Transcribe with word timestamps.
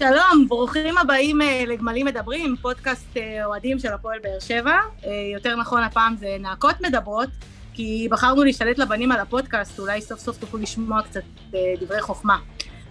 שלום, 0.00 0.48
ברוכים 0.48 0.98
הבאים 0.98 1.42
אה, 1.42 1.64
לגמלים 1.66 2.06
מדברים, 2.06 2.56
פודקאסט 2.62 3.16
אה, 3.16 3.44
אוהדים 3.44 3.78
של 3.78 3.92
הפועל 3.92 4.18
באר 4.22 4.40
שבע. 4.40 4.72
אה, 5.04 5.10
יותר 5.34 5.56
נכון, 5.56 5.82
הפעם 5.82 6.16
זה 6.16 6.36
נאקות 6.40 6.80
מדברות, 6.80 7.28
כי 7.74 8.08
בחרנו 8.10 8.44
להשתלט 8.44 8.78
לבנים 8.78 9.12
על 9.12 9.20
הפודקאסט, 9.20 9.78
אולי 9.78 10.00
סוף 10.00 10.20
סוף 10.20 10.38
תוכלו 10.38 10.60
לשמוע 10.60 11.02
קצת 11.02 11.20
דברי 11.80 12.00
חוכמה. 12.00 12.38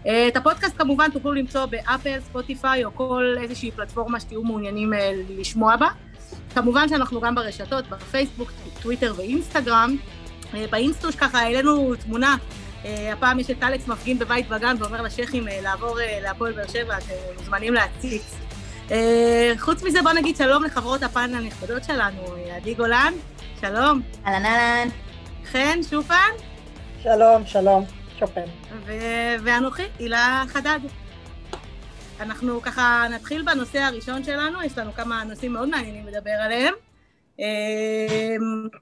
את 0.02 0.36
הפודקאסט 0.36 0.78
כמובן 0.78 1.12
תוכלו 1.12 1.34
למצוא 1.34 1.66
באפל, 1.66 2.20
ספוטיפיי 2.20 2.86
או 2.86 2.96
כל 2.96 3.36
איזושהי 3.42 3.72
פלטפורמה 3.72 4.20
שתהיו 4.20 4.44
מעוניינים 4.44 4.94
לשמוע 5.30 5.76
בה. 5.76 5.88
כמובן 6.56 6.90
שאנחנו 6.90 7.22
גם 7.22 7.36
ברשתות, 7.36 7.88
בפייסבוק, 7.90 8.52
טוויטר 8.82 9.14
ואינסטגרם. 9.18 9.96
באינסטוש 10.70 11.16
ככה 11.16 11.40
העלינו 11.40 11.96
תמונה 11.96 12.36
הפעם 12.86 13.40
יש 13.40 13.50
את 13.50 13.64
אלכס 13.64 13.88
מפגין 13.88 14.20
בבית 14.20 14.46
וגן 14.50 14.76
ואומר 14.80 15.02
לשייחים 15.02 15.48
uh, 15.48 15.52
לעבור 15.64 16.00
uh, 16.00 16.02
להפועל 16.24 16.54
באר 16.54 16.68
שבע, 16.68 16.98
אתם 16.98 17.14
מוזמנים 17.38 17.74
להציץ. 17.74 18.36
חוץ 19.58 19.84
מזה 19.84 20.02
בוא 20.02 20.12
נגיד 20.12 20.36
שלום 20.36 20.64
לחברות 20.64 21.04
הפאנל 21.04 21.36
הנכבדות 21.36 21.84
שלנו, 21.84 22.22
עדי 22.56 22.74
גולן, 22.74 23.14
שלום. 23.62 24.02
אהלן 24.26 24.46
אהלן. 24.46 24.88
חן, 25.52 25.80
שופן. 25.90 26.32
שלום, 27.04 27.46
שלום, 27.46 27.86
שופן. 28.20 28.46
ו- 28.86 29.36
ואנוכי, 29.44 29.84
הילה 30.00 30.44
חדד. 30.48 30.80
אנחנו 32.20 32.62
ככה 32.62 33.06
נתחיל 33.12 33.42
בנושא 33.42 33.80
הראשון 33.80 34.24
שלנו, 34.24 34.64
יש 34.64 34.78
לנו 34.78 34.94
כמה 34.94 35.24
נושאים 35.24 35.54
מאוד 35.54 35.70
מעניינים 35.70 36.08
לדבר 36.08 36.32
עליהם. 36.32 36.74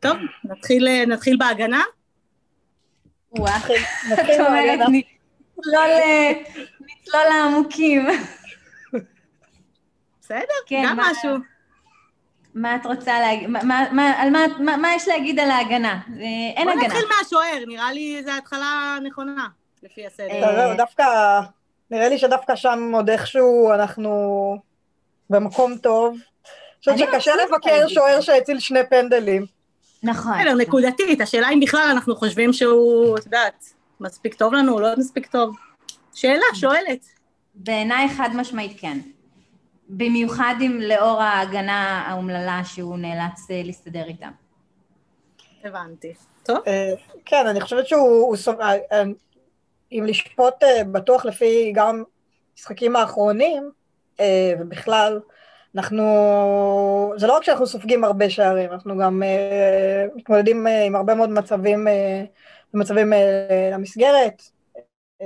טוב, 0.02 0.18
נתחיל, 0.44 1.06
נתחיל 1.08 1.38
בהגנה. 1.38 1.82
נתחיל 4.12 4.42
מהגנה. 4.42 4.86
נצלול 6.80 7.24
לעמוקים. 7.30 8.08
בסדר, 10.22 10.54
כן, 10.66 10.84
גם 10.88 10.98
משהו. 10.98 11.38
מה 12.56 12.76
את 12.76 12.86
רוצה 12.86 13.20
להגיד, 13.20 13.50
מה 14.60 14.96
יש 14.96 15.08
להגיד 15.08 15.40
על 15.40 15.52
ההגנה? 15.52 16.00
אין 16.56 16.70
הגנה. 16.70 16.82
בוא 16.82 16.84
נתחיל 16.84 17.06
מהשוער, 17.18 17.66
נראה 17.68 17.92
לי 17.92 18.24
זו 18.26 18.32
התחלה 18.32 18.98
נכונה, 19.04 19.48
לפי 19.84 20.08
הסדר. 20.08 20.44
אה, 20.44 20.76
דווקא, 20.78 21.06
נראה 21.92 22.10
לי 22.10 22.18
שדווקא 22.18 22.56
שם 22.56 22.92
עוד 22.94 23.10
איכשהו 23.10 23.74
אנחנו 23.74 24.58
במקום 25.30 25.78
טוב. 25.78 26.18
אני 26.88 26.96
חושבת 26.96 27.14
שקשה 27.14 27.32
לבקר 27.36 27.88
שוער 27.88 28.22
שהציל 28.22 28.60
שני 28.60 28.80
פנדלים. 28.90 29.57
נכון. 30.04 30.34
בסדר, 30.40 30.54
נקודתית, 30.54 31.22
השאלה 31.22 31.50
אם 31.50 31.60
בכלל 31.60 31.88
אנחנו 31.92 32.16
חושבים 32.16 32.54
שהוא, 32.54 33.18
את 33.18 33.26
יודעת, 33.26 33.74
מספיק 34.00 34.34
טוב 34.34 34.54
לנו, 34.54 34.80
לא 34.80 34.88
מספיק 34.98 35.26
טוב. 35.26 35.56
שאלה, 36.14 36.46
שואלת. 36.54 37.06
בעיניי 37.56 38.10
חד 38.10 38.30
משמעית 38.34 38.80
כן. 38.80 39.00
במיוחד 39.90 40.56
אם 40.62 40.80
לאור 40.82 41.22
ההגנה 41.22 42.04
האומללה 42.08 42.62
שהוא 42.66 42.98
נאלץ 42.98 43.52
אה, 43.52 43.62
להסתדר 43.66 44.04
איתה. 44.08 44.28
הבנתי. 45.64 46.14
טוב. 46.44 46.58
אה, 46.68 46.94
כן, 47.26 47.48
אני 47.48 47.62
חושבת 47.62 47.88
שהוא, 47.88 48.36
אה, 48.62 49.04
אם 49.92 50.04
לשפוט 50.08 50.54
בטוח 50.92 51.26
לפי 51.26 51.72
גם 51.76 52.04
משחקים 52.58 52.96
האחרונים, 52.96 53.72
ובכלל, 54.60 55.20
אנחנו, 55.78 57.14
זה 57.18 57.28
לא 57.28 57.38
רק 57.38 57.44
שאנחנו 57.44 57.68
סופגים 57.68 58.04
הרבה 58.04 58.30
שערים, 58.30 58.72
אנחנו 58.72 58.98
גם 58.98 59.24
uh, 59.24 60.18
מתמודדים 60.18 60.68
uh, 60.68 60.70
עם 60.70 60.96
הרבה 60.96 61.16
מאוד 61.16 61.30
מצבים, 61.30 61.88
uh, 61.88 61.92
מצבים 62.74 63.14
uh, 63.14 63.16
למסגרת. 63.74 64.42
Uh, 65.22 65.26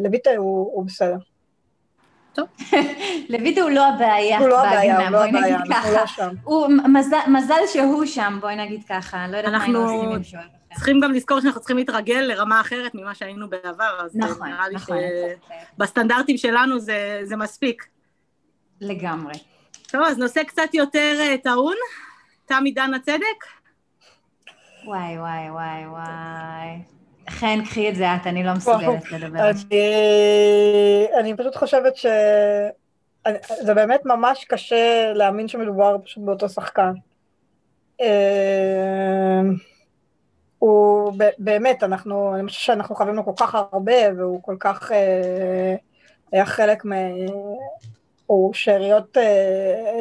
לויטה 0.00 0.30
הוא, 0.36 0.70
הוא 0.74 0.86
בסדר. 0.86 1.16
לויטה 3.30 3.60
הוא 3.60 3.70
לא 3.70 3.86
הבעיה 3.86 4.38
הוא 4.38 4.48
לא 4.48 4.66
הבעיה, 4.66 5.08
הוא 5.08 5.12
לא 5.12 5.24
הבעיה, 5.24 5.56
אנחנו 5.56 5.92
לא 5.92 6.06
שם. 6.06 6.34
הוא, 6.44 6.68
מזל, 6.68 7.18
מזל 7.28 7.60
שהוא 7.72 8.04
שם, 8.04 8.38
בואי 8.40 8.56
נגיד 8.56 8.82
ככה, 8.88 9.26
לא 9.28 9.36
יודעת 9.36 9.52
מה 9.52 9.62
היינו 9.62 9.78
עושים 9.78 10.08
עם 10.08 10.22
שוער. 10.22 10.42
צריכים 10.74 11.00
גם 11.00 11.12
לזכור 11.12 11.40
שאנחנו 11.40 11.60
צריכים 11.60 11.76
להתרגל 11.76 12.20
לרמה 12.20 12.60
אחרת 12.60 12.94
ממה 12.94 13.14
שהיינו 13.14 13.50
בעבר, 13.50 14.00
אז 14.04 14.16
נכון, 14.16 14.48
נראה 14.48 14.68
לי 14.68 14.74
נכון. 14.74 14.96
שבסטנדרטים 15.76 16.36
שלנו 16.36 16.78
זה, 16.78 17.20
זה 17.22 17.36
מספיק. 17.36 17.86
לגמרי. 18.80 19.34
טוב, 19.90 20.02
אז 20.02 20.18
נושא 20.18 20.42
קצת 20.42 20.74
יותר 20.74 21.16
אה, 21.20 21.38
טעון, 21.42 21.76
תם 22.46 22.62
עידן 22.64 22.94
הצדק. 22.94 23.44
וואי, 24.84 25.18
וואי, 25.18 25.50
וואי, 25.50 25.86
וואי. 25.86 26.82
חן, 27.30 27.64
קחי 27.64 27.88
את 27.88 27.94
זה 27.94 28.14
את, 28.14 28.26
אני 28.26 28.44
לא 28.44 28.52
מסוגלת 28.52 29.12
לדבר. 29.12 29.50
אני 31.20 31.36
פשוט 31.36 31.56
חושבת 31.56 31.96
ש... 31.96 32.06
זה 33.62 33.74
באמת 33.74 34.00
ממש 34.04 34.44
קשה 34.44 35.12
להאמין 35.14 35.48
שמדובר 35.48 35.96
פשוט 36.04 36.24
באותו 36.24 36.48
שחקן. 36.48 36.92
אה, 38.00 39.40
הוא 40.58 41.12
באמת, 41.38 41.82
אנחנו, 41.82 42.34
אני 42.34 42.48
חושבת 42.48 42.62
שאנחנו 42.62 42.94
חייבים 42.94 43.14
לו 43.14 43.24
כל 43.24 43.32
כך 43.36 43.54
הרבה, 43.54 44.12
והוא 44.16 44.42
כל 44.42 44.56
כך 44.60 44.92
אה, 44.92 45.74
היה 46.32 46.46
חלק 46.46 46.82
או 48.30 48.50
שאריות 48.54 49.16
אה, 49.16 50.00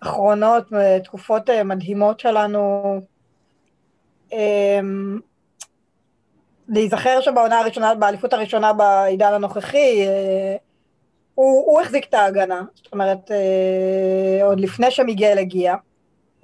אחרונות, 0.00 0.64
תקופות 1.04 1.50
אה, 1.50 1.64
מדהימות 1.64 2.20
שלנו. 2.20 3.00
אה, 4.32 4.80
להיזכר 6.68 7.20
שבעונה 7.20 7.58
הראשונה, 7.58 7.94
באליפות 7.94 8.32
הראשונה 8.32 8.72
בעידן 8.72 9.32
הנוכחי, 9.32 10.06
אה, 10.06 10.56
הוא, 11.34 11.64
הוא 11.66 11.80
החזיק 11.80 12.06
את 12.08 12.14
ההגנה, 12.14 12.62
זאת 12.74 12.92
אומרת, 12.92 13.30
אה, 13.30 14.46
עוד 14.46 14.60
לפני 14.60 14.90
שמיגל 14.90 15.38
הגיע, 15.38 15.74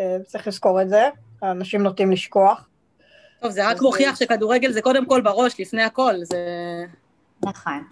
אה, 0.00 0.16
צריך 0.26 0.48
לזכור 0.48 0.82
את 0.82 0.88
זה, 0.88 1.08
אנשים 1.42 1.82
נוטים 1.82 2.12
לשכוח. 2.12 2.68
טוב, 3.40 3.50
זה 3.50 3.68
רק 3.68 3.82
מוכיח 3.82 4.16
שכדורגל 4.16 4.72
זה 4.72 4.82
קודם 4.82 5.06
כל 5.06 5.20
בראש, 5.20 5.60
לפני 5.60 5.82
הכל, 5.82 6.14
זה... 6.22 6.38
נכון. 7.44 7.84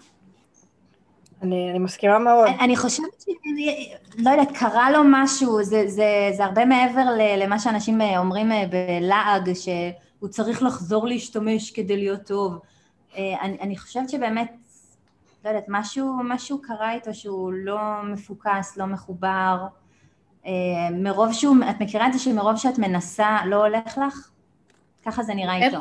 אני, 1.41 1.69
אני 1.69 1.79
מסכימה 1.79 2.19
מאוד. 2.19 2.47
אני, 2.47 2.59
אני 2.59 2.77
חושבת 2.77 3.21
ש... 3.21 3.25
לא 4.17 4.29
יודעת, 4.29 4.57
קרה 4.57 4.91
לו 4.91 4.99
משהו, 5.05 5.63
זה, 5.63 5.83
זה, 5.87 6.31
זה 6.37 6.45
הרבה 6.45 6.65
מעבר 6.65 7.05
למה 7.37 7.59
שאנשים 7.59 8.01
אה, 8.01 8.19
אומרים 8.19 8.51
אה, 8.51 8.63
בלעג, 8.69 9.53
שהוא 9.53 10.29
צריך 10.29 10.63
לחזור 10.63 11.07
להשתמש 11.07 11.71
כדי 11.71 11.97
להיות 11.97 12.21
טוב. 12.23 12.59
אה, 13.17 13.41
אני, 13.41 13.57
אני 13.61 13.77
חושבת 13.77 14.09
שבאמת, 14.09 14.51
לא 15.45 15.49
יודעת, 15.49 15.65
משהו, 15.67 16.19
משהו 16.23 16.61
קרה 16.61 16.93
איתו 16.93 17.13
שהוא 17.13 17.51
לא 17.53 17.77
מפוקס, 18.03 18.77
לא 18.77 18.85
מחובר. 18.85 19.65
מרוב 20.91 21.33
שהוא, 21.33 21.55
את 21.69 21.81
מכירה 21.81 22.07
את 22.07 22.13
זה 22.13 22.19
שמרוב 22.19 22.55
שאת 22.55 22.77
מנסה 22.77 23.37
לא 23.45 23.65
הולך 23.65 23.97
לך? 23.97 24.29
ככה 25.05 25.23
זה 25.23 25.33
נראה 25.33 25.65
איתו. 25.65 25.79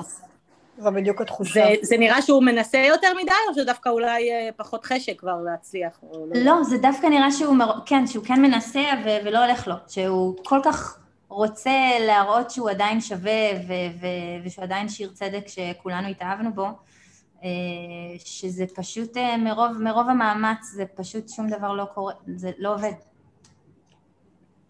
זו 0.78 0.92
בדיוק 0.92 1.20
התחושה. 1.20 1.52
זה, 1.52 1.74
זה 1.82 1.96
נראה 1.96 2.22
שהוא 2.22 2.42
מנסה 2.42 2.78
יותר 2.78 3.08
מדי, 3.22 3.32
או 3.48 3.54
שדווקא 3.54 3.88
אולי 3.88 4.32
אה, 4.32 4.48
פחות 4.56 4.84
חשק 4.84 5.20
כבר 5.20 5.36
להצליח? 5.44 6.00
לא, 6.12 6.26
לא 6.34 6.64
זה 6.64 6.78
דווקא 6.78 7.06
נראה 7.06 7.32
שהוא, 7.32 7.56
כן, 7.86 8.06
שהוא 8.06 8.24
כן 8.24 8.42
מנסה 8.42 8.82
ו- 9.04 9.18
ולא 9.24 9.44
הולך 9.44 9.68
לו, 9.68 9.74
שהוא 9.88 10.36
כל 10.44 10.60
כך 10.64 10.98
רוצה 11.28 11.70
להראות 12.00 12.50
שהוא 12.50 12.70
עדיין 12.70 13.00
שווה 13.00 13.50
ו- 13.68 14.00
ו- 14.00 14.44
ושהוא 14.44 14.62
עדיין 14.62 14.88
שיר 14.88 15.10
צדק 15.14 15.44
שכולנו 15.48 16.08
התאהבנו 16.08 16.52
בו, 16.54 16.66
אה, 17.44 17.48
שזה 18.18 18.64
פשוט 18.74 19.16
אה, 19.16 19.36
מרוב, 19.36 19.72
מרוב 19.80 20.08
המאמץ, 20.08 20.58
זה 20.62 20.84
פשוט 20.94 21.28
שום 21.28 21.48
דבר 21.48 21.72
לא 21.72 21.84
קורה, 21.94 22.12
זה 22.26 22.50
לא 22.58 22.74
עובד. 22.74 22.92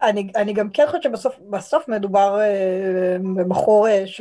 אני, 0.02 0.30
אני 0.36 0.52
גם 0.52 0.70
כן 0.70 0.84
חושבת 0.86 1.02
שבסוף 1.02 1.88
מדובר 1.88 2.38
בבחור 3.36 3.86
ש... 4.06 4.20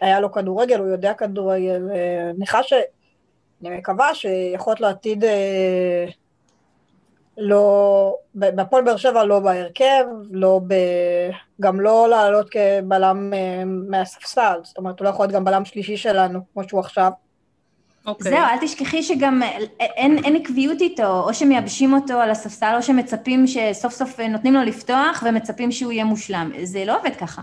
היה 0.00 0.20
לו 0.20 0.32
כדורגל, 0.32 0.78
הוא 0.78 0.88
יודע 0.88 1.14
כדורגל, 1.14 1.88
אני 2.36 2.46
חש 2.46 2.70
ש... 2.70 2.74
אני 3.66 3.76
מקווה 3.76 4.14
שיכול 4.14 4.70
להיות 4.70 4.80
לו 4.80 4.88
עתיד 4.88 5.24
אה, 5.24 6.06
לא, 7.38 8.16
בהפועל 8.34 8.84
באר 8.84 8.96
שבע 8.96 9.24
לא 9.24 9.40
בהרכב, 9.40 10.04
לא 10.30 10.60
ב, 10.66 10.74
גם 11.60 11.80
לא 11.80 12.08
לעלות 12.08 12.50
כבלם 12.50 13.32
אה, 13.34 13.62
מהספסל, 13.64 14.58
זאת 14.62 14.78
אומרת 14.78 14.98
הוא 14.98 15.04
לא 15.04 15.10
יכול 15.10 15.24
להיות 15.24 15.34
גם 15.34 15.44
בלם 15.44 15.64
שלישי 15.64 15.96
שלנו, 15.96 16.40
כמו 16.52 16.68
שהוא 16.68 16.80
עכשיו. 16.80 17.10
Okay. 17.12 18.08
אוקיי. 18.08 18.30
זהו, 18.30 18.40
אל 18.40 18.58
תשכחי 18.60 19.02
שגם 19.02 19.42
אין, 19.80 20.24
אין 20.24 20.36
עקביות 20.36 20.80
איתו, 20.80 21.20
או 21.20 21.34
שמייבשים 21.34 21.94
אותו 21.94 22.14
על 22.14 22.30
הספסל, 22.30 22.74
או 22.76 22.82
שמצפים 22.82 23.46
שסוף 23.46 23.92
סוף 23.92 24.20
נותנים 24.20 24.54
לו 24.54 24.62
לפתוח 24.62 25.24
ומצפים 25.26 25.72
שהוא 25.72 25.92
יהיה 25.92 26.04
מושלם. 26.04 26.50
זה 26.62 26.84
לא 26.84 26.98
עובד 26.98 27.16
ככה. 27.16 27.42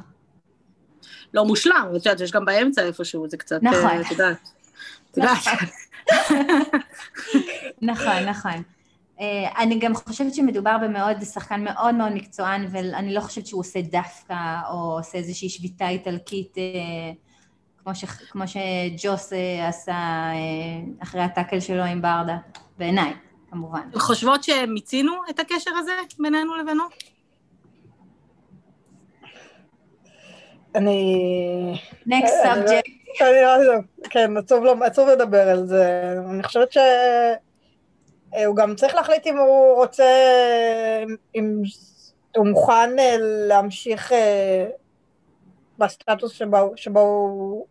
לא 1.33 1.45
מושלם, 1.45 1.87
את 1.89 2.05
יודעת, 2.05 2.19
יש 2.19 2.31
גם 2.31 2.45
באמצע 2.45 2.81
איפשהו, 2.81 3.29
זה 3.29 3.37
קצת, 3.37 3.63
נכון. 3.63 4.01
את 4.01 4.11
יודעת. 4.11 4.49
את 5.11 5.17
יודעת. 5.17 5.37
נכון, 7.81 8.19
נכון. 8.29 8.63
אה, 9.21 9.61
אני 9.63 9.79
גם 9.79 9.95
חושבת 9.95 10.33
שמדובר 10.35 10.77
במאוד, 10.81 11.23
שחקן 11.23 11.63
מאוד 11.63 11.95
מאוד 11.95 12.11
מקצוען, 12.11 12.65
ואני 12.71 13.13
לא 13.13 13.19
חושבת 13.19 13.47
שהוא 13.47 13.59
עושה 13.59 13.81
דווקא, 13.81 14.35
או 14.69 14.97
עושה 14.97 15.17
איזושהי 15.17 15.49
שביתה 15.49 15.89
איטלקית, 15.89 16.57
אה, 16.57 16.63
כמו, 17.83 17.95
ש, 17.95 18.05
כמו 18.05 18.43
שג'וס 18.47 19.33
אה, 19.33 19.67
עשה 19.67 20.31
אחרי 20.99 21.21
הטאקל 21.21 21.59
שלו 21.59 21.83
עם 21.83 22.01
ברדה, 22.01 22.37
בעיניי. 22.77 23.13
כמובן. 23.51 23.81
חושבות 23.95 24.43
שמיצינו 24.43 25.13
את 25.29 25.39
הקשר 25.39 25.71
הזה 25.79 25.91
בינינו 26.19 26.55
לבינו? 26.55 26.83
אני... 30.75 31.73
next 32.07 32.11
אני- 32.45 32.51
subject. 32.65 32.91
אני 33.21 33.41
לא- 33.67 33.73
כן, 34.09 34.37
עצוב 34.37 34.63
לא- 34.63 34.75
עצוב 34.85 35.09
לדבר 35.09 35.49
על 35.49 35.65
זה. 35.67 36.13
אני 36.29 36.43
חושבת 36.43 36.71
שהוא 36.71 38.55
גם 38.55 38.75
צריך 38.75 38.95
להחליט 38.95 39.27
אם 39.27 39.37
הוא 39.37 39.75
רוצה, 39.75 40.03
אם 41.35 41.61
הוא 42.37 42.47
מוכן 42.47 42.99
אה, 42.99 43.15
להמשיך 43.19 44.11
אה, 44.11 44.65
בסטטוס 45.77 46.31
שבו, 46.31 46.73
שבו 46.75 46.99
הוא 46.99 47.65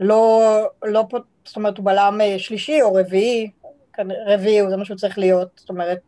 לא, 0.00 0.42
לא, 0.84 1.04
זאת 1.44 1.56
אומרת, 1.56 1.76
הוא 1.76 1.84
בלם 1.86 2.20
אה, 2.20 2.38
שלישי 2.38 2.82
או 2.82 2.94
רביעי, 2.94 3.50
רביעי, 4.26 4.70
זה 4.70 4.76
מה 4.76 4.84
שהוא 4.84 4.96
צריך 4.96 5.18
להיות, 5.18 5.48
זאת 5.56 5.68
אומרת, 5.68 5.98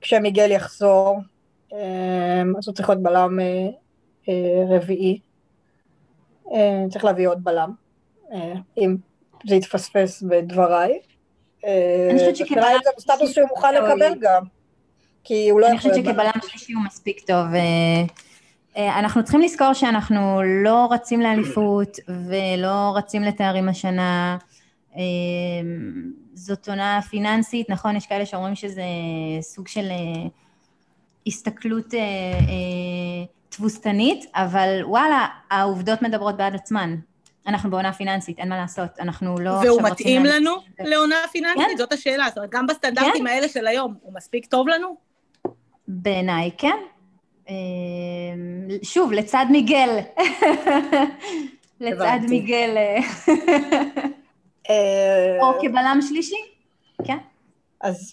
כשמיגל 0.00 0.50
יחזור, 0.50 1.18
אה, 1.72 2.42
אז 2.58 2.68
הוא 2.68 2.74
צריך 2.74 2.88
להיות 2.88 3.02
בלם 3.02 3.40
אה, 3.40 3.66
אה, 4.28 4.64
רביעי. 4.76 5.20
אה, 6.54 6.84
צריך 6.90 7.04
להביא 7.04 7.28
עוד 7.28 7.44
בלם, 7.44 7.72
אה, 8.32 8.54
אם 8.78 8.96
זה 9.46 9.54
יתפספס 9.54 10.22
בדבריי. 10.22 10.98
אה, 11.64 12.08
אני 12.10 12.18
חושבת 12.18 12.36
שכבלם 12.36 12.78
זה 12.84 12.90
סטטוס 13.00 13.34
שהוא 13.34 13.48
מוכן 13.48 13.74
לקבל. 13.74 14.14
גם, 14.20 14.42
כי 15.24 15.50
הוא 15.50 15.60
לא 15.60 15.68
אני. 15.68 15.78
חושבת 15.78 15.94
שכבלם 15.94 16.30
שלישי 16.48 16.72
הוא 16.72 16.82
מספיק 16.84 17.20
טוב. 17.26 17.46
אנחנו 18.76 19.22
צריכים 19.22 19.40
לזכור 19.40 19.72
שאנחנו 19.72 20.42
לא 20.64 20.88
רצים 20.90 21.20
לאליפות 21.20 21.96
ולא 22.08 22.92
רצים 22.96 23.22
לתארים 23.22 23.68
השנה. 23.68 24.36
זאת 26.34 26.68
עונה 26.68 27.00
פיננסית, 27.10 27.70
נכון, 27.70 27.96
יש 27.96 28.06
כאלה 28.06 28.26
שאומרים 28.26 28.54
שזה 28.54 28.82
סוג 29.40 29.68
של 29.68 29.90
הסתכלות 31.28 31.94
אה, 31.94 32.00
אה, 32.00 33.24
תבוסתנית, 33.48 34.24
אבל 34.34 34.80
וואלה, 34.84 35.26
העובדות 35.50 36.02
מדברות 36.02 36.36
בעד 36.36 36.54
עצמן. 36.54 36.96
אנחנו 37.46 37.70
בעונה 37.70 37.92
פיננסית, 37.92 38.38
אין 38.38 38.48
מה 38.48 38.56
לעשות, 38.56 39.00
אנחנו 39.00 39.38
לא 39.38 39.50
והוא 39.50 39.82
מתאים 39.82 40.24
לנו 40.24 40.50
לעונה 40.78 41.14
פיננסית? 41.32 41.66
כן. 41.70 41.76
זאת 41.78 41.92
השאלה. 41.92 42.24
זאת 42.28 42.36
אומרת, 42.36 42.50
גם 42.50 42.66
בסטנדרטים 42.66 43.26
האלה 43.26 43.48
של 43.48 43.66
היום, 43.66 43.94
הוא 44.02 44.14
מספיק 44.14 44.46
טוב 44.46 44.68
לנו? 44.68 44.96
בעיניי 45.88 46.50
כן. 46.58 46.76
אה, 47.48 47.54
שוב, 48.82 49.12
לצד 49.12 49.46
מיגל. 49.50 49.98
לצד. 51.80 52.18
מיגל, 52.28 52.74
אה, 52.76 52.98
אה, 54.70 55.38
או 55.40 55.60
כבלם 55.60 55.98
שלישי, 56.08 56.36
כן. 57.04 57.18
אז, 57.80 58.12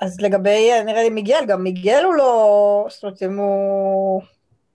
אז 0.00 0.20
לגבי, 0.20 0.70
נראה 0.84 1.02
לי 1.02 1.10
מיגל, 1.10 1.44
גם 1.46 1.62
מיגל 1.62 2.04
הוא 2.04 2.14
לא, 2.14 2.86
זאת 2.90 3.02
אומרת, 3.02 3.22
אם 3.22 3.38
הוא 3.38 4.22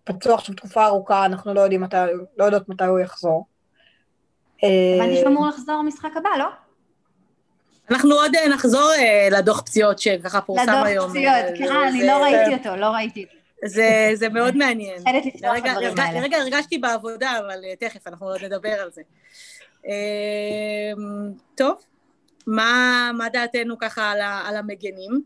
פצוע 0.04 0.34
עכשיו 0.34 0.56
תקופה 0.56 0.86
ארוכה, 0.86 1.26
אנחנו 1.26 1.54
לא 1.54 1.62
יודעים 1.62 1.82
מתי, 1.82 1.98
לא 2.38 2.46
יודעות 2.46 2.70
מתי 2.70 2.86
הוא 2.86 3.00
יחזור. 3.00 3.46
אה, 4.64 4.70
הבנתי 4.96 5.16
שהוא 5.16 5.28
אמור 5.28 5.48
לחזור 5.48 5.82
במשחק 5.84 6.12
הבא, 6.18 6.30
לא? 6.40 6.46
אנחנו 7.92 8.16
עוד 8.16 8.36
אה, 8.36 8.50
נחזור 8.50 8.92
אה, 8.98 9.28
לדוח 9.32 9.62
פציעות 9.62 10.00
שככה 10.00 10.42
פורסם 10.42 10.64
לדוח 10.64 10.86
היום. 10.86 11.10
פציעות, 11.10 11.28
אה, 11.28 11.58
כן, 11.58 11.76
אני 11.76 12.08
לא 12.08 12.24
ראיתי 12.24 12.54
אותו, 12.54 12.76
לא 12.76 12.86
ראיתי 12.86 13.24
אותו. 13.24 13.36
זה, 13.66 14.12
זה 14.14 14.30
מאוד 14.30 14.58
מעניין. 14.58 14.96
מפחדת 15.02 15.26
לפתוח 15.26 15.58
את 15.58 15.66
הדברים 15.66 16.00
האלה. 16.00 16.20
לרגע 16.20 16.38
הרגשתי 16.38 16.78
בעבודה, 16.78 17.32
אבל 17.40 17.60
אה, 17.64 17.76
תכף, 17.80 18.08
אנחנו 18.08 18.28
עוד 18.28 18.44
נדבר 18.44 18.82
על 18.82 18.92
זה. 18.92 19.02
אה, 19.88 20.94
טוב, 21.56 21.76
מה, 22.48 23.12
מה 23.18 23.30
דעתנו 23.30 23.78
ככה 23.78 24.12
על, 24.12 24.22
ה, 24.22 24.42
על 24.48 24.56
המגנים? 24.58 25.22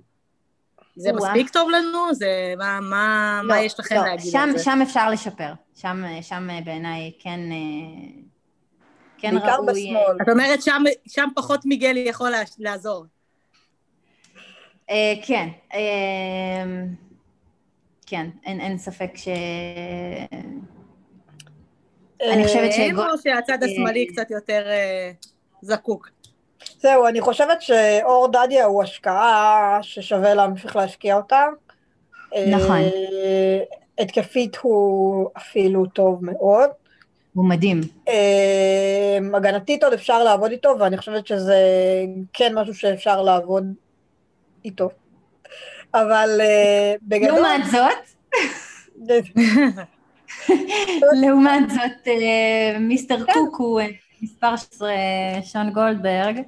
זה 0.95 1.09
או-אה. 1.09 1.19
מספיק 1.21 1.49
טוב 1.49 1.69
לנו? 1.69 2.13
זה, 2.13 2.27
מה, 2.57 2.79
מה, 2.81 3.39
לא, 3.43 3.47
מה 3.49 3.61
יש 3.61 3.79
לכם 3.79 3.95
לא, 3.95 4.01
להגיד 4.05 4.31
שם, 4.31 4.39
על 4.39 4.57
זה? 4.57 4.63
שם 4.63 4.79
אפשר 4.83 5.09
לשפר. 5.09 5.53
שם, 5.75 6.03
שם 6.21 6.49
אה, 6.49 6.59
בעיניי 6.65 7.11
כן, 7.19 7.39
אה, 7.51 8.21
כן 9.17 9.31
בעיקר 9.31 9.55
ראוי... 9.55 9.67
בשמאל. 9.73 10.17
את 10.21 10.29
אומרת, 10.29 10.61
שם, 10.61 10.83
שם 11.07 11.27
פחות 11.35 11.65
מיגל 11.65 11.97
יכול 11.97 12.29
לה- 12.29 12.41
לעזור. 12.59 13.05
אה, 14.89 15.13
כן, 15.25 15.47
אה, 15.73 15.79
כן, 18.05 18.29
אין, 18.45 18.59
אין 18.61 18.77
ספק 18.77 19.11
ש... 19.15 19.27
אני 22.33 22.43
חושבת 22.43 22.71
שגול- 22.73 23.11
או 23.11 23.17
שהצד 23.17 23.63
השמאלי 23.63 24.05
אה, 24.09 24.13
קצת 24.13 24.31
יותר 24.31 24.63
אה, 24.69 25.11
זקוק? 25.61 26.09
זהו, 26.81 27.07
אני 27.07 27.21
חושבת 27.21 27.61
שאור 27.61 28.27
דדיה 28.31 28.65
הוא 28.65 28.83
השקעה 28.83 29.79
ששווה 29.81 30.33
להמשיך 30.33 30.75
להשקיע 30.75 31.15
אותה. 31.15 31.45
נכון. 32.51 32.77
אה, 32.77 33.59
התקפית 33.99 34.57
הוא 34.61 35.29
אפילו 35.37 35.85
טוב 35.85 36.25
מאוד. 36.25 36.69
הוא 37.33 37.45
מדהים. 37.45 37.81
אה, 38.07 39.17
הגנתית 39.33 39.83
עוד 39.83 39.93
אפשר 39.93 40.23
לעבוד 40.23 40.51
איתו, 40.51 40.75
ואני 40.79 40.97
חושבת 40.97 41.27
שזה 41.27 41.57
כן 42.33 42.55
משהו 42.55 42.73
שאפשר 42.73 43.21
לעבוד 43.21 43.73
איתו. 44.65 44.89
אבל 45.93 46.41
אה, 46.41 46.93
בגדול... 47.01 47.39
לעומת 47.39 47.61
זאת, 47.71 48.15
לעומת 51.21 51.69
זאת, 51.69 52.07
מיסטר 52.79 53.25
כן. 53.25 53.33
קוק 53.33 53.55
הוא 53.59 53.81
מספר 54.21 54.55
16, 54.55 54.91
שון 55.43 55.69
גולדברג. 55.69 56.41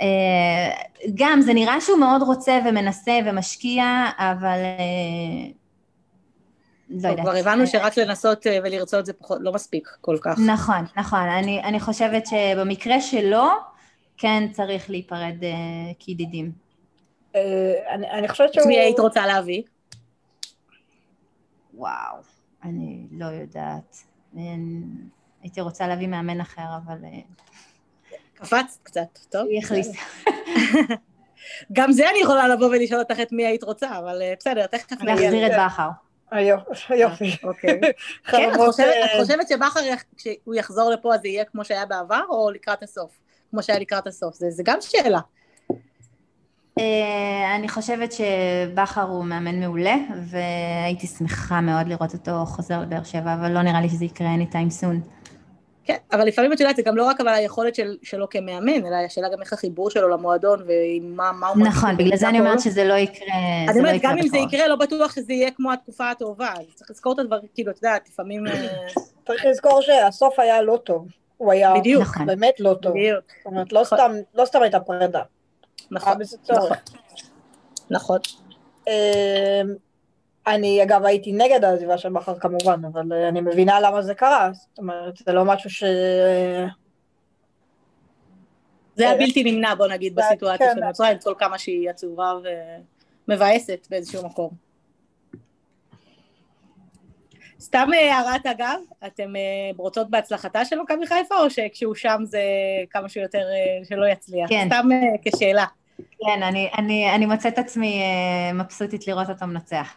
אה, 0.00 0.70
גם, 1.14 1.40
זה 1.40 1.54
נראה 1.54 1.80
שהוא 1.80 1.98
מאוד 1.98 2.22
רוצה 2.22 2.58
ומנסה 2.68 3.18
ומשקיע, 3.26 3.84
אבל 4.18 4.58
אה, 4.58 5.50
לא 6.90 7.08
יודעת. 7.08 7.26
כבר 7.26 7.36
הבנו 7.36 7.66
שרק 7.66 7.98
לנסות 7.98 8.46
אה, 8.46 8.58
ולרצות 8.64 9.06
זה 9.06 9.12
פחות, 9.12 9.38
לא 9.40 9.52
מספיק 9.52 9.88
כל 10.00 10.16
כך. 10.20 10.38
נכון, 10.46 10.84
נכון. 10.96 11.18
אני, 11.18 11.62
אני 11.62 11.80
חושבת 11.80 12.26
שבמקרה 12.26 13.00
שלו, 13.00 13.44
כן 14.16 14.48
צריך 14.52 14.90
להיפרד 14.90 15.44
אה, 15.44 15.50
כידידים. 15.98 16.52
אה, 17.34 17.72
אני 17.94 18.10
אני 18.10 18.28
חושבת 18.28 18.48
את 18.48 18.54
שהוא... 18.54 18.66
מי 18.66 18.78
היית 18.78 18.98
רוצה 18.98 19.26
להביא? 19.26 19.62
וואו, 21.74 22.16
אני 22.64 23.06
לא 23.10 23.26
יודעת. 23.26 23.96
הייתי 25.46 25.60
רוצה 25.60 25.88
להביא 25.88 26.06
מאמן 26.08 26.40
אחר, 26.40 26.62
אבל 26.86 26.96
אה, 27.04 27.20
קפצת 28.34 28.78
קצת, 28.82 29.18
טוב. 29.30 29.42
הוא 29.42 29.50
יכניס. 29.58 29.92
גם 31.76 31.92
זה 31.92 32.10
אני 32.10 32.18
יכולה 32.18 32.48
לבוא 32.48 32.66
ולשאול 32.66 33.00
אותך 33.00 33.20
את 33.22 33.32
מי 33.32 33.46
היית 33.46 33.62
רוצה, 33.64 33.98
אבל 33.98 34.22
אה, 34.22 34.34
בסדר, 34.38 34.66
תכף 34.66 34.92
נגיע 34.92 35.14
להחזיר 35.14 35.46
את 35.46 35.52
לזה. 35.52 35.64
בכר. 35.66 35.88
היופי, 36.30 36.94
יופי. 36.96 37.36
אוקיי. 37.44 37.80
כן, 38.30 38.50
את 38.54 38.56
חושבת- 38.66 38.86
אה, 38.86 39.42
את 39.42 39.48
שבכר, 39.48 39.80
כשהוא 40.16 40.54
יחזור 40.54 40.90
לפה 40.90 41.14
אז 41.14 41.20
זה 41.20 41.28
יהיה 41.28 41.44
כמו 41.44 41.64
שהיה 41.64 41.86
בעבר, 41.86 42.22
או 42.28 42.50
לקראת 42.50 42.82
הסוף? 42.82 43.10
כמו 43.50 43.62
שהיה 43.62 43.78
לקראת 43.78 44.06
הסוף, 44.06 44.34
זה 44.34 44.50
זה 44.50 44.62
גם 44.66 44.78
שאלה. 44.80 45.20
אה, 46.78 47.56
אני 47.56 47.68
חושבת 47.68 48.12
שבכר 48.12 49.02
הוא 49.02 49.24
מאמן 49.24 49.60
מעולה, 49.60 49.94
והייתי 50.30 51.06
שמחה 51.06 51.60
מאוד 51.60 51.88
לראות 51.88 52.14
אותו 52.14 52.44
חוזר 52.46 52.80
לבאר 52.80 53.04
שבע, 53.04 53.34
אבל 53.34 53.52
לא 53.52 53.62
נראה 53.62 53.80
לי 53.80 53.88
שזה 53.88 54.04
יקרה 54.04 54.28
anytime 54.36 54.82
soon. 54.82 55.15
כן, 55.86 55.96
אבל 56.12 56.26
לפעמים 56.26 56.52
את 56.52 56.60
יודעת, 56.60 56.76
זה 56.76 56.82
גם 56.82 56.96
לא 56.96 57.04
רק 57.04 57.20
אבל 57.20 57.28
היכולת 57.28 57.74
של- 57.74 57.96
שלו 58.02 58.28
כמאמן, 58.28 58.86
אלא 58.86 58.94
השאלה 59.06 59.28
גם 59.28 59.40
איך 59.40 59.52
החיבור 59.52 59.90
שלו 59.90 60.08
למועדון, 60.08 60.62
ומה 60.66 61.32
מה 61.32 61.48
הוא... 61.48 61.66
נכון, 61.66 61.96
בגלל 61.96 62.16
זה 62.16 62.28
אני 62.28 62.40
אומרת. 62.40 62.60
שזה 62.60 62.84
לא 62.84 62.94
יקרה, 62.94 63.26
אני 63.64 63.72
זה 63.74 63.80
לא 63.82 63.88
אומרת, 63.88 64.00
גם 64.02 64.18
אם 64.18 64.28
זה. 64.28 64.38
יקרה, 64.38 64.68
לא 64.68 64.76
בטוח 64.76 65.14
שזה 65.14 65.32
יהיה 65.32 65.50
כמו 65.50 65.72
התקופה 65.72 66.10
הטובה, 66.10 66.52
אז 66.52 66.66
צריך 66.74 66.90
לזכור 66.90 67.12
את 67.12 67.18
הדברים, 67.18 67.42
כאילו, 67.54 67.70
את 67.70 67.76
יודעת, 67.82 68.08
לפעמים... 68.08 68.46
אה, 68.46 68.68
צריך 69.26 69.44
לזכור 69.50 69.80
שהסוף 69.82 70.38
היה 70.38 70.62
לא 70.62 70.78
טוב. 70.84 71.06
הוא 71.36 71.52
היה 71.52 71.74
בדיוק. 71.74 72.02
נכון. 72.02 72.26
באמת 72.26 72.60
לא 72.60 72.74
טוב. 72.82 72.92
בדיוק, 72.92 73.24
זאת 73.38 73.46
אומרת, 73.46 73.72
לא 73.72 73.84
סתם, 73.84 74.12
לא 74.34 74.44
סתם 74.44 74.62
הייתה 74.62 74.80
פרידה. 74.80 75.22
נכון, 75.90 76.14
צורך. 76.42 76.72
נכון. 77.90 78.18
אני 80.46 80.82
אגב 80.82 81.04
הייתי 81.04 81.32
נגד 81.32 81.64
העזיבה 81.64 81.98
של 81.98 82.12
בכר 82.12 82.38
כמובן, 82.38 82.80
אבל 82.92 83.12
אה, 83.12 83.28
אני 83.28 83.40
מבינה 83.40 83.80
למה 83.80 84.02
זה 84.02 84.14
קרה, 84.14 84.50
זאת 84.52 84.78
אומרת, 84.78 85.16
זה 85.16 85.32
לא 85.32 85.44
משהו 85.44 85.70
ש... 85.70 85.84
זה 88.96 89.08
היה 89.08 89.18
בלתי 89.18 89.44
נמנע, 89.44 89.74
בוא 89.74 89.86
נגיד, 89.86 90.14
בסיטואציה 90.14 90.74
כן. 90.74 90.80
שנוצרה, 90.80 91.08
עם 91.08 91.18
כל 91.18 91.34
כמה 91.38 91.58
שהיא 91.58 91.90
עצובה 91.90 92.32
ומבאסת 93.28 93.86
באיזשהו 93.90 94.26
מקום. 94.26 94.50
סתם 97.60 97.88
אה, 97.94 98.16
הערת 98.16 98.46
אגב, 98.46 98.78
אתם 99.06 99.36
אה, 99.36 99.70
רוצות 99.76 100.10
בהצלחתה 100.10 100.64
של 100.64 100.80
מכבי 100.80 101.06
חיפה, 101.06 101.34
או 101.40 101.50
שכשהוא 101.50 101.94
שם 101.94 102.20
זה 102.24 102.40
כמה 102.90 103.08
שיותר 103.08 103.46
שלא 103.88 104.06
יצליח? 104.06 104.48
כן. 104.48 104.66
סתם 104.66 104.88
כשאלה. 105.24 105.64
כן, 105.96 106.42
אני, 106.42 106.70
אני, 106.78 107.14
אני 107.14 107.26
מוצאת 107.26 107.58
עצמי 107.58 108.02
מבסוטית 108.54 109.06
לראות 109.06 109.28
אותו 109.28 109.46
מנצח. 109.46 109.96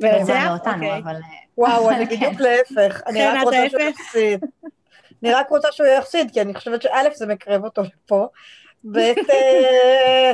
לא 0.00 0.08
אותנו, 0.52 0.86
אוקיי. 0.86 0.98
אבל... 0.98 1.14
אה, 1.14 1.20
וואו, 1.58 1.90
אני 1.90 2.06
כן. 2.08 2.16
בדיוק 2.16 2.40
להפך, 2.40 3.00
אני 3.06 3.26
רק 3.26 3.42
רוצה 3.42 3.68
שהוא? 3.68 3.82
יפסיד. 3.82 4.44
אני 5.22 5.32
רק 5.32 5.50
רוצה 5.50 5.68
שהוא 5.72 5.86
יפסיד, 5.98 6.30
כי 6.32 6.40
אני 6.40 6.54
חושבת 6.54 6.82
שא' 6.82 7.14
זה 7.14 7.26
מקרב 7.26 7.64
אותו 7.64 7.82
לפה, 7.82 8.26
ב' 8.84 8.98
אה, 8.98 10.32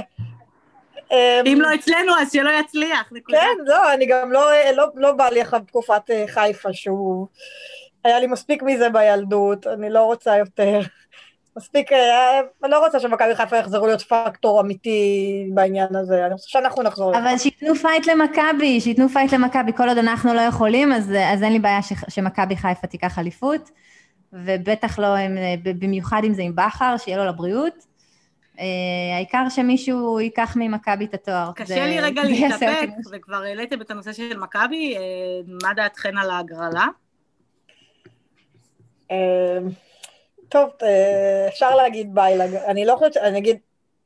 אמ, 1.10 1.46
אם 1.46 1.58
לא 1.60 1.74
אצלנו, 1.74 2.12
אז 2.20 2.32
שלא 2.32 2.50
יצליח. 2.60 3.12
כן, 3.28 3.56
לא, 3.64 3.92
אני 3.92 4.06
גם 4.06 4.32
לא, 4.32 4.50
לא, 4.76 4.84
לא 4.94 5.12
בא 5.12 5.28
לי 5.28 5.42
אחר 5.42 5.58
תקופת 5.58 6.10
אה, 6.10 6.24
חיפה 6.28 6.72
שהוא... 6.72 7.26
היה 8.04 8.20
לי 8.20 8.26
מספיק 8.26 8.62
מזה 8.62 8.88
בילדות, 8.90 9.66
אני 9.66 9.90
לא 9.90 10.02
רוצה 10.02 10.36
יותר. 10.36 10.80
מספיק, 11.56 11.92
אה, 11.92 12.40
אני 12.64 12.70
לא 12.70 12.84
רוצה 12.84 13.00
שמכבי 13.00 13.34
חיפה 13.34 13.56
יחזרו 13.56 13.86
להיות 13.86 14.02
פקטור 14.02 14.60
אמיתי 14.60 15.00
בעניין 15.54 15.96
הזה, 15.96 16.26
אני 16.26 16.34
חושבת 16.34 16.50
שאנחנו 16.50 16.82
נחזור. 16.82 17.18
אבל 17.18 17.38
שייתנו 17.38 17.74
fight 17.74 18.06
למכבי, 18.06 18.80
שייתנו 18.80 19.08
fight 19.08 19.32
למכבי, 19.32 19.72
כל 19.72 19.88
עוד 19.88 19.98
אנחנו 19.98 20.34
לא 20.34 20.40
יכולים, 20.40 20.92
אז, 20.92 21.12
אז 21.32 21.42
אין 21.42 21.52
לי 21.52 21.58
בעיה 21.58 21.82
ש, 21.82 21.92
שמכבי 22.08 22.56
חיפה 22.56 22.86
תיקח 22.86 23.18
אליפות, 23.18 23.70
ובטח 24.32 24.98
לא, 24.98 25.06
עם, 25.06 25.36
במיוחד 25.62 26.22
אם 26.24 26.34
זה 26.34 26.42
עם 26.42 26.52
בכר, 26.56 26.94
שיהיה 26.98 27.16
לו 27.18 27.24
לבריאות. 27.24 27.74
אה, 28.60 28.64
העיקר 29.16 29.44
שמישהו 29.48 30.20
ייקח 30.20 30.56
ממכבי 30.56 31.04
את 31.04 31.14
התואר. 31.14 31.52
קשה 31.52 31.74
זה- 31.74 31.80
לי 31.86 32.00
רגע 32.00 32.22
להתאפק, 32.24 32.88
וכבר 33.12 33.42
העליתם 33.42 33.80
את 33.80 33.90
הנושא 33.90 34.12
של 34.12 34.38
מכבי, 34.38 34.96
אה, 34.96 35.00
מה 35.62 35.74
דעתכן 35.74 36.18
על 36.18 36.30
ההגרלה? 36.30 36.86
טוב, 40.54 40.70
אה, 40.82 41.48
אפשר 41.48 41.76
להגיד 41.76 42.14
ביי, 42.14 42.38
אני 42.66 42.84
לא 42.84 42.96
חושבת, 42.96 43.16
אני 43.16 43.38
אגיד 43.38 43.58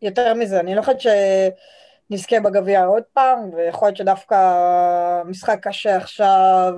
יותר 0.03 0.35
מזה, 0.35 0.61
אני 0.61 0.75
לא 0.75 0.83
חושבת 0.83 1.01
שנזכה 1.01 2.41
בגביע 2.41 2.85
עוד 2.85 3.03
פעם, 3.13 3.55
ויכול 3.55 3.89
להיות 3.89 3.97
שדווקא 3.97 4.37
משחק 5.25 5.59
קשה 5.63 5.97
עכשיו, 5.97 6.75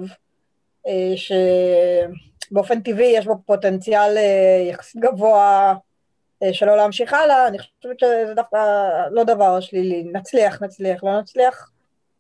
אה, 0.87 1.13
שבאופן 2.51 2.81
טבעי 2.81 3.13
יש 3.17 3.27
בו 3.27 3.35
פוטנציאל 3.47 4.19
אה, 4.19 4.67
יחסית 4.71 5.01
גבוה 5.03 5.75
שלא 6.53 6.77
להמשיך 6.77 7.13
הלאה, 7.13 7.47
אני 7.49 7.59
חושבת 7.59 8.01
שזה 8.01 8.33
דווקא 8.37 8.57
לא 9.11 9.25
דבר 9.25 9.61
שלילי, 9.61 10.03
נצליח, 10.13 10.63
נצליח, 10.63 11.05
לא 11.05 11.21
נצליח, 11.21 11.71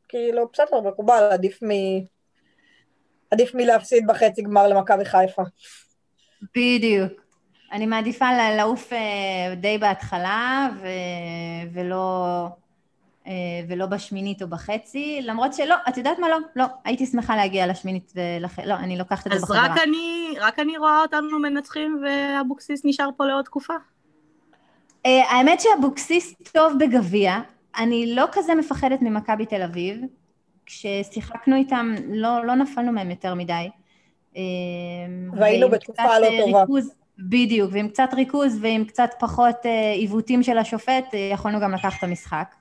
כאילו 0.08 0.48
בסדר, 0.52 0.80
מקובל, 0.80 1.28
עדיף 1.32 1.62
מ... 1.62 1.68
עדיף 3.30 3.54
מלהפסיד 3.54 4.06
בחצי 4.06 4.42
גמר 4.42 4.68
למכבי 4.68 5.04
חיפה. 5.04 5.42
בדיוק. 6.56 7.19
אני 7.72 7.86
מעדיפה 7.86 8.26
לעוף 8.56 8.92
אה, 8.92 9.54
די 9.56 9.78
בהתחלה, 9.78 10.68
ו... 10.80 10.86
ולא, 11.72 12.46
אה, 13.26 13.32
ולא 13.68 13.86
בשמינית 13.86 14.42
או 14.42 14.48
בחצי, 14.48 15.20
למרות 15.22 15.54
שלא, 15.54 15.74
את 15.88 15.96
יודעת 15.96 16.18
מה? 16.18 16.28
לא, 16.28 16.36
לא, 16.56 16.64
הייתי 16.84 17.06
שמחה 17.06 17.36
להגיע 17.36 17.66
לשמינית 17.66 18.12
ולח... 18.16 18.58
לא, 18.58 18.74
אני 18.74 18.98
לוקחת 18.98 19.26
את 19.26 19.32
זה 19.32 19.36
אז 19.36 19.42
בחזרה. 19.42 19.64
רק 19.64 19.78
אני, 19.88 20.34
רק 20.40 20.58
אני 20.58 20.78
רואה 20.78 21.00
אותנו 21.02 21.38
מנצחים 21.38 22.02
ואבוקסיס 22.04 22.84
נשאר 22.84 23.08
פה 23.16 23.24
לעוד 23.24 23.44
תקופה. 23.44 23.74
אה, 25.06 25.30
האמת 25.30 25.60
שאבוקסיס 25.60 26.34
טוב 26.52 26.72
בגביע, 26.80 27.38
אני 27.78 28.14
לא 28.14 28.24
כזה 28.32 28.54
מפחדת 28.54 29.02
ממכבי 29.02 29.46
תל 29.46 29.62
אביב. 29.62 30.00
כששיחקנו 30.66 31.56
איתם, 31.56 31.94
לא, 32.08 32.44
לא 32.44 32.54
נפלנו 32.54 32.92
מהם 32.92 33.10
יותר 33.10 33.34
מדי. 33.34 33.68
והיינו 35.32 35.70
בתקופה 35.70 36.18
לא 36.18 36.26
טובה. 36.40 36.60
ריכוז, 36.60 36.94
בדיוק, 37.28 37.70
ועם 37.72 37.88
קצת 37.88 38.08
ריכוז 38.14 38.58
ועם 38.60 38.84
קצת 38.84 39.10
פחות 39.18 39.56
אה, 39.66 39.92
עיוותים 39.92 40.42
של 40.42 40.58
השופט, 40.58 41.14
אה, 41.14 41.18
יכולנו 41.32 41.60
גם 41.60 41.72
לקחת 41.74 41.98
את 41.98 42.04
המשחק. 42.04 42.54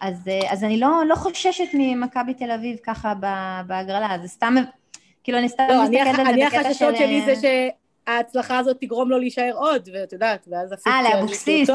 אז, 0.00 0.28
אה, 0.28 0.52
אז 0.52 0.64
אני 0.64 0.80
לא, 0.80 1.02
לא 1.06 1.14
חוששת 1.14 1.68
ממכבי 1.74 2.34
תל 2.34 2.50
אביב 2.50 2.78
ככה 2.82 3.14
בהגרלה, 3.66 4.16
זה 4.22 4.28
סתם, 4.28 4.54
כאילו 5.24 5.38
אני 5.38 5.48
סתם 5.48 5.66
לא, 5.68 5.82
מסתכלת 5.82 6.18
על 6.18 6.24
זה 6.24 6.30
אני 6.30 6.46
בקטע 6.46 6.62
של... 6.62 6.66
החששות 6.66 6.96
שלי 6.96 7.22
זה 7.24 7.34
שההצלחה 8.06 8.58
הזאת 8.58 8.76
תגרום 8.80 9.10
לו 9.10 9.18
להישאר 9.18 9.52
עוד, 9.54 9.88
ואת 9.94 10.12
יודעת, 10.12 10.48
ואז 10.50 10.72
הפיקציה... 10.72 10.92
אה, 10.92 11.02
לאבוקסיס. 11.02 11.70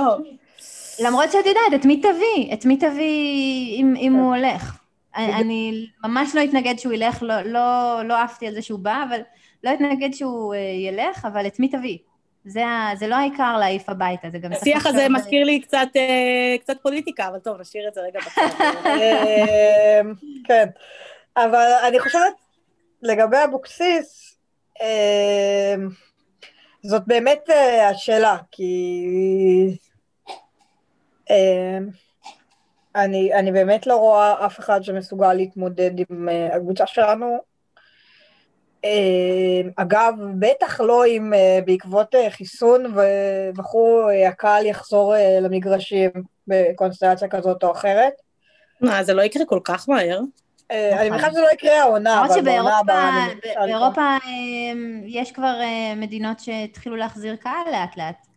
למרות 1.00 1.32
שאת 1.32 1.46
יודעת, 1.46 1.82
את 1.82 1.86
מי 1.86 1.98
תביא? 1.98 2.54
את 2.54 2.66
מי 2.66 2.78
תביא 2.78 3.76
אם, 3.78 3.94
אם 3.98 4.14
הוא 4.14 4.36
הולך? 4.36 4.78
אני 5.16 5.88
ממש 6.04 6.36
לא 6.36 6.44
אתנגד 6.44 6.80
שהוא 6.80 6.94
ילך, 6.94 7.24
לא, 7.24 7.42
לא, 7.42 8.02
לא 8.04 8.22
עפתי 8.22 8.48
על 8.48 8.54
זה 8.54 8.62
שהוא 8.62 8.80
בא, 8.80 9.04
אבל 9.10 9.20
לא 9.64 9.74
אתנגד 9.74 10.14
שהוא 10.14 10.54
אה, 10.54 10.60
ילך, 10.60 11.26
אבל 11.26 11.48
את 11.48 11.60
מי 11.60 11.70
תביא? 11.70 11.98
זה, 12.46 12.64
זה 12.96 13.08
לא 13.08 13.16
העיקר 13.16 13.58
להעיף 13.58 13.90
הביתה, 13.90 14.30
זה 14.30 14.38
גם 14.40 14.54
השיח 14.54 14.86
הזה 14.86 15.10
מזכיר 15.10 15.44
לי 15.44 15.62
קצת, 15.62 15.88
אה, 15.96 16.56
קצת 16.60 16.78
פוליטיקה, 16.82 17.28
אבל 17.28 17.40
טוב, 17.40 17.62
נשאיר 17.62 17.88
את 17.88 17.94
זה 17.94 18.02
רגע 18.02 18.20
בצד. 18.20 18.42
אמ, 18.86 20.14
כן, 20.48 20.66
אבל 21.38 21.72
אני 21.88 22.00
חושבת, 22.00 22.34
לגבי 23.02 23.38
אבוקסיס, 23.44 24.38
זאת 26.84 27.04
באמת 27.08 27.50
אה, 27.50 27.90
השאלה, 27.90 28.38
כי 28.52 29.78
אני, 32.96 33.34
אני 33.34 33.52
באמת 33.52 33.88
לא 33.88 33.96
רואה 33.96 34.46
אף 34.46 34.60
אחד 34.60 34.84
שמסוגל 34.84 35.34
להתמודד 35.34 35.92
עם 36.00 36.30
אה, 36.30 36.56
הקבוצה 36.56 36.88
שלנו. 36.88 37.55
אמ, 38.86 39.70
אגב, 39.76 40.14
בטח 40.40 40.82
לא 40.82 41.06
אם 41.06 41.34
אה, 41.34 41.60
בעקבות 41.66 42.16
אה, 42.16 42.30
חיסון 42.30 42.86
וכו' 43.58 44.10
אה, 44.10 44.28
הקהל 44.28 44.66
יחזור 44.66 45.16
אה, 45.16 45.40
למגרשים 45.42 46.10
בקונסטלציה 46.48 47.28
כזאת 47.28 47.64
או 47.64 47.72
אחרת. 47.72 48.14
מה, 48.82 49.04
זה 49.04 49.14
לא 49.14 49.22
יקרה 49.22 49.46
כל 49.46 49.60
כך 49.64 49.90
מהר? 49.90 50.20
אה. 50.72 51.02
אני 51.02 51.10
מניחה 51.10 51.32
שזה 51.32 51.42
לא 51.42 51.48
יקרה 51.54 51.82
העונה, 51.82 52.26
אבל 52.26 52.42
בעונה 52.42 52.78
הבאה 52.78 53.28
לקרוא. 53.46 53.66
באירופה, 53.66 54.02
אה, 54.02 54.20
יש 55.06 55.32
כבר 55.32 55.62
אה, 55.62 55.96
מדינות 55.96 56.40
שהתחילו 56.40 56.96
להחזיר 56.96 57.36
קהל 57.36 57.72
לאט 57.72 57.98
לאט. 57.98 58.28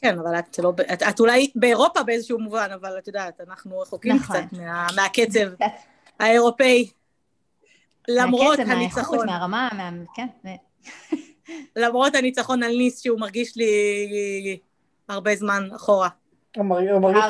כן, 0.00 0.18
אבל 0.18 0.38
את 0.38 0.58
לא... 0.58 0.72
את, 0.92 1.02
את 1.02 1.20
אולי 1.20 1.50
באירופה 1.54 2.02
באיזשהו 2.02 2.38
מובן, 2.38 2.68
אבל 2.74 2.98
את 2.98 3.06
יודעת, 3.06 3.40
אנחנו 3.48 3.78
רחוקים 3.78 4.16
נכון. 4.16 4.36
קצת 4.36 4.58
מה, 4.58 4.86
מהקצב 4.96 5.48
האירופאי. 6.20 6.90
למרות 8.08 8.58
מהקצב, 8.58 8.72
מהאיכות, 8.72 8.98
הניצחון, 8.98 9.26
מהרמה, 9.26 9.68
מה... 9.72 9.90
כן. 10.14 10.26
למרות 11.76 12.14
הניצחון 12.14 12.62
על 12.62 12.76
ניס, 12.76 13.02
שהוא 13.02 13.20
מרגיש 13.20 13.56
לי 13.56 14.58
הרבה 15.08 15.36
זמן 15.36 15.68
אחורה. 15.76 16.08
הוא 16.56 16.64
מרגיש 16.64 17.24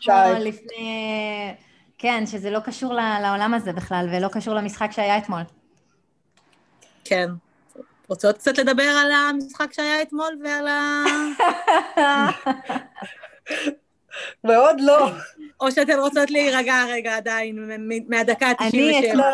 כמו. 0.00 0.14
לפני... 0.38 1.54
כן, 1.98 2.26
שזה 2.26 2.50
לא 2.50 2.60
קשור 2.60 2.94
לעולם 3.22 3.54
הזה 3.54 3.72
בכלל, 3.72 4.08
ולא 4.12 4.28
קשור 4.28 4.54
למשחק 4.54 4.92
שהיה 4.92 5.18
אתמול. 5.18 5.42
כן. 7.04 7.30
רוצות 8.08 8.38
קצת 8.38 8.58
לדבר 8.58 8.82
על 8.82 9.12
המשחק 9.12 9.72
שהיה 9.72 10.02
אתמול 10.02 10.38
ועל 10.44 10.68
ה... 10.68 11.04
מאוד 14.44 14.76
לא. 14.80 15.08
או 15.60 15.72
שאתן 15.72 15.98
רוצות 15.98 16.30
להירגע 16.30 16.84
רגע 16.88 17.16
עדיין 17.16 17.70
מהדקה 18.08 18.46
ה-97. 18.46 18.64
אני 18.74 19.10
אתמול 19.10 19.32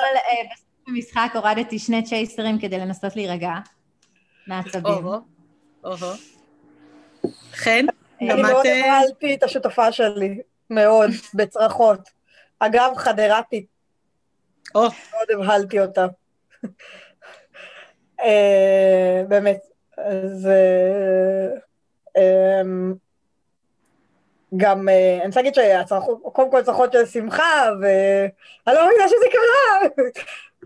אה, 0.88 0.92
המשחק 0.92 1.30
הורדתי 1.34 1.78
שני 1.78 2.02
צ'ייסרים 2.02 2.58
כדי 2.58 2.78
לנסות 2.78 3.16
להירגע 3.16 3.52
מעצבים. 4.46 4.84
אוהו, 4.84 5.20
אוהו. 5.84 6.12
חן, 7.52 7.86
אה, 8.22 8.26
גם 8.28 8.38
אני 8.38 8.42
מאוד. 8.42 8.66
אה, 8.66 8.98
הבהלתי 8.98 9.34
את 9.34 9.42
השותפה 9.42 9.92
שלי, 9.92 10.40
מאוד, 10.70 11.10
בצרחות. 11.34 12.00
אגב, 12.58 12.92
חדרתית, 12.96 13.66
או, 14.74 14.80
מאוד 14.80 15.30
הבהלתי 15.34 15.80
אותה. 15.80 16.06
אה, 18.20 19.22
באמת. 19.28 19.60
אז... 19.98 20.46
אה, 20.46 21.60
אמ, 22.16 22.94
גם, 24.56 24.88
אה, 24.88 25.16
אני 25.18 25.26
רוצה 25.26 25.40
להגיד 25.40 25.54
שהצרחות, 25.54 26.20
קודם 26.32 26.50
כל 26.50 26.62
צרחות 26.62 26.92
של 26.92 27.06
שמחה, 27.06 27.68
ואני 27.80 28.76
לא 28.76 28.86
מבינה 28.86 29.08
שזה 29.08 29.26
קרה. 29.32 30.04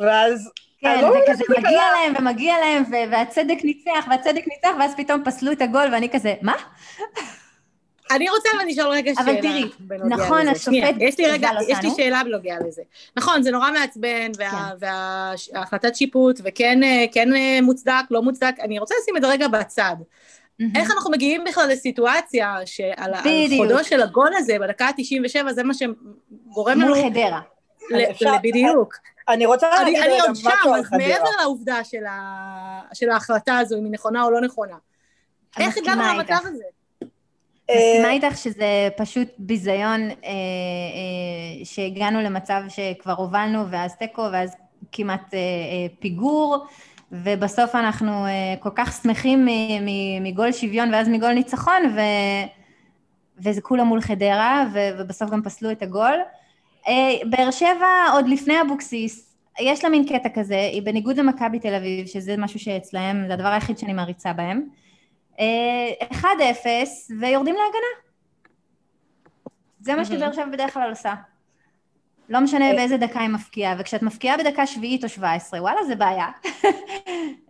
ואז 0.01 0.51
כן, 0.81 0.89
אני 0.89 1.03
לא 1.03 1.09
וכזה 1.09 1.45
מגיע. 1.59 1.71
להם 1.71 2.15
ומגיע 2.19 2.55
להם, 2.59 2.83
והצדק 3.11 3.59
ניצח, 3.65 4.07
והצדק 4.11 4.43
ניצח, 4.47 4.71
ואז 4.79 4.93
פתאום 4.97 5.23
פסלו 5.25 5.53
את 5.53 5.63
הגול, 5.63 5.89
ואני 5.93 6.09
כזה, 6.09 6.35
מה? 6.43 6.55
אני 8.11 8.31
רוצה 8.31 8.49
אבל 8.57 8.67
לשאול 8.69 8.89
רגע 8.89 9.13
שאלה. 9.15 9.31
אבל 9.33 9.41
תראי, 9.41 9.65
נכון. 10.09 10.49
השופט 10.49 10.95
יש 11.01 11.19
לי 11.19 11.27
רגע, 11.27 11.49
יש 11.63 11.69
לי 11.69 11.75
אותנו. 11.75 11.95
שאלה 11.97 12.23
בנוגע 12.25 12.55
לזה. 12.67 12.83
נכון, 13.17 13.43
זה 13.43 13.51
נורא 13.51 13.71
מעצבן, 13.73 14.31
וה- 14.39 14.51
כן. 14.51 14.87
וההחלטת 15.53 15.97
שיפוט, 15.97 16.41
וכן 16.45 16.83
אה, 16.83 17.05
כן, 17.13 17.35
אה, 17.37 17.59
מוצדק, 17.63 17.93
לא 18.11 18.23
מוצדק, 18.23 18.55
אני 18.61 18.79
רוצה 18.79 18.95
לשים 19.03 19.17
את 19.17 19.23
זה 19.23 19.29
רגע 19.29 19.49
בצד. 19.49 19.97
איך 20.75 20.91
אנחנו 20.91 21.11
מגיעים 21.11 21.45
בכלל 21.45 21.69
לסיטואציה 21.69 22.57
שעל. 22.65 23.13
חודו 23.57 23.85
של 23.85 24.03
הגול 24.03 24.31
הזה, 24.37 24.57
בדקה 24.59 24.87
ה-97, 24.87 25.53
זה 25.53 25.63
מה 25.65 25.75
שגורם 25.75 26.81
לנו... 26.81 26.95
מול 26.95 27.11
חדרה. 27.11 27.41
ל- 27.91 28.11
אפשר- 28.11 28.37
בדיוק. 28.43 28.95
אני 29.29 29.47
רוצה 29.47 29.67
אני 29.69 29.77
להגיד 29.85 30.03
אני 30.03 30.13
רגע 30.15 30.23
עוד 30.23 30.37
שם, 30.37 30.49
משהו 30.49 30.75
על 30.75 30.81
אז 30.81 30.87
חדרה. 30.87 30.99
מעבר 31.09 31.29
לעובדה 31.41 31.85
של 31.85 32.07
ה- 32.07 32.81
של 32.95 33.11
ההחלטה 33.11 33.59
הזו, 33.59 33.79
אם 33.79 33.85
היא 33.85 33.93
נכונה 33.93 34.23
או 34.23 34.31
לא 34.31 34.41
נכונה, 34.41 34.77
אני 35.57 35.65
איך 35.67 35.77
הגענו 35.77 36.03
למצב. 36.19 36.35
הזה? 36.45 36.65
מסכימה 37.71 38.09
אה, 38.09 38.11
איתך 38.11 38.37
שזה 38.37 38.67
פשוט 38.97 39.29
ביזיון 39.39 40.01
אה, 40.11 40.17
אה, 40.25 40.31
שהגענו 41.65 42.21
למצב 42.21 42.63
שכבר 42.69 43.13
הובלנו 43.13 43.71
ואז 43.71 43.97
תיקו 43.97 44.27
ואז 44.33 44.57
כמעט 44.93 45.35
אה, 45.35 45.39
אה, 45.39 45.87
פיגור 45.99 46.67
ובסוף 47.13 47.75
אנחנו 47.75 48.27
אה, 48.27 48.31
כל 48.61 48.71
כך 48.75 49.01
שמחים 49.03 49.45
מ- 49.47 49.49
מ- 49.85 50.25
מגול 50.25 50.53
שוויון 50.53 50.95
ואז 50.95 51.09
מגול 51.09 51.33
ניצחון 51.33 51.83
ו... 51.97 52.01
וזה 53.39 53.61
כולה 53.61 53.85
מול 53.85 54.01
חדרה, 54.01 54.65
ובסוף 54.99 55.31
גם 55.31 55.43
פסלו 55.43 55.71
את 55.71 55.83
הגול. 55.83 56.15
באר 57.31 57.51
שבע, 57.51 57.87
עוד 58.13 58.29
לפני 58.29 58.61
אבוקסיס, 58.61 59.37
יש 59.61 59.85
לה 59.85 59.91
מין 59.91 60.09
קטע 60.09 60.29
כזה, 60.35 60.61
היא 60.73 60.83
בניגוד 60.83 61.17
למכבי 61.17 61.59
תל 61.59 61.75
אביב, 61.75 62.07
שזה 62.07 62.37
משהו 62.39 62.61
שאצלהם, 62.61 63.25
זה 63.27 63.35
הדבר 63.35 63.49
היחיד 63.49 63.79
שאני 63.79 63.93
מעריצה 63.93 64.33
בהם. 64.33 64.69
1-0, 65.37 65.43
ויורדים 67.21 67.55
להגנה. 67.55 68.05
זה 69.81 69.95
מה 69.95 70.05
שבאר 70.05 70.33
שבע 70.33 70.47
בדרך 70.47 70.75
כלל 70.75 70.91
עושה. 70.91 71.15
לא 72.29 72.41
משנה 72.41 72.73
באיזה 72.73 72.97
דקה 72.97 73.21
היא 73.21 73.29
מפקיעה, 73.29 73.75
וכשאת 73.79 74.03
מפקיעה 74.03 74.37
בדקה 74.37 74.67
שביעית 74.67 75.05
או 75.05 75.09
שבע 75.09 75.33
עשרה, 75.33 75.63
וואלה, 75.63 75.85
זה 75.85 75.95
בעיה. 75.97 76.27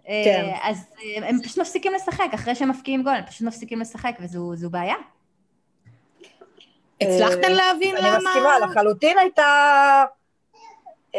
כן. 0.06 0.52
אז 0.62 0.86
הם 1.16 1.42
פשוט 1.42 1.58
מפסיקים 1.58 1.92
לשחק, 1.92 2.28
אחרי 2.34 2.54
שהם 2.54 2.68
מפקיעים 2.68 3.02
גול, 3.02 3.14
הם 3.14 3.24
פשוט 3.26 3.46
מפסיקים 3.46 3.80
לשחק, 3.80 4.16
וזו 4.20 4.70
בעיה. 4.70 4.94
הצלחתן 7.00 7.52
להבין 7.52 7.96
למה? 7.96 8.08
אני 8.08 8.16
מסכימה, 8.16 8.58
לחלוטין 8.58 9.18
הייתה... 9.18 10.04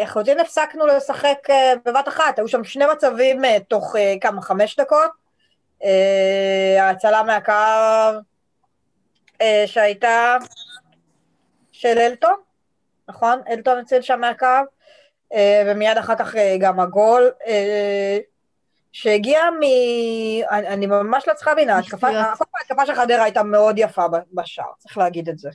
לחלוטין 0.01 0.39
הפסקנו 0.39 0.85
לשחק 0.85 1.37
בבת 1.85 2.07
אחת, 2.07 2.39
היו 2.39 2.47
שם 2.47 2.63
שני 2.63 2.85
מצבים 2.85 3.41
תוך 3.67 3.95
כמה, 4.21 4.41
חמש 4.41 4.79
דקות. 4.79 5.11
ההצלה 6.79 7.23
מהקו 7.23 7.53
שהייתה 9.65 10.37
של 11.71 11.97
אלטון, 11.97 12.35
נכון? 13.07 13.41
אלטון 13.49 13.77
הציל 13.77 14.01
שם 14.01 14.19
מהקו, 14.19 14.47
ומיד 15.65 15.97
אחר 15.97 16.15
כך 16.15 16.35
גם 16.59 16.79
הגול, 16.79 17.31
שהגיע 18.91 19.41
מ... 19.49 19.61
אני, 20.51 20.67
אני 20.67 20.85
ממש 20.85 21.27
לא 21.27 21.33
צריכה 21.33 21.51
להבין, 21.51 21.69
ההתקפה 21.69 22.85
של 22.85 22.95
חדרה 22.95 23.23
הייתה 23.23 23.43
מאוד 23.43 23.75
יפה 23.79 24.05
בשער, 24.33 24.71
צריך 24.79 24.97
להגיד 24.97 25.29
את 25.29 25.37
זה. 25.37 25.49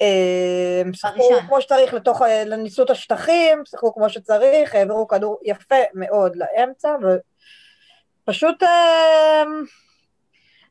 הם 0.00 0.94
שיחקו 0.94 1.40
כמו 1.46 1.60
שצריך 1.60 1.94
לתוך, 1.94 2.22
ניסו 2.58 2.82
את 2.82 2.90
השטחים, 2.90 3.62
שיחקו 3.64 3.94
כמו 3.94 4.10
שצריך, 4.10 4.74
העבירו 4.74 5.08
כדור 5.08 5.38
יפה 5.44 5.74
מאוד 5.94 6.36
לאמצע, 6.36 6.96
ופשוט 8.24 8.62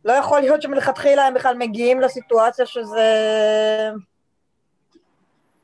לא 0.05 0.13
יכול 0.13 0.39
להיות 0.39 0.61
שמלכתחילה 0.61 1.27
הם 1.27 1.33
בכלל 1.33 1.55
מגיעים 1.57 2.01
לסיטואציה 2.01 2.65
שזה... 2.65 3.09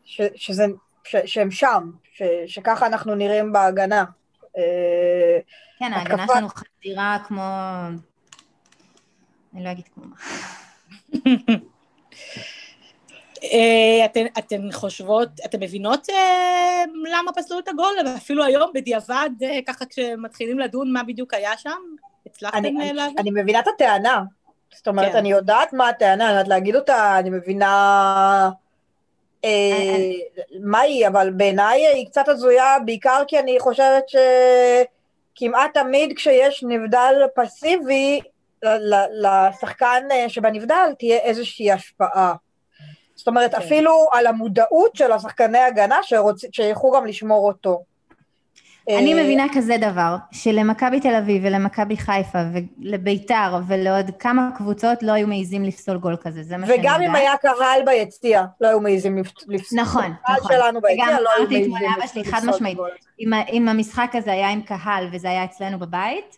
ש, 0.05 0.21
שזה, 0.35 0.65
ש, 1.03 1.15
שהם 1.25 1.51
שם, 1.51 1.91
ש, 2.13 2.23
שככה 2.47 2.87
אנחנו 2.87 3.15
נראים 3.15 3.53
בהגנה. 3.53 4.05
כן, 5.79 5.93
ההגנה 5.93 6.25
שלנו 6.27 6.47
חדירה 6.49 7.17
כמו... 7.27 7.43
אני 9.53 9.63
לא 9.63 9.71
אגיד 9.71 9.85
כמו 9.93 10.03
מה. 10.05 10.15
אתן, 14.05 14.25
אתן 14.39 14.72
חושבות, 14.72 15.29
אתן 15.46 15.60
מבינות 15.63 16.10
אה, 16.10 16.84
למה 17.17 17.31
פסלו 17.34 17.60
את 17.60 17.67
הגול? 17.67 17.96
ואפילו 18.05 18.43
היום 18.43 18.72
בדיעבד, 18.74 19.29
אה, 19.41 19.60
ככה 19.67 19.86
כשמתחילים 19.86 20.60
לדון 20.60 20.91
מה 20.91 21.03
בדיוק 21.03 21.34
היה 21.34 21.58
שם? 21.58 21.79
הצלחתם 22.25 22.63
להבין? 22.63 23.17
אני 23.17 23.31
מבינה 23.31 23.60
את 23.60 23.67
הטענה. 23.67 24.24
זאת 24.75 24.88
אומרת, 24.88 25.12
כן. 25.12 25.17
אני 25.17 25.31
יודעת 25.31 25.74
מה 25.74 25.89
הטענה, 25.89 26.25
אני 26.25 26.31
יודעת 26.31 26.48
להגיד 26.48 26.75
אותה, 26.75 27.19
אני 27.19 27.29
מבינה 27.29 28.50
אה, 29.46 30.12
מה 30.62 30.79
היא, 30.79 31.08
אבל 31.08 31.29
בעיניי 31.29 31.88
היא 31.88 32.05
קצת 32.05 32.27
הזויה, 32.27 32.79
בעיקר 32.86 33.24
כי 33.27 33.39
אני 33.39 33.60
חושבת 33.60 34.03
שכמעט 35.36 35.74
תמיד 35.74 36.13
כשיש 36.15 36.63
נבדל 36.67 37.13
פסיבי, 37.36 38.19
לשחקן 39.12 40.03
שבנבדל 40.27 40.93
תהיה 41.00 41.17
איזושהי 41.17 41.72
השפעה. 41.72 42.34
אומרת, 43.29 43.55
כן. 43.55 43.62
אפילו 43.62 44.08
על 44.12 44.27
המודעות 44.27 44.95
של 44.95 45.12
השחקני 45.12 45.60
הגנה 45.60 45.99
שילכו 46.51 46.91
גם 46.91 47.06
לשמור 47.06 47.47
אותו. 47.47 47.84
אני 48.97 49.13
אה, 49.13 49.23
מבינה 49.23 49.45
כזה 49.53 49.77
דבר, 49.77 50.15
שלמכבי 50.32 50.99
תל 50.99 51.15
אביב 51.15 51.41
ולמכבי 51.45 51.97
חיפה 51.97 52.39
ולביתר 52.53 53.60
ולעוד 53.67 54.12
כמה 54.19 54.49
קבוצות 54.58 55.03
לא 55.03 55.12
היו 55.12 55.27
מעיזים 55.27 55.63
לפסול 55.63 55.97
גול 55.97 56.15
כזה, 56.21 56.43
זה 56.43 56.58
מה 56.58 56.67
שאני 56.67 56.77
יודעת. 56.77 56.95
וגם 56.95 57.01
אם 57.01 57.15
היה 57.15 57.38
קהל 57.38 57.86
ביציע, 57.86 58.45
לא 58.62 58.67
היו 58.67 58.80
מעיזים 58.80 59.17
לפסול. 59.17 59.80
נכון, 59.80 60.03
נכון. 60.03 60.15
קהל 60.25 60.38
שלנו 60.47 60.82
ביציע 60.82 61.19
לא 61.21 61.30
היו 61.38 61.47
מעיזים 61.49 61.73
לפסול 62.15 62.73
גול. 62.73 62.89
אם 63.51 63.67
המשחק 63.67 64.12
הזה 64.13 64.32
היה 64.32 64.49
עם 64.49 64.62
קהל 64.62 65.08
וזה 65.12 65.30
היה 65.30 65.43
אצלנו 65.43 65.80
בבית, 65.80 66.38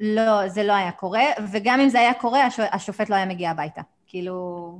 לא, 0.00 0.48
זה 0.48 0.62
לא 0.62 0.72
היה 0.72 0.92
קורה, 0.92 1.24
וגם 1.52 1.80
אם 1.80 1.88
זה 1.88 2.00
היה 2.00 2.14
קורה, 2.14 2.40
השופט 2.72 3.10
לא 3.10 3.14
היה 3.14 3.26
מגיע 3.26 3.50
הביתה. 3.50 3.80
כאילו... 4.06 4.78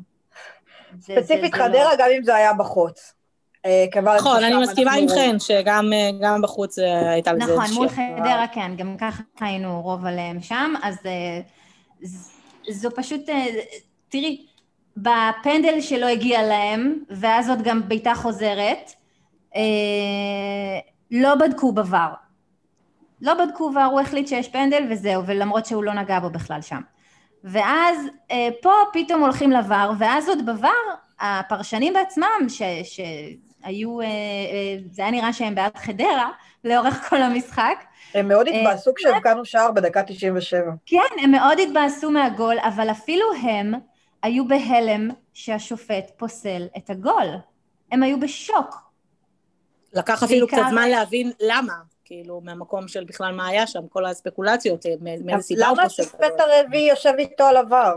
ספציפית 1.01 1.55
חדרה, 1.55 1.85
לא- 1.85 1.97
גם 1.99 2.09
אם 2.17 2.23
זה 2.23 2.35
היה 2.35 2.53
בחוץ. 2.53 3.15
אה, 3.67 3.87
נכון, 4.17 4.45
אני 4.45 4.57
מסכימה 4.57 4.93
עם 4.93 5.09
חן, 5.09 5.39
שגם 5.39 5.93
אה, 5.93 6.37
בחוץ 6.43 6.79
אה, 6.79 7.11
הייתה 7.11 7.33
לזה 7.33 7.57
נכון, 7.57 7.75
מול 7.75 7.89
חדרה 7.89 8.47
כן, 8.53 8.77
גם 8.77 8.97
ככה 8.99 9.23
היינו 9.41 9.83
רוב 9.83 10.07
עליהם 10.07 10.41
שם, 10.41 10.75
אז 10.83 10.97
זו 12.71 12.89
פשוט, 12.97 13.21
תראי, 14.09 14.47
בפנדל 14.97 15.81
שלא 15.81 16.07
הגיע 16.07 16.43
להם, 16.43 16.99
ואז 17.11 17.49
עוד 17.49 17.63
גם 17.63 17.89
בעיטה 17.89 18.15
חוזרת, 18.15 18.93
לא 21.11 21.35
בדקו 21.35 21.73
בVAR. 21.77 22.17
לא 23.23 23.35
בדקו 23.35 23.71
VAR, 23.75 23.85
הוא 23.91 24.01
החליט 24.01 24.29
שיש 24.29 24.49
פנדל 24.49 24.87
וזהו, 24.91 25.27
ולמרות 25.27 25.67
שהוא 25.67 25.85
לא 25.85 25.95
נגע 25.95 26.21
בו 26.21 26.31
בכלל 26.31 26.63
שם. 26.63 26.81
ואז 27.45 28.07
פה 28.63 28.73
פתאום 28.93 29.21
הולכים 29.23 29.53
לVAR, 29.53 29.93
ואז 29.99 30.29
עוד 30.29 30.39
בVAR 30.49 30.97
הפרשנים 31.21 31.93
בעצמם, 31.93 32.49
ש, 32.49 32.63
שהיו, 32.83 34.01
אה, 34.01 34.07
אה, 34.07 34.77
זה 34.91 35.03
היה 35.03 35.11
נראה 35.11 35.33
שהם 35.33 35.55
בעד 35.55 35.77
חדרה 35.77 36.31
לאורך 36.65 36.95
כל 37.09 37.23
המשחק. 37.23 37.85
הם 38.15 38.29
מאוד 38.29 38.49
אה, 38.49 38.61
התבאסו 38.61 38.93
כשהבקענו 38.97 39.45
שער 39.45 39.73
בדקה 39.73 40.03
97. 40.03 40.73
כן, 40.87 40.99
הם 41.23 41.31
מאוד 41.31 41.59
התבאסו 41.61 42.11
מהגול, 42.11 42.59
אבל 42.59 42.91
אפילו 42.91 43.27
הם 43.43 43.75
היו 44.23 44.49
בהלם 44.49 45.11
שהשופט 45.35 46.11
פוסל 46.17 46.67
את 46.77 46.91
הגול. 46.91 47.27
הם 47.93 48.03
היו 48.03 48.21
בשוק. 48.21 48.77
לקח 49.93 50.23
אפילו 50.23 50.47
קצת 50.47 50.63
זמן 50.71 50.89
להבין 50.89 51.33
למה. 51.41 51.73
כאילו, 52.09 52.41
מהמקום 52.45 52.89
של 52.89 53.05
בכלל 53.05 53.33
מה 53.33 53.47
היה 53.47 53.67
שם, 53.67 53.89
כל 53.89 54.07
הספקולציות, 54.07 54.87
מאיזה 55.01 55.43
סיבה 55.43 55.69
הוא 55.69 55.77
פוסל. 55.83 56.03
למה 56.03 56.13
השופט 56.17 56.41
הרביעי 56.41 56.89
יושב 56.89 57.13
איתו 57.19 57.45
על 57.45 57.57
עבר? 57.57 57.97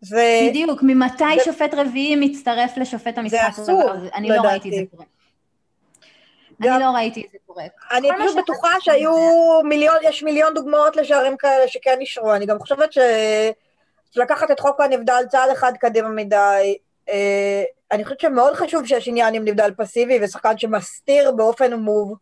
זה... 0.00 0.40
בדיוק, 0.48 0.82
ממתי 0.82 1.24
זה... 1.38 1.44
שופט 1.44 1.74
רביעי 1.74 2.16
מצטרף 2.16 2.76
לשופט 2.76 3.18
המשחק? 3.18 3.38
זה 3.54 3.62
אסור, 3.62 3.92
אני 4.14 4.28
לא 4.28 4.40
ראיתי 4.40 4.68
את 4.68 4.74
זה 4.74 4.82
קורה. 4.90 5.04
גם... 6.62 6.74
אני 6.74 6.84
לא 6.84 6.90
ראיתי 6.90 7.22
את 7.26 7.30
זה 7.32 7.38
קורה. 7.46 7.64
אני 7.92 8.08
פשוט 8.24 8.38
בטוחה 8.38 8.68
שהיו 8.80 9.12
מיליון, 9.64 9.96
יש 10.02 10.22
מיליון 10.22 10.54
דוגמאות 10.54 10.96
לשערים 10.96 11.36
כאלה 11.36 11.68
שכן 11.68 11.96
אישרו, 12.00 12.34
אני 12.34 12.46
גם 12.46 12.58
חושבת 12.58 12.92
ש... 12.92 12.98
לקחת 14.16 14.50
את 14.50 14.60
חוק 14.60 14.80
הנבדל 14.80 15.22
צעד 15.28 15.50
אחד 15.50 15.72
קדימה 15.80 16.08
מדי, 16.08 16.78
אה, 17.08 17.62
אני 17.92 18.04
חושבת 18.04 18.20
שמאוד 18.20 18.54
חשוב 18.54 18.86
שיש 18.86 19.08
עניין 19.08 19.34
עם 19.34 19.44
נבדל 19.44 19.70
פסיבי 19.76 20.18
ושחקן 20.22 20.58
שמסתיר 20.58 21.30
באופן 21.30 21.74
מוב, 21.74 22.14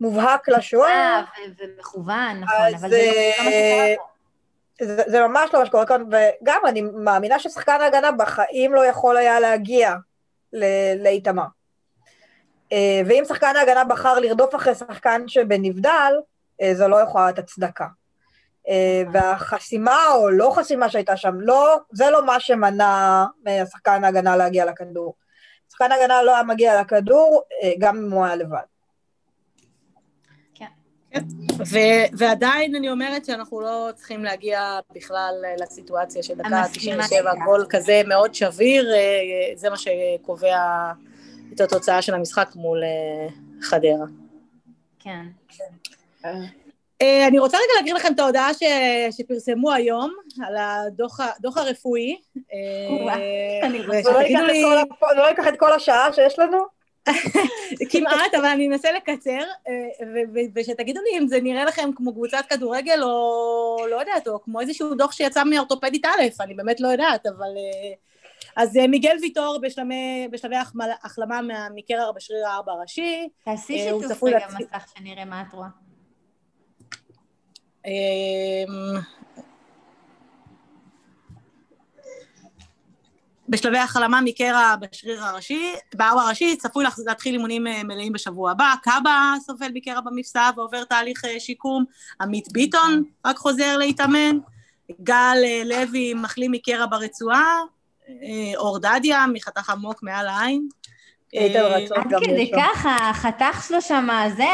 מובהק 0.00 0.48
לשוער. 0.48 0.90
אה, 0.92 1.44
ומכוון, 1.58 2.40
נכון, 2.40 2.74
אבל 2.80 2.90
זה 2.90 2.96
לא 2.96 3.12
מה 3.16 3.42
שקורה 3.42 3.96
פה. 3.96 4.10
זה, 4.84 5.02
זה 5.06 5.26
ממש 5.26 5.50
לא 5.54 5.60
מה 5.60 5.66
שקורה 5.66 5.86
כאן, 5.86 6.02
וגם 6.02 6.60
אני 6.66 6.82
מאמינה 6.82 7.38
ששחקן 7.38 7.80
ההגנה 7.80 8.12
בחיים 8.12 8.74
לא 8.74 8.86
יכול 8.86 9.16
היה 9.16 9.40
להגיע 9.40 9.94
לאיתמר. 10.98 11.44
אה, 12.72 13.02
ואם 13.06 13.22
שחקן 13.28 13.56
ההגנה 13.56 13.84
בחר 13.84 14.18
לרדוף 14.18 14.54
אחרי 14.54 14.74
שחקן 14.74 15.28
שבנבדל, 15.28 16.14
אה, 16.62 16.74
זו 16.74 16.88
לא 16.88 16.96
יכולה 16.96 17.24
להיות 17.24 17.38
הצדקה. 17.38 17.86
אה, 18.68 19.02
והחסימה 19.12 20.06
או 20.14 20.30
לא 20.30 20.52
חסימה 20.56 20.88
שהייתה 20.88 21.16
שם, 21.16 21.40
לא, 21.40 21.78
זה 21.92 22.10
לא 22.10 22.26
מה 22.26 22.40
שמנע 22.40 23.24
משחקן 23.62 24.04
ההגנה 24.04 24.36
להגיע 24.36 24.64
לכדור. 24.64 25.14
שחקן 25.72 25.92
ההגנה 25.92 26.22
לא 26.22 26.34
היה 26.34 26.42
מגיע 26.42 26.80
לכדור, 26.80 27.42
גם 27.78 27.96
אם 27.96 28.10
הוא 28.10 28.24
היה 28.24 28.36
לבד. 28.36 28.69
ו- 31.66 32.06
ועדיין 32.12 32.74
אני 32.74 32.90
אומרת 32.90 33.24
שאנחנו 33.24 33.60
לא 33.60 33.88
צריכים 33.94 34.24
להגיע 34.24 34.78
בכלל 34.94 35.34
לסיטואציה 35.58 36.22
של 36.22 36.34
דקה 36.34 36.62
97, 36.72 37.32
גול 37.44 37.66
כזה 37.70 38.02
מאוד 38.06 38.34
שביר, 38.34 38.94
אה, 38.94 38.98
זה 39.54 39.70
מה 39.70 39.76
שקובע 39.76 40.92
את 41.54 41.60
התוצאה 41.60 42.02
של 42.02 42.14
המשחק 42.14 42.50
מול 42.54 42.82
אה, 42.84 43.28
חדרה. 43.62 44.06
כן. 45.00 45.26
אה, 47.02 47.26
אני 47.26 47.38
רוצה 47.38 47.56
רגע 47.56 47.72
להקריא 47.76 47.94
לכם 47.94 48.12
את 48.12 48.18
ההודעה 48.18 48.54
ש... 48.54 48.62
שפרסמו 49.10 49.72
היום 49.72 50.14
על 50.46 50.56
הדוח 50.56 51.56
הרפואי. 51.56 52.16
אני 53.62 53.78
רוצה... 53.86 54.10
לא 55.16 55.28
ייקח 55.28 55.48
את 55.48 55.58
כל 55.58 55.72
השעה 55.72 56.12
שיש 56.12 56.38
לנו? 56.38 56.79
כמעט, 57.90 58.34
אבל 58.34 58.44
אני 58.46 58.68
אנסה 58.68 58.92
לקצר, 58.92 59.40
אה, 59.68 59.72
ושתגידו 60.54 61.00
לי 61.00 61.18
אם 61.18 61.28
זה 61.28 61.40
נראה 61.40 61.64
לכם 61.64 61.90
כמו 61.96 62.12
קבוצת 62.12 62.44
כדורגל, 62.50 63.02
או 63.02 63.86
לא 63.90 63.96
יודעת, 63.96 64.28
או 64.28 64.42
כמו 64.42 64.60
איזשהו 64.60 64.94
דוח 64.94 65.12
שיצא 65.12 65.44
מאורתופדית 65.44 66.06
א', 66.06 66.42
אני 66.42 66.54
באמת 66.54 66.80
לא 66.80 66.88
יודעת, 66.88 67.26
אבל... 67.26 67.56
אה, 67.56 67.92
אז 68.56 68.76
אה, 68.76 68.86
מיגל 68.86 69.16
ויטור 69.22 69.58
בשלמי, 69.62 70.28
בשלבי 70.30 70.56
החלמה 71.02 71.42
מה- 71.42 71.68
מקרע 71.74 72.12
בשריר 72.12 72.46
הארבע 72.46 72.72
הראשי. 72.72 73.28
תעשי 73.44 73.78
שיתוף 73.78 74.24
רגע 74.24 74.46
מסך 74.60 74.92
שנראה 74.98 75.24
מה 75.24 75.42
את 75.48 75.54
רואה. 75.54 75.68
בשלבי 83.50 83.78
החלמה 83.78 84.20
מקרע 84.20 84.74
בשריר 84.80 85.24
הראשי, 85.24 85.72
בארבע 85.94 86.22
הראשי, 86.22 86.56
צפוי 86.56 86.84
להתחיל 87.06 87.34
אימונים 87.34 87.66
אה, 87.66 87.82
מלאים 87.84 88.12
בשבוע 88.12 88.50
הבא. 88.50 88.72
קאבה 88.82 89.34
סובל 89.40 89.68
מקרע 89.74 90.00
במפסע 90.00 90.50
ועובר 90.56 90.84
תהליך 90.84 91.24
אה, 91.24 91.40
שיקום. 91.40 91.84
עמית 92.20 92.52
ביטון 92.52 93.04
רק 93.26 93.36
חוזר 93.36 93.76
להתאמן. 93.76 94.38
גל 95.00 95.36
אה, 95.44 95.62
לוי 95.64 96.14
מחלים 96.14 96.52
מקרע 96.52 96.86
ברצועה. 96.86 97.60
אור 98.56 98.78
דדיה 98.78 99.26
מחתך 99.32 99.70
עמוק 99.70 100.02
מעל 100.02 100.26
העין. 100.26 100.68
עד 101.34 102.06
כדי. 102.24 102.50
כך, 102.56 102.86
החתך 103.00 103.64
שלו 103.68 103.82
שם, 103.82 104.08
זה, 104.36 104.48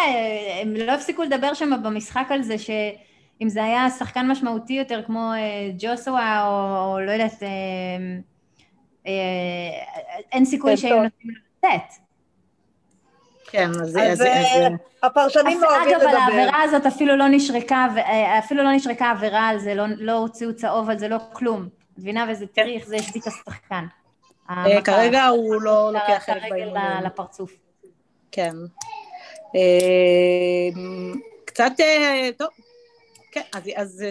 הם 0.62 0.76
לא 0.76 0.92
הפסיקו 0.92 1.22
לדבר 1.22 1.54
שם 1.54 1.82
במשחק 1.82 2.26
על 2.30 2.42
זה, 2.42 2.58
שאם 2.58 3.48
זה 3.48 3.64
היה 3.64 3.90
שחקן 3.90 4.28
משמעותי 4.28 4.72
יותר 4.72 5.02
כמו 5.06 5.32
ג'וסווה, 5.78 6.46
או, 6.46 7.00
לא 7.00 7.10
יודעת, 7.10 7.42
אין 10.32 10.44
סיכוי 10.44 10.70
כן, 10.70 10.76
שהיו. 10.76 11.02
נותנים 11.02 11.34
לו 11.34 11.40
לצאת. 11.58 11.90
כן, 13.50 13.68
אז... 13.70 13.76
אז 13.80 13.96
אז- 13.96 14.20
אה, 14.20 14.66
אז- 14.66 14.72
הפרשנים 15.02 15.58
אף- 15.64 15.70
אוהבים 15.70 15.94
אגב, 15.96 16.00
על 16.00 16.06
לדבר. 16.08 16.18
העבירה 16.22 16.62
הזאת 16.62 16.86
אפילו 16.86 17.16
לא 17.16 17.24
נשרקה, 17.28 17.86
אה, 17.96 18.38
אפילו 18.38 18.62
לא 18.64 18.72
נשרקה 18.72 19.10
עבירה 19.10 19.48
על 19.48 19.58
זה, 19.58 19.74
לא, 19.74 19.84
לא 19.98 20.12
הוציאו 20.12 20.56
צהוב 20.56 20.90
על 20.90 20.98
זה, 20.98 21.08
לא 21.08 21.16
כלום. 21.32 21.68
את 21.92 21.98
מבינה? 21.98 22.26
וזה 22.30 22.46
תראי 22.46 22.76
איך 22.76 22.86
זה 22.86 22.96
השבית 22.96 23.26
השחקן. 23.26 23.84
אה. 24.50 24.64
כרגע 24.84 25.26
הוא 25.26 25.62
לא 25.62 25.90
לוקח 25.92 26.22
חלק 26.26 26.42
הרגל 26.42 26.50
באימונים. 26.50 26.82
ל- 27.02 27.06
לפרצוף. 27.06 27.52
כן. 28.32 28.52
אה, 29.56 30.68
קצת, 31.44 31.72
אה, 31.80 32.28
טוב. 32.38 32.48
כן, 33.32 33.40
אז, 33.76 33.88
זה... 33.88 34.10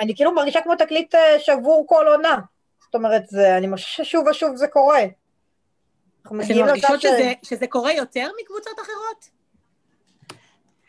אני- 0.00 0.14
כאילו 0.16 0.32
מרגישה 0.34 0.60
כמו 0.60 0.74
תקליט 0.76 1.14
אה, 1.14 1.20
שבור 1.38 1.84
כל 1.88 2.06
עונה. 2.08 2.38
זאת 2.92 2.94
אומרת, 2.94 3.26
זה- 3.28 3.56
אני 3.56 3.66
מרגישה 3.66 4.04
ששוב 4.04 4.26
ושוב 4.26 4.56
זה 4.56 4.66
קורה. 4.68 5.00
אנחנו 6.24 6.40
אתן 6.40 6.58
מרגישות. 6.58 7.00
שזה, 7.00 7.32
שזה 7.42 7.66
קורה 7.66 7.92
יותר 7.92 8.28
מקבוצות 8.42 8.74
אחרות? 8.82 9.28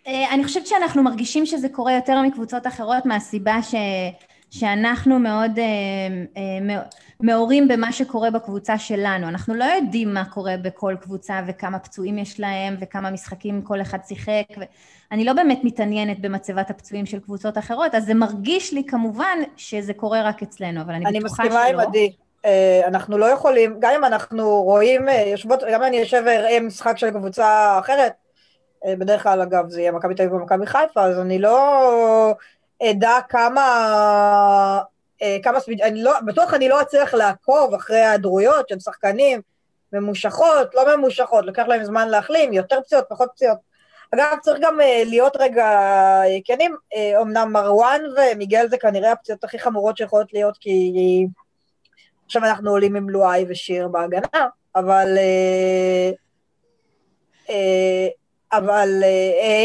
אה, 0.08 0.34
אני 0.34 0.44
חושבת 0.44 0.68
שאנחנו 0.68 1.04
מרגישים 1.04 1.46
שזה 1.46 1.70
קורה 1.70 1.94
יותר 1.94 2.22
מקבוצות 2.22 2.68
אחרות 2.68 3.06
מהסיבה 3.06 3.62
ש... 3.62 3.76
שאנחנו 4.52 5.20
מאוד 5.20 5.60
אה, 5.60 5.64
אה, 6.38 6.78
מעורים 7.20 7.68
במה 7.68 7.92
שקורה 7.92 8.32
בקבוצה 8.32 8.78
שלנו. 8.78 9.28
אנחנו 9.28 9.54
לא 9.54 9.64
יודעים 9.64 10.14
מה 10.14 10.26
קורה 10.26 10.58
בכל 10.58 10.96
קבוצה 11.02 11.42
וכמה 11.48 11.80
פצועים 11.80 12.18
יש 12.18 12.40
להם 12.40 12.76
וכמה 12.82 13.12
משחקים 13.12 13.62
כל 13.62 13.82
אחד 13.82 14.00
שיחק. 14.08 14.46
ו... 14.60 14.64
אני 15.14 15.26
לא 15.26 15.34
באמת 15.34 15.60
מתעניינת 15.64 16.20
במצבת 16.20 16.70
הפצועים 16.70 17.06
של 17.06 17.20
קבוצות 17.20 17.58
אחרות, 17.58 17.96
אז 17.96 18.06
זה 18.06 18.14
מרגיש 18.14 18.74
לי 18.74 18.84
כמובן 18.88 19.38
שזה 19.58 19.94
קורה 19.94 20.22
רק 20.24 20.44
אצלנו, 20.44 20.82
אבל 20.82 20.94
אני, 20.94 21.06
אני 21.06 21.20
בטוחה 21.20 21.44
מסכימה 21.44 21.64
עם 21.64 21.76
שלא. 21.76 21.82
עדי. 21.82 22.16
אה, 22.46 22.82
אנחנו 22.88 23.18
לא 23.18 23.26
יכולים, 23.26 23.76
גם 23.80 23.92
אם 23.96 24.06
אנחנו 24.06 24.62
רואים, 24.64 25.10
אה, 25.10 25.24
יושבות, 25.28 25.64
גם 25.64 25.82
אם 25.82 25.88
אני 25.88 25.98
יושב 25.98 26.24
ואראה 26.26 26.60
משחק 26.60 26.98
של 26.98 27.12
קבוצה 27.12 27.80
אחרת, 27.80 28.14
אה, 28.86 28.96
בדרך 28.96 29.24
כלל 29.24 29.42
אגב 29.42 29.70
זה 29.70 29.82
יהיה 29.82 29.92
מכבי 29.92 30.16
תל 30.16 30.22
אביב 30.24 30.34
ומכבי 30.34 30.66
חיפה, 30.66 31.04
אז 31.04 31.20
אני 31.20 31.40
לא 31.40 32.36
אדע 32.84 33.18
כמה, 33.30 34.82
כמה, 35.44 35.60
אני 35.84 36.04
לא, 36.04 36.14
בטוח 36.26 36.54
אני 36.54 36.70
לא 36.70 36.82
אצליח 36.82 37.14
לעקוב 37.14 37.74
אחרי 37.74 38.00
ההיעדרויות 38.00 38.70
של 38.70 38.80
שחקנים 38.80 39.42
ממושכות, 39.94 40.76
לא 40.76 40.96
ממושכות, 40.96 41.46
לוקח 41.46 41.64
להם 41.68 41.84
זמן 41.84 42.10
להחלים, 42.10 42.54
יותר 42.54 42.82
פציעות, 42.82 43.06
פחות 43.10 43.30
פציעות. 43.34 43.73
אגב, 44.14 44.38
צריך 44.42 44.60
גם 44.62 44.82
אה, 44.82 45.04
להיות 45.06 45.36
רגע 45.40 45.66
אה, 45.66 46.38
כנים, 46.46 46.76
אה, 46.96 47.22
אמנם 47.22 47.54
מרואן 47.54 48.02
ומיגל 48.18 48.68
זה 48.68 48.78
כנראה 48.78 49.12
הפציעות 49.12 49.44
הכי 49.44 49.60
חמורות 49.60 49.98
שיכולות 49.98 50.34
להיות, 50.34 50.58
כי 50.58 50.94
עכשיו 52.26 52.44
אנחנו 52.46 52.70
עולים 52.72 52.96
עם 52.96 53.10
לואי 53.10 53.46
ושיר 53.50 53.88
בהגנה, 53.88 54.48
אבל... 54.76 55.18
אבל 58.52 59.04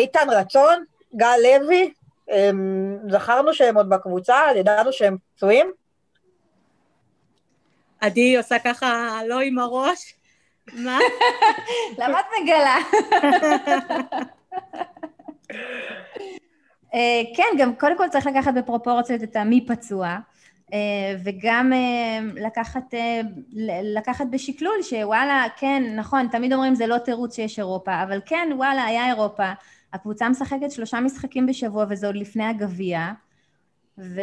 איתן 0.02 0.26
רצון, 0.30 0.84
גל 1.16 1.36
לוי, 1.42 1.92
זכרנו 3.10 3.54
שהם 3.54 3.76
עוד 3.76 3.88
בקבוצה, 3.88 4.40
ידענו 4.56 4.92
שהם 4.92 5.16
פצועים. 5.34 5.72
עדי 8.00 8.36
עושה 8.36 8.58
ככה 8.58 9.20
לא 9.26 9.40
עם 9.40 9.58
הראש. 9.58 10.14
מה? 10.72 10.98
למה 11.98 12.20
את 12.20 12.26
מגלה? 12.42 12.76
אה, 16.94 17.22
כן, 17.36 17.58
גם 17.58 17.74
קודם 17.74 17.98
כל 17.98 18.08
צריך 18.08 18.26
לקחת 18.26 18.54
בפרופורציות 18.54 19.22
את 19.22 19.36
המי 19.36 19.66
פצוע, 19.66 20.16
אה, 20.72 20.78
וגם 21.24 21.72
אה, 21.72 22.18
לקחת, 22.46 22.94
לקחת 23.82 24.26
בשקלול 24.30 24.82
שוואלה, 24.82 25.46
כן, 25.56 25.82
נכון, 25.96 26.28
תמיד 26.28 26.52
אומרים 26.52 26.74
זה 26.74 26.86
לא 26.86 26.98
תירוץ 26.98 27.36
שיש 27.36 27.58
אירופה, 27.58 28.02
אבל 28.02 28.20
כן, 28.26 28.48
וואלה, 28.56 28.84
היה 28.84 29.06
אירופה, 29.06 29.52
הקבוצה 29.92 30.28
משחקת 30.28 30.70
שלושה 30.70 31.00
משחקים 31.00 31.46
בשבוע 31.46 31.84
וזה 31.88 32.06
עוד 32.06 32.16
לפני 32.16 32.44
הגביע, 32.44 33.08
ו... 33.98 34.20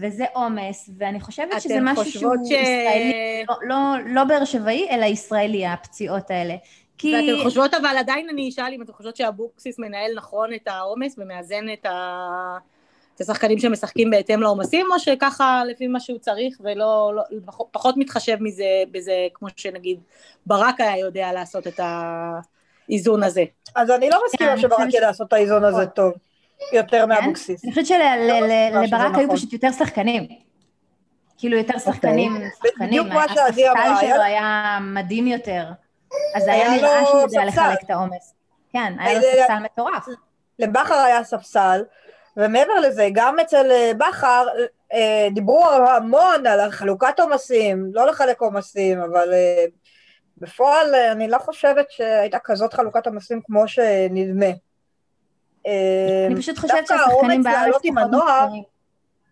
וזה 0.00 0.24
עומס, 0.32 0.90
ואני 0.98 1.20
חושבת 1.20 1.60
שזה 1.60 1.78
משהו 1.80 2.04
שהוא 2.04 2.34
ש... 2.44 2.50
ישראלי, 2.50 3.44
לא, 3.48 3.56
לא, 3.62 3.94
לא 4.06 4.24
באר 4.24 4.44
שבעי, 4.44 4.88
אלא 4.90 5.04
ישראלי, 5.04 5.66
הפציעות 5.66 6.30
האלה. 6.30 6.54
כי... 6.98 7.14
ואתן 7.14 7.42
חושבות, 7.44 7.74
אבל 7.74 7.96
עדיין 7.98 8.28
אני 8.32 8.48
אשאל 8.48 8.72
אם 8.72 8.82
אתן 8.82 8.92
חושבות 8.92 9.16
שאבוקסיס 9.16 9.78
מנהל 9.78 10.10
נכון 10.16 10.54
את 10.54 10.68
העומס 10.68 11.14
ומאזן 11.18 11.64
את, 11.72 11.86
ה... 11.86 12.58
את 13.14 13.20
השחקנים 13.20 13.58
שמשחקים 13.58 14.10
בהתאם 14.10 14.40
לעומסים, 14.40 14.86
או 14.92 14.98
שככה 14.98 15.62
לפי 15.64 15.86
מה 15.86 16.00
שהוא 16.00 16.18
צריך 16.18 16.56
ולא, 16.60 17.12
לא, 17.16 17.22
פחות- 17.46 17.68
פחות 17.70 17.96
מתחשב 17.96 18.36
מזה, 18.40 18.64
בזה, 18.90 19.12
כמו 19.34 19.48
שנגיד 19.56 20.00
ברק 20.46 20.80
היה 20.80 20.98
יודע 20.98 21.32
לעשות 21.32 21.66
את 21.66 21.80
האיזון 22.88 23.22
הזה. 23.22 23.44
אז 23.76 23.90
אני 23.90 24.10
לא 24.10 24.16
כן, 24.16 24.22
מסכימה 24.26 24.52
אני 24.52 24.60
שברק 24.60 24.88
ידע 24.94 25.06
לעשות 25.06 25.28
את 25.28 25.32
האיזון 25.32 25.64
הזה 25.64 25.86
טוב, 25.86 26.12
יותר 26.72 27.00
כן? 27.02 27.08
מאבוקסיס. 27.08 27.64
אני 27.64 27.72
חושבת 27.72 27.86
שלברק 27.86 28.44
שזה 28.84 28.96
היו 29.18 29.26
נכון. 29.26 29.36
פשוט 29.36 29.52
יותר 29.52 29.72
שחקנים. 29.72 30.26
כאילו 31.38 31.56
יותר 31.58 31.78
שחקנים, 31.78 32.32
שחקנים. 32.66 32.88
בדיוק 32.88 33.06
מה 33.06 33.24
שעדי 33.28 33.68
הספסל 33.68 33.68
אמרה, 33.70 33.98
היה- 34.00 34.14
שלו 34.14 34.22
היה 34.22 34.78
מדהים 34.82 35.26
יותר. 35.26 35.64
אז 36.36 36.48
היה 36.48 36.70
נראה 36.70 37.00
לו 37.00 37.06
שהוא 37.06 37.20
יודע. 37.20 37.44
לחלק 37.44 37.82
את 37.84 37.90
העומס. 37.90 38.34
כן, 38.72 38.92
היה 38.98 39.18
לו 39.18 39.26
היה- 39.26 39.44
ספסל 39.46 39.58
מטורף. 39.62 40.06
לבכר 40.58 40.94
היה 40.94 41.24
ספסל, 41.24 41.84
ומעבר 42.36 42.80
לזה, 42.80 43.08
גם 43.12 43.40
אצל 43.40 43.70
אה, 43.70 43.92
בכר 43.98 44.46
אה, 44.92 45.28
דיברו 45.34 45.66
המון 45.70 46.46
על 46.46 46.70
חלוקת 46.70 47.20
עומסים, 47.20 47.90
לא 47.94 48.06
לחלק 48.06 48.40
עומסים, 48.40 49.00
אבל 49.00 49.32
אה, 49.32 49.64
בפועל 50.38 50.94
אה, 50.94 51.12
אני 51.12 51.28
לא 51.28 51.38
חושבת 51.38 51.90
שהייתה 51.90 52.38
כזאת 52.44 52.74
חלוקת 52.74 53.06
עומסים 53.06 53.40
כמו 53.44 53.68
שנדמה. 53.68 54.46
אה, 55.66 56.24
אני 56.26 56.36
פשוט 56.36 56.58
חושבת 56.58 56.86
שהשחקנים 56.86 57.42
בארץ 57.42 57.74
פחות 57.74 57.84
מקצועיים. 57.84 58.62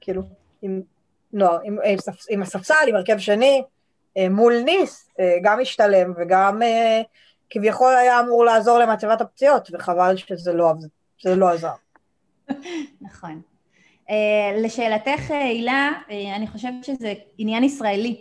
כאילו, 0.00 0.22
עם 0.62 0.82
נוער, 1.32 1.58
עם, 1.64 1.78
עם, 1.84 1.96
עם 2.30 2.42
הספסל, 2.42 2.74
עם 2.88 2.96
הרכב 2.96 3.18
שני, 3.18 3.62
אה, 3.62 3.64
מול 4.30 4.62
ניס, 4.64 5.10
אה, 5.20 5.36
גם 5.42 5.60
השתלם 5.60 6.12
וגם 6.16 6.62
אה, 6.62 7.02
כביכול 7.50 7.94
היה 7.94 8.20
אמור 8.20 8.44
לעזור 8.44 8.78
למצבת 8.78 9.20
הפציעות, 9.20 9.70
וחבל 9.72 10.16
שזה 10.16 10.52
לא, 10.52 10.72
שזה 11.18 11.36
לא 11.36 11.48
עזר. 11.48 11.72
נכון. 13.00 13.40
אה, 14.10 14.60
לשאלתך, 14.62 15.30
אה, 15.30 15.44
הילה, 15.44 15.90
אה, 16.10 16.36
אני 16.36 16.46
חושבת 16.46 16.84
שזה 16.84 17.14
עניין 17.38 17.64
ישראלי, 17.64 18.20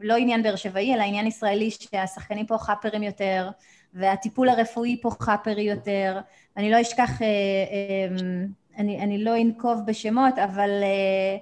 לא 0.00 0.16
עניין 0.16 0.42
באר 0.42 0.56
שבעי, 0.56 0.94
אלא 0.94 1.02
עניין 1.02 1.26
ישראלי 1.26 1.70
שהשחקנים 1.70 2.46
פה 2.46 2.58
חאפרים 2.58 3.02
יותר, 3.02 3.50
והטיפול 3.94 4.48
הרפואי 4.48 5.00
פה 5.02 5.10
חאפרי 5.20 5.62
יותר. 5.62 6.20
אני 6.56 6.70
לא 6.70 6.80
אשכח, 6.80 7.22
אה, 7.22 7.26
אה, 7.26 8.16
אני, 8.78 9.00
אני 9.00 9.24
לא 9.24 9.36
אנקוב 9.42 9.80
בשמות, 9.86 10.38
אבל 10.38 10.70
אה, 10.82 11.36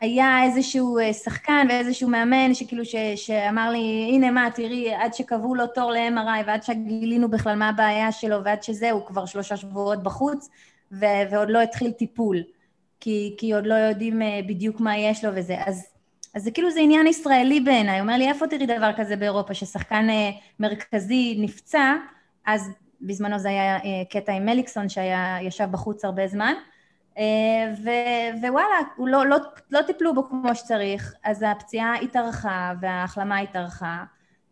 היה 0.00 0.42
איזשהו 0.44 0.98
אה, 0.98 1.12
שחקן 1.12 1.66
ואיזשהו 1.68 2.08
מאמן 2.08 2.54
שכאילו 2.54 2.84
ש, 2.84 2.94
שאמר 3.16 3.70
לי, 3.70 4.10
הנה 4.12 4.30
מה, 4.30 4.48
תראי, 4.54 4.94
עד 4.94 5.14
שקבעו 5.14 5.54
לו 5.54 5.66
תור 5.66 5.92
ל-MRI 5.92 6.46
ועד 6.46 6.62
שגילינו 6.62 7.30
בכלל 7.30 7.54
מה 7.54 7.68
הבעיה 7.68 8.12
שלו 8.12 8.44
ועד 8.44 8.62
שזה, 8.62 8.90
הוא 8.90 9.06
כבר 9.06 9.26
שלושה 9.26 9.56
שבועות 9.56 10.02
בחוץ, 10.02 10.48
ו- 10.92 11.30
ועוד 11.30 11.50
לא 11.50 11.62
התחיל 11.62 11.90
טיפול, 11.90 12.42
כי, 13.00 13.34
כי 13.38 13.52
עוד 13.54 13.66
לא 13.66 13.74
יודעים 13.74 14.22
אה, 14.22 14.40
בדיוק 14.48 14.80
מה 14.80 14.98
יש 14.98 15.24
לו 15.24 15.30
וזה. 15.34 15.56
אז, 15.66 15.86
אז 16.34 16.42
זה 16.42 16.50
כאילו 16.50 16.70
זה 16.70 16.80
עניין 16.80 17.06
ישראלי 17.06 17.60
בעיניי. 17.60 17.94
הוא 17.94 18.00
אומר 18.00 18.16
לי, 18.16 18.28
איפה 18.28 18.46
תראי 18.46 18.66
דבר 18.66 18.90
כזה 18.96 19.16
באירופה, 19.16 19.54
ששחקן 19.54 20.10
אה, 20.10 20.30
מרכזי 20.60 21.36
נפצע, 21.38 21.94
אז 22.46 22.70
בזמנו 23.00 23.38
זה 23.38 23.48
היה 23.48 23.78
קטע 24.10 24.32
עם 24.32 24.46
מליקסון 24.46 24.88
שהיה, 24.88 25.36
ישב 25.42 25.68
בחוץ 25.70 26.04
הרבה 26.04 26.26
זמן, 26.26 26.54
ו- 27.84 28.38
ווואלה, 28.42 28.80
לא, 28.98 29.26
לא, 29.26 29.36
לא 29.70 29.82
טיפלו 29.82 30.14
בו 30.14 30.28
כמו 30.28 30.54
שצריך, 30.54 31.14
אז 31.24 31.44
הפציעה 31.48 31.94
התארכה 31.94 32.72
וההחלמה 32.80 33.38
התארכה, 33.38 34.04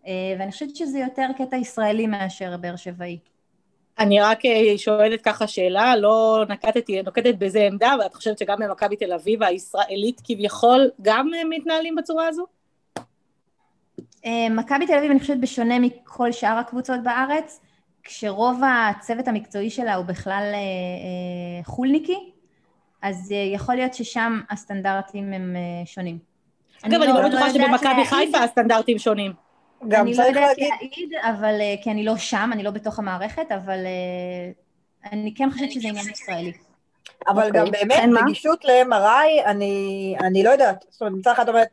אה, 0.06 0.12
ואני 0.38 0.52
חושבת 0.52 0.76
שזה 0.76 0.98
יותר 0.98 1.26
קטע 1.38 1.56
ישראלי 1.56 2.06
מאשר 2.06 2.56
באר 2.56 2.76
שבעי. 2.76 3.18
אני 3.98 4.20
רק 4.20 4.38
שואלת 4.76 5.22
ככה 5.22 5.46
שאלה, 5.46 5.96
לא 5.96 6.44
נקטתי, 6.48 7.02
נוקטת 7.02 7.34
בזה 7.38 7.66
עמדה, 7.66 7.94
ואת 8.00 8.14
חושבת 8.14 8.38
שגם 8.38 8.58
במכבי 8.58 8.96
תל 8.96 9.12
אביב 9.12 9.42
הישראלית 9.42 10.20
כביכול 10.24 10.90
גם 11.02 11.30
מתנהלים 11.50 11.94
בצורה 11.94 12.28
הזו? 12.28 12.46
מכבי 14.50 14.86
תל 14.86 14.94
אביב, 14.98 15.10
אני 15.10 15.20
חושבת, 15.20 15.38
בשונה 15.38 15.78
מכל 15.78 16.32
שאר 16.32 16.58
הקבוצות 16.58 17.02
בארץ, 17.02 17.60
כשרוב 18.02 18.60
הצוות 18.64 19.28
המקצועי 19.28 19.70
שלה 19.70 19.94
הוא 19.94 20.04
בכלל 20.04 20.54
חולניקי, 21.64 22.33
אז 23.04 23.32
אה, 23.32 23.36
יכול 23.54 23.74
להיות 23.74 23.94
ששם 23.94 24.40
הסטנדרטים 24.50 25.32
הם 25.32 25.56
אה, 25.56 25.86
שונים. 25.86 26.18
אגב, 26.82 27.02
אני 27.02 27.12
לא, 27.12 27.22
לא 27.22 27.28
בטוחה 27.28 27.50
שבמכבי 27.50 28.04
חיפה 28.04 28.38
הסטנדרטים 28.38 28.98
שונים. 28.98 29.32
גם 29.88 30.06
אני 30.06 30.16
לא 30.16 30.22
יודעת 30.22 30.56
להגיד, 30.58 31.10
אבל, 31.22 31.60
אה, 31.60 31.74
כי 31.82 31.90
אני 31.90 32.04
לא 32.04 32.16
שם, 32.16 32.50
אני 32.52 32.62
לא 32.62 32.70
בתוך 32.70 32.98
המערכת, 32.98 33.52
אבל 33.52 33.78
אני 35.12 35.34
כן 35.34 35.50
חושבת 35.50 35.72
שזה 35.72 35.88
עניין 35.88 36.10
ישראלי. 36.10 36.52
אבל 37.28 37.50
גם 37.52 37.66
אוקיי. 37.66 37.84
באמת, 37.84 38.22
נגישות 38.22 38.64
ל-MRI, 38.64 39.48
אני 40.20 40.42
לא 40.44 40.50
יודעת. 40.50 40.84
זאת 40.90 41.00
אומרת, 41.00 41.14
מצד 41.18 41.32
אחד 41.32 41.48
אומרת, 41.48 41.68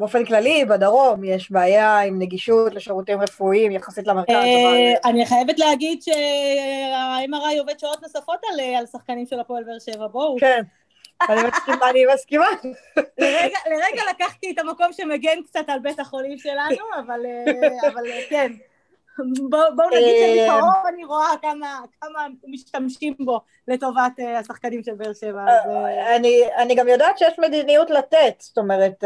באופן 0.00 0.24
כללי, 0.24 0.64
בדרום 0.64 1.24
יש 1.24 1.50
בעיה 1.50 1.98
עם 1.98 2.18
נגישות 2.18 2.74
לשירותים 2.74 3.20
רפואיים 3.20 3.72
יחסית 3.72 4.06
למרכז. 4.06 4.34
אה, 4.34 4.92
אני 5.04 5.26
חייבת 5.26 5.58
להגיד 5.58 6.02
שה-MRI 6.02 7.58
עובד 7.58 7.78
שעות 7.78 8.02
נוספות 8.02 8.38
על 8.78 8.86
שחקנים 8.86 9.26
של 9.26 9.40
הפועל 9.40 9.64
באר 9.64 9.78
שבע, 9.78 10.06
בואו. 10.06 10.36
כן. 10.40 10.62
אני 11.28 11.40
מסכימה, 11.48 11.90
אני 11.90 12.04
מסכימה. 12.14 12.46
לרגע 13.70 14.02
לקחתי 14.10 14.50
את 14.50 14.58
המקום 14.58 14.92
שמגן 14.92 15.42
קצת 15.46 15.64
על 15.68 15.78
בית 15.78 16.00
החולים 16.00 16.38
שלנו, 16.38 16.76
אבל 17.06 17.20
אה, 17.26 18.20
כן. 18.30 18.52
בואו 19.50 19.88
נגיד 19.88 20.14
שמקרוב 20.46 20.74
אה, 20.84 20.88
אני 20.94 21.04
רואה 21.04 21.28
כמה, 21.42 21.80
כמה 22.00 22.26
משתמשים 22.48 23.14
בו 23.18 23.40
לטובת 23.68 24.12
אה, 24.20 24.38
השחקנים 24.38 24.82
של 24.82 24.94
באר 24.94 25.12
שבע. 25.12 25.44
אה, 25.48 26.16
אני, 26.16 26.42
אני 26.56 26.74
גם 26.74 26.88
יודעת 26.88 27.18
שיש 27.18 27.38
מדיניות 27.38 27.90
לתת, 27.90 28.34
זאת 28.38 28.58
אומרת, 28.58 29.04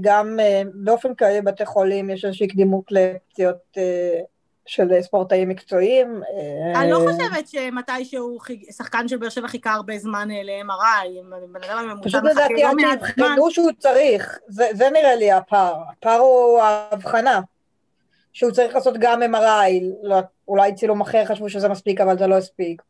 גם 0.00 0.38
באופן 0.74 1.14
כללי 1.14 1.40
בתי 1.40 1.66
חולים 1.66 2.10
יש 2.10 2.24
איזושהי 2.24 2.48
קדימות 2.48 2.84
לפציעות 2.90 3.56
של 4.66 4.88
ספורטאים 5.00 5.48
מקצועיים. 5.48 6.22
אני 6.74 6.90
לא 6.90 6.98
חושבת 6.98 7.48
שמתישהו 7.48 8.38
שחקן 8.76 9.08
של 9.08 9.16
באר 9.16 9.28
שבע 9.28 9.48
חיכה 9.48 9.72
הרבה 9.72 9.98
זמן 9.98 10.28
ל-MRI, 10.30 11.08
בן 11.52 11.62
אדם 11.62 11.78
הממוצע 11.78 12.08
פשוט 12.08 12.24
לדעתי 12.24 12.62
לא 12.62 12.68
עד 12.68 12.98
שיבחנו 13.06 13.50
שהוא 13.50 13.70
צריך, 13.78 14.38
זה, 14.48 14.68
זה 14.72 14.90
נראה 14.90 15.14
לי 15.14 15.32
הפער, 15.32 15.74
הפער 15.92 16.18
הוא 16.20 16.60
ההבחנה. 16.60 17.40
שהוא 18.34 18.50
צריך 18.50 18.74
לעשות 18.74 18.94
גם 18.98 19.22
MRI, 19.22 19.84
לא, 20.02 20.16
אולי 20.48 20.74
צילום 20.74 21.00
אחר 21.00 21.24
חשבו 21.24 21.50
שזה 21.50 21.68
מספיק, 21.68 22.00
אבל 22.00 22.18
זה 22.18 22.26
לא 22.26 22.34
הספיק. 22.34 22.82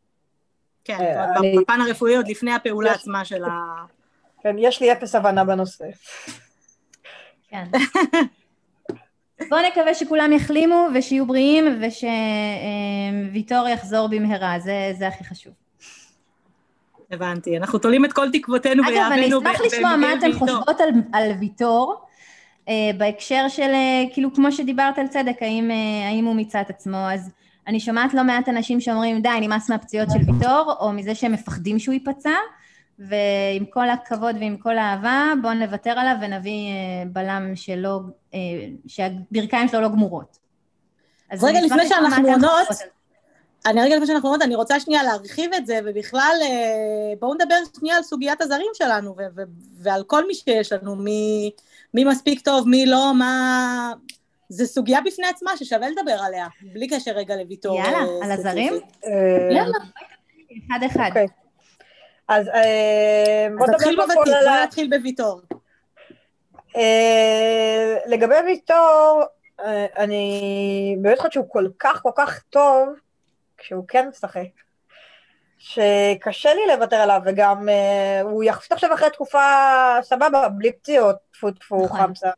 כן, 0.85 1.01
אה, 1.01 1.37
אני... 1.37 1.59
בפן 1.59 1.81
הרפואי 1.81 2.17
עוד 2.17 2.29
לפני 2.29 2.53
הפעולה 2.53 2.91
יש... 2.91 2.97
עצמה 2.97 3.25
של 3.25 3.45
ה... 3.45 3.51
כן, 4.43 4.57
יש 4.59 4.81
לי 4.81 4.93
אפס 4.93 5.15
הבנה 5.15 5.45
בנושא. 5.45 5.85
כן. 7.49 7.65
בואו 9.51 9.61
נקווה 9.67 9.95
שכולם 9.95 10.33
יחלימו 10.33 10.89
ושיהיו 10.95 11.27
בריאים 11.27 11.81
ושוויטור 11.83 13.69
יחזור 13.69 14.09
במהרה, 14.09 14.59
זה, 14.59 14.93
זה 14.99 15.09
הכי 15.09 15.25
חשוב. 15.25 15.53
הבנתי, 17.11 17.57
אנחנו 17.57 17.79
תולים 17.79 18.05
את 18.05 18.13
כל 18.13 18.31
תקוותינו 18.33 18.83
ביהבנו. 18.83 19.07
אגב, 19.07 19.13
אני 19.13 19.29
אשמח 19.29 19.61
לשמוע 19.61 19.97
מה 19.97 20.15
אתן 20.15 20.33
חושבות 20.33 20.81
על, 20.81 20.89
על 21.13 21.33
ויטור. 21.41 22.05
Uh, 22.69 22.71
בהקשר 22.99 23.49
של, 23.49 23.71
uh, 23.73 24.13
כאילו 24.13 24.35
כמו 24.35 24.53
שדיברת 24.53 24.99
על 24.99 25.09
צדק, 25.09 25.37
האם, 25.41 25.71
uh, 25.71 26.09
האם 26.09 26.25
הוא 26.25 26.35
מיצה 26.35 26.61
את 26.61 26.71
עצמו, 26.71 26.97
אז 26.97 27.31
אני 27.67 27.81
שומעת 27.81 28.15
לא 28.15 28.25
מעט 28.25 28.49
אנשים 28.49 28.81
שאומרים 28.81 29.23
די, 29.23 29.29
נמאס 29.41 29.71
מהפציעות 29.71 30.09
של 30.11 30.33
ויטור, 30.33 30.75
או 30.81 30.93
מזה 30.93 31.15
שהם 31.15 31.33
מפחדים 31.33 31.79
שהוא 31.79 31.93
ייפצע, 31.93 32.35
ועם 32.99 33.65
כל 33.71 33.91
הכבוד 33.91 34.37
ועם 34.41 34.57
כל 34.57 34.79
האהבה, 34.79 35.33
בואו 35.43 35.55
נוותר 35.55 35.91
עליו 35.91 36.17
ונביא 36.21 36.71
בלם 37.13 37.53
שלא, 37.57 38.01
שהברכיים 38.87 39.69
שלו 39.69 39.81
לא 39.81 39.89
גמורות. 39.89 40.39
אז 41.31 41.45
רגע 41.45 41.61
לפני 41.61 41.89
שאנחנו 41.89 42.29
עונות, 42.29 42.69
אני 43.67 43.81
רגע 43.81 43.95
לפני 43.95 44.07
שאנחנו 44.07 44.29
עונות, 44.29 44.43
אני 44.43 44.55
רוצה 44.55 44.81
שנייה 44.81 45.03
להרחיב 45.03 45.55
את 45.55 45.67
זה, 45.67 45.81
ובכלל 45.85 46.37
בואו 47.19 47.35
נדבר 47.35 47.57
שנייה 47.79 47.97
על 47.97 48.03
סוגיית 48.03 48.41
הזרים 48.41 48.71
שלנו, 48.75 49.17
ועל 49.79 50.03
כל 50.07 50.27
מי 50.27 50.35
שיש 50.35 50.73
לנו, 50.73 50.97
מ... 50.97 51.07
מי 51.95 52.05
מספיק 52.05 52.41
טוב, 52.41 52.69
מי 52.69 52.87
לא, 52.87 53.13
מה... 53.19 53.93
זה 54.49 54.67
סוגיה 54.67 55.01
בפני 55.01 55.27
עצמה 55.27 55.57
ששווה 55.57 55.89
לדבר 55.89 56.17
עליה, 56.27 56.47
בלי 56.63 56.89
קשר 56.89 57.11
רגע 57.11 57.37
לוויתור. 57.37 57.79
יאללה, 57.79 57.99
אה, 57.99 58.25
על 58.25 58.33
הזרים? 58.33 58.73
אה, 59.07 59.49
יאללה, 59.51 59.79
אחד 60.67 60.87
אחד. 60.87 61.09
אוקיי. 61.09 61.27
אז 62.29 62.49
אה, 62.49 63.47
בוא 63.59 63.67
נדבר 63.67 64.05
בוותיק, 64.07 64.35
בוא 64.45 64.63
נתחיל 64.65 64.91
בוויתור. 64.99 65.41
לגבי 68.07 68.35
ויתור, 68.47 69.23
אני 69.99 70.97
באמת 71.01 71.19
חושבת 71.19 71.33
שהוא 71.33 71.47
כל 71.49 71.69
כך 71.79 72.03
כל 72.03 72.11
כך 72.17 72.43
טוב, 72.51 72.89
כשהוא 73.59 73.85
כן 73.89 74.09
משחק. 74.09 74.64
שקשה 75.65 76.55
לי 76.55 76.61
לוותר 76.67 76.97
עליו, 76.97 77.21
וגם 77.25 77.69
uh, 77.69 78.23
הוא 78.23 78.45
יחסית 78.45 78.73
עכשיו 78.73 78.95
אחרי 78.95 79.11
תקופה 79.11 79.41
סבבה, 80.03 80.49
בלי 80.49 80.73
פציעות, 80.73 81.17
טפו 81.33 81.51
טפו, 81.51 81.85
נכון. 81.85 82.01
חמסה. 82.01 82.31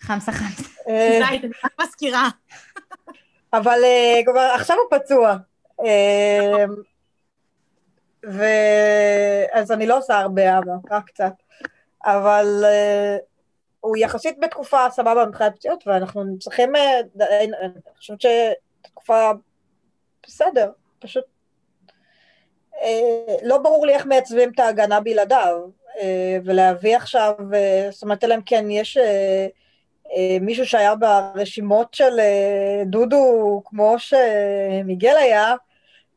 חמסה 0.00 0.32
חמסה. 0.32 0.62
אה, 0.88 1.18
די, 1.28 1.38
אני 1.38 1.48
רק 1.64 1.72
מזכירה. 1.80 2.28
אבל 3.52 3.78
uh, 3.82 4.30
כבר 4.30 4.40
עכשיו 4.40 4.76
הוא 4.76 4.98
פצוע. 4.98 5.36
ואז 8.22 9.72
אני 9.72 9.86
לא 9.86 9.98
עושה 9.98 10.18
הרבה 10.18 10.58
אבא, 10.58 10.72
רק 10.90 11.06
קצת. 11.06 11.32
אבל 12.04 12.64
uh, 12.64 13.22
הוא 13.80 13.96
יחסית 13.96 14.40
בתקופה 14.40 14.90
סבבה 14.90 15.26
מבחינת 15.26 15.56
פציעות, 15.56 15.86
ואנחנו 15.86 16.38
צריכים, 16.38 16.72
אני 16.76 17.80
חושבת 17.96 18.18
שתקופה 18.20 19.30
בסדר, 20.26 20.70
פשוט 20.98 21.24
אה, 21.24 21.30
לא 23.42 23.58
ברור 23.58 23.86
לי 23.86 23.94
איך 23.94 24.06
מייצבים 24.06 24.50
את 24.54 24.58
ההגנה 24.58 25.00
בלעדיו, 25.00 25.60
אה, 26.00 26.38
ולהביא 26.44 26.96
עכשיו, 26.96 27.34
אה, 27.54 27.88
זאת 27.90 28.02
אומרת, 28.02 28.24
אלא 28.24 28.34
אם 28.34 28.42
כן 28.46 28.70
יש 28.70 28.98
מישהו 30.40 30.66
שהיה 30.66 30.94
ברשימות 30.94 31.94
של 31.94 32.20
דודו 32.86 33.62
כמו 33.64 33.96
שמיגל 33.98 35.16
היה, 35.16 35.54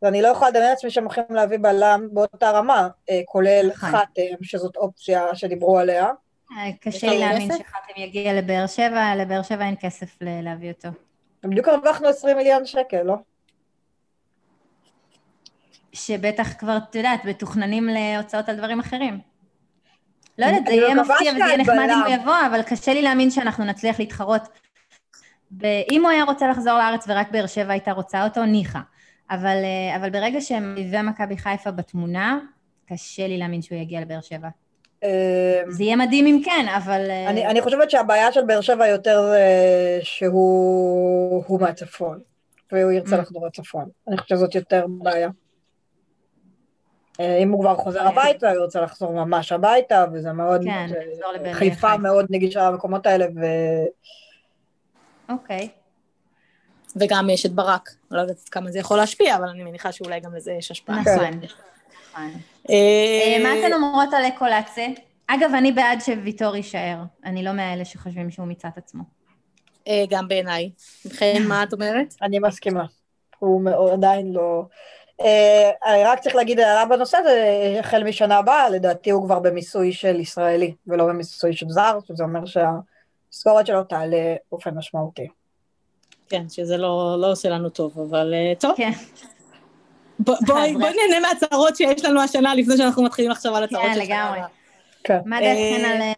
ואני 0.02 0.22
לא 0.22 0.28
יכולה 0.28 0.50
לדמיין 0.50 0.70
לעצמי 0.70 0.90
שהם 0.90 1.04
הולכים 1.04 1.24
להביא 1.30 1.58
בלם 1.62 2.08
באותה 2.12 2.52
רמה, 2.52 2.88
כולל 3.26 3.70
נכון. 3.74 3.90
חתם, 3.90 4.44
שזאת 4.44 4.78
אופציה 4.78 5.36
שדיברו 5.36 5.80
עליה. 5.80 6.08
קשה 6.82 7.08
לי 7.08 7.20
להאמין 7.20 7.52
שחתם 7.52 7.94
יגיע 8.02 8.34
לבאר 8.34 8.68
שבע, 8.68 9.16
לבאר 9.16 9.42
שבע 9.42 9.66
אין 9.66 9.76
כסף 9.82 10.18
להביא 10.22 10.72
אותו. 10.72 10.90
בדיוק 11.44 11.68
הרווחנו 11.68 12.08
20 12.08 12.38
מיליון 12.38 12.66
שקל, 12.66 13.02
לא? 13.02 13.16
שבטח 15.94 16.54
כבר, 16.54 16.78
את 16.78 16.96
יודעת, 16.96 17.26
מתוכננים 17.26 17.88
להוצאות 17.88 18.50
על 18.50 18.56
דברים 18.56 18.80
אחרים. 18.80 19.20
לא 20.38 20.46
יודעת, 20.46 20.66
זה 20.66 20.74
יהיה 20.74 20.96
מפתיע 20.96 21.32
וזה 21.32 21.40
יהיה 21.40 21.58
נחמד 21.58 21.88
אם 21.94 22.02
הוא 22.06 22.14
יבוא, 22.14 22.36
אבל 22.52 22.62
קשה 22.62 22.94
לי 22.94 23.02
להאמין 23.02 23.32
שאנחנו 23.32 23.66
נצליח 23.66 24.00
להתחרות. 24.00 24.42
אם 25.64 26.02
הוא 26.04 26.10
היה 26.10 26.24
רוצה 26.24 26.48
לחזור 26.48 26.74
לארץ 26.74 27.06
ורק 27.08 27.32
באר 27.32 27.48
שבע 27.48 27.72
הייתה 27.72 27.92
רוצה 27.92 28.24
אותו, 28.24 28.46
ניחא. 28.46 28.80
אבל, 29.32 29.58
אה, 29.64 29.96
אבל 29.96 30.10
ברגע 30.10 30.42
שהם 30.42 30.76
ומכבי 30.92 31.38
חיפה 31.38 31.72
בתמונה, 31.72 32.40
קשה 32.90 33.28
לי 33.28 33.38
להאמין 33.38 33.62
שהוא 33.62 33.78
יגיע 33.78 34.02
לבאר 34.02 34.22
שבע. 34.22 34.48
אמ, 35.04 35.10
זה 35.72 35.84
יהיה 35.84 35.96
מדהים 35.96 36.26
אם 36.26 36.42
כן, 36.46 36.66
אבל... 36.78 37.10
אה, 37.10 37.30
אני, 37.30 37.48
אני 37.48 37.62
חושבת 37.62 37.92
שהבעיה 37.92 38.32
של 38.32 38.46
באר 38.46 38.62
שבע 38.62 38.88
יותר 38.88 39.22
זה 39.22 40.00
שהוא 40.04 41.60
מהצפון, 41.60 42.20
והוא 42.72 42.92
ירצה 42.92 43.16
mm. 43.16 43.22
לחזור 43.22 43.48
לצפון. 43.48 43.86
אני 44.08 44.18
חושבת 44.18 44.38
שזאת 44.38 44.56
יותר 44.56 44.86
בעיה. 44.90 45.30
אה, 47.20 47.38
אם 47.38 47.52
הוא 47.52 47.62
כבר 47.62 47.76
חוזר 47.76 48.08
הביתה, 48.08 48.52
הוא 48.52 48.64
רוצה 48.64 48.82
לחזור 48.82 49.14
ממש 49.14 49.52
הביתה, 49.52 50.06
וזה 50.14 50.32
מאוד, 50.32 50.62
כן, 50.64 50.88
אה, 51.46 51.54
חיפה 51.54 51.98
מאוד 51.98 52.26
נגישה 52.30 52.70
למקומות 52.70 53.06
האלה, 53.06 53.26
ו... 53.36 53.46
אוקיי. 55.30 55.70
וגם 56.96 57.30
יש 57.30 57.46
את 57.46 57.52
ברק, 57.52 57.90
לא 58.12 58.22
יודעת 58.22 58.50
כמה 58.50 58.72
זה 58.72 58.80
יכול 58.80 58.98
להשפיע, 58.98 59.36
אבל 59.36 59.48
אני 59.48 59.64
מניחה 59.64 59.92
שאולי 59.92 60.20
גם 60.20 60.36
לזה 60.36 60.52
יש 60.52 60.72
השפעה. 60.72 61.02
נכון. 61.02 61.14
כן. 61.14 61.40
נכון. 62.14 62.32
אה, 62.70 63.44
מה 63.44 63.60
אתן 63.60 63.74
אומרות 63.74 64.10
על 64.14 64.26
אקולציה? 64.26 64.88
אגב, 65.28 65.52
אני 65.58 65.72
בעד 65.72 66.00
שוויטור 66.02 66.56
יישאר, 66.56 66.98
אני 67.26 67.44
לא 67.44 67.52
מאלה 67.52 67.86
שחושבים 67.86 68.32
שהוא 68.32 68.48
מיצה 68.48 68.68
את 68.68 68.78
עצמו. 68.78 69.04
גם 70.10 70.28
בעיניי. 70.28 70.70
ובכן, 71.06 71.44
מה 71.48 71.64
את 71.64 71.74
אומרת? 71.74 72.16
אני 72.22 72.40
מסכימה. 72.40 72.86
הוא 73.40 73.92
עדיין 73.94 74.34
לא... 74.34 74.66
אה, 75.24 75.72
רק 76.06 76.20
צריך 76.20 76.36
להגיד 76.36 76.60
הערה 76.60 76.86
בנושא 76.86 77.18
הזה, 77.18 77.76
החל 77.80 78.04
משנה 78.04 78.38
הבאה, 78.38 78.70
לדעתי 78.70 79.10
הוא 79.10 79.26
כבר 79.26 79.40
במיסוי 79.40 79.94
של 79.94 80.20
ישראלי, 80.20 80.74
ולא 80.88 81.08
במיסוי 81.08 81.54
של 81.54 81.70
זר, 81.70 82.00
שזה 82.08 82.24
אומר 82.24 82.46
שהמשכורת 82.46 83.68
שלו 83.68 83.84
תעלה 83.84 84.36
באופן 84.52 84.78
משמעותי. 84.78 85.28
כן, 86.30 86.50
שזה 86.50 86.78
לא, 86.78 87.18
לא 87.22 87.32
עושה 87.32 87.50
לנו 87.50 87.70
טוב, 87.70 88.00
אבל 88.00 88.34
אה, 88.34 88.54
טוב. 88.60 88.74
כן. 88.78 88.92
בואי 90.20 90.74
בוא, 90.74 90.80
בוא 90.80 90.90
נהנה 90.90 91.28
מהצהרות 91.28 91.76
שיש 91.76 92.06
לנו 92.06 92.22
השנה 92.22 92.56
לפני 92.56 92.78
שאנחנו 92.78 93.04
מתחילים 93.04 93.32
עכשיו 93.32 93.56
על 93.56 93.64
הצהרות 93.64 93.88
כן, 93.88 93.94
של 93.94 94.06
שנה 94.06 94.16
לגמרי. 94.26 94.40
כן. 95.04 95.20
מה 95.26 95.40
דעתכן 95.42 95.86
על 95.86 96.02
אה, 96.02 96.14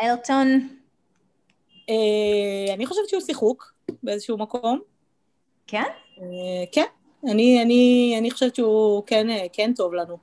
אלטון? 0.00 0.68
אה, 1.90 2.74
אני 2.74 2.86
חושבת 2.86 3.08
שהוא 3.08 3.20
שיחוק 3.20 3.74
באיזשהו 4.02 4.38
מקום. 4.38 4.80
כן? 5.66 5.82
אה, 6.18 6.64
כן, 6.72 6.84
אני, 7.30 7.62
אני, 7.62 8.14
אני 8.18 8.30
חושבת 8.30 8.54
שהוא 8.54 9.02
כן, 9.06 9.26
כן 9.52 9.72
טוב 9.76 9.94
לנו. 9.94 10.16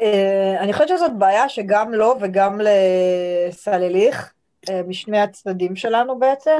אה, 0.00 0.56
אני 0.60 0.72
חושבת 0.72 0.88
שזאת 0.88 1.18
בעיה 1.18 1.48
שגם 1.48 1.94
לו 1.94 2.14
וגם 2.20 2.60
לסלליך, 2.60 4.32
אה, 4.70 4.82
משני 4.82 5.20
הצדדים 5.20 5.76
שלנו 5.76 6.18
בעצם, 6.18 6.58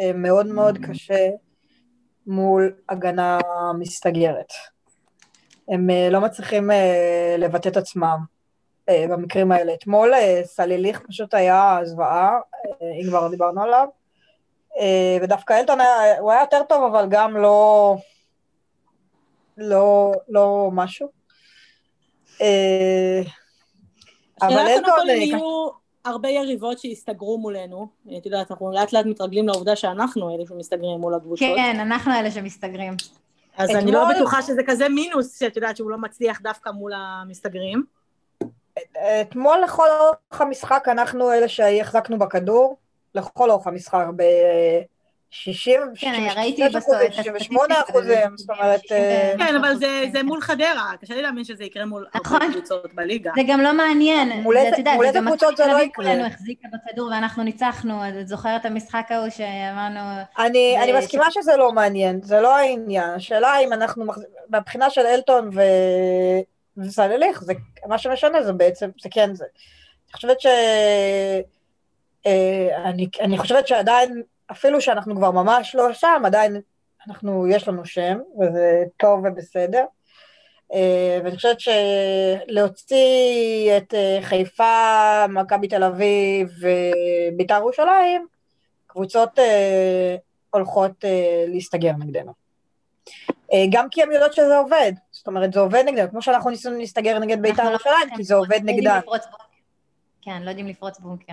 אה, 0.00 0.12
מאוד 0.14 0.46
מאוד 0.46 0.78
קשה 0.78 1.28
מול 2.26 2.72
הגנה 2.88 3.38
מסתגרת. 3.78 4.52
הם 5.68 5.88
לא 6.10 6.20
מצליחים 6.20 6.70
לבטא 7.38 7.68
את 7.68 7.76
עצמם 7.76 8.18
במקרים 8.90 9.52
האלה. 9.52 9.74
אתמול 9.74 10.12
סלליך 10.44 11.00
פשוט 11.08 11.34
היה 11.34 11.78
זוועה, 11.84 12.38
אם 12.80 13.08
כבר 13.08 13.28
דיברנו 13.28 13.62
עליו, 13.62 13.88
ודווקא 15.22 15.60
אלטון 15.60 15.80
היה, 15.80 16.18
הוא 16.18 16.30
היה 16.30 16.40
יותר 16.40 16.62
טוב, 16.68 16.94
אבל 16.94 17.06
גם 17.10 17.36
לא, 17.36 17.96
לא, 19.56 20.12
לא 20.28 20.70
משהו. 20.72 21.08
אה, 22.40 23.20
אבל 24.42 24.58
אלטון, 24.58 25.08
אה, 25.08 25.14
יהיו 25.14 25.68
הרבה 26.04 26.28
יריבות 26.28 26.78
שיסתגרו 26.78 27.38
מולנו. 27.38 27.88
את 28.18 28.26
יודעת, 28.26 28.50
אנחנו 28.50 28.72
לאט 28.72 28.92
לאט 28.92 29.06
מתרגלים 29.06 29.48
לעובדה 29.48 29.76
שאנחנו 29.76 30.34
אלה 30.34 30.44
שמסתגרים 30.48 31.00
מול 31.00 31.14
הקבוצות. 31.14 31.48
כן, 31.56 31.80
אנחנו 31.80 32.12
אלה 32.12 32.30
שמסתגרים. 32.30 32.92
אז 33.56 33.70
אני 33.70 33.92
לא 33.92 34.04
בטוחה 34.14 34.42
שזה 34.42 34.62
כזה 34.66 34.88
מינוס, 34.88 35.38
שאת 35.38 35.56
יודעת 35.56 35.76
שהוא 35.76 35.90
לא 35.90 35.98
מצליח 35.98 36.40
דווקא 36.40 36.70
מול 36.70 36.92
המסתגרים. 36.96 37.84
אתמול 39.20 39.58
לכל 39.64 39.86
אורך 40.00 40.40
המשחק 40.40 40.88
אנחנו 40.88 41.32
אלה 41.32 41.48
שהחזקנו 41.48 42.18
בכדור, 42.18 42.76
לכל 43.18 43.50
אורך 43.50 43.66
המשחק 43.66 44.04
ב-60, 44.16 45.70
כן, 46.00 46.26
ראיתי 46.36 46.62
בסוף 46.68 46.94
את 47.06 47.12
68 47.14 47.74
הסטטיסטיקה, 47.74 47.98
אחוזים, 47.98 48.36
זאת 48.36 48.50
אומרת, 48.50 48.80
אה, 48.92 49.34
כן, 49.38 49.56
אבל 49.56 49.74
זה, 49.74 50.04
זה 50.12 50.22
מול 50.22 50.40
חדרה, 50.40 50.92
קשה 51.00 51.14
לי 51.14 51.22
להאמין 51.22 51.44
שזה 51.44 51.64
יקרה 51.64 51.84
מול 51.84 52.06
הרבה 52.14 52.28
נכון. 52.36 52.52
קבוצות 52.52 52.94
בליגה. 52.94 53.30
זה 53.36 53.42
גם 53.48 53.60
לא 53.60 53.74
מעניין. 53.74 54.42
מול 54.42 54.54
זה, 54.54 54.60
איזה- 54.60 55.18
קבוצות 55.26 55.56
זה 55.56 55.62
לא 55.66 55.68
תל 55.68 55.74
אביב 55.74 55.88
יקרה? 55.88 56.04
כולנו 56.04 56.26
החזיקה 56.26 56.68
בכדור 56.72 57.08
ואנחנו 57.10 57.42
ניצחנו, 57.42 58.04
אז 58.04 58.14
את 58.20 58.28
זוכרת 58.28 58.60
את 58.60 58.66
המשחק 58.66 59.06
ההוא 59.10 59.30
שאמרנו... 59.30 60.00
אני, 60.38 60.92
מסכימה 60.98 61.30
שזה 61.30 61.56
לא 61.56 61.72
מעניין, 61.72 62.20
זה 62.22 62.40
לא 62.40 62.56
העניין. 62.56 63.10
השאלה 63.10 63.58
אם 63.58 63.72
אנחנו, 63.72 64.04
מחז... 64.04 64.22
מבחינה 64.50 64.90
של 64.90 65.06
אלטון 65.06 65.50
ו... 65.54 65.60
וסלליך, 66.76 67.42
זה, 67.44 67.52
מה 67.86 67.98
שמשנה 67.98 68.42
זה 68.42 68.52
בעצם, 68.52 68.90
זה 69.02 69.08
כן 69.12 69.34
זה. 69.34 69.44
אני 69.44 70.12
חושבת 70.12 70.40
ש... 70.40 70.46
אה, 72.26 72.68
אני, 72.84 73.08
אני 73.20 73.38
חושבת 73.38 73.68
שעדיין, 73.68 74.22
אפילו 74.50 74.80
שאנחנו 74.80 75.16
כבר 75.16 75.30
ממש 75.30 75.74
לא 75.74 75.92
שם, 75.92 76.22
עדיין 76.24 76.60
אנחנו, 77.08 77.46
יש 77.48 77.68
לנו 77.68 77.84
שם, 77.84 78.18
וזה 78.40 78.84
טוב 78.96 79.24
ובסדר. 79.24 79.84
אה, 80.74 81.18
ואני 81.24 81.36
חושבת 81.36 81.56
שלהוציא 81.60 83.06
את 83.76 83.94
אה, 83.94 84.18
חיפה, 84.22 85.26
מכבי 85.28 85.68
תל 85.68 85.84
אביב 85.84 86.50
ובית"ר 86.60 87.54
ירושלים, 87.54 88.26
קבוצות 88.86 89.38
הולכות 90.50 91.04
להסתגר 91.48 91.92
נגדנו. 91.98 92.32
גם 93.70 93.88
כי 93.90 94.02
הן 94.02 94.12
יודעות 94.12 94.32
שזה 94.32 94.58
עובד, 94.58 94.92
זאת 95.10 95.26
אומרת 95.26 95.52
זה 95.52 95.60
עובד 95.60 95.82
נגדנו, 95.86 96.10
כמו 96.10 96.22
שאנחנו 96.22 96.50
ניסינו 96.50 96.78
להסתגר 96.78 97.18
נגד 97.18 97.42
בית"ר 97.42 97.64
לא 97.64 97.70
ירושלים, 97.70 98.16
כי 98.16 98.24
זה 98.24 98.34
עובד 98.34 98.60
בונקר. 98.64 99.00
כן, 100.22 100.42
לא 100.42 100.48
יודעים 100.48 100.66
לפרוץ 100.66 100.98
בונקר. 100.98 101.32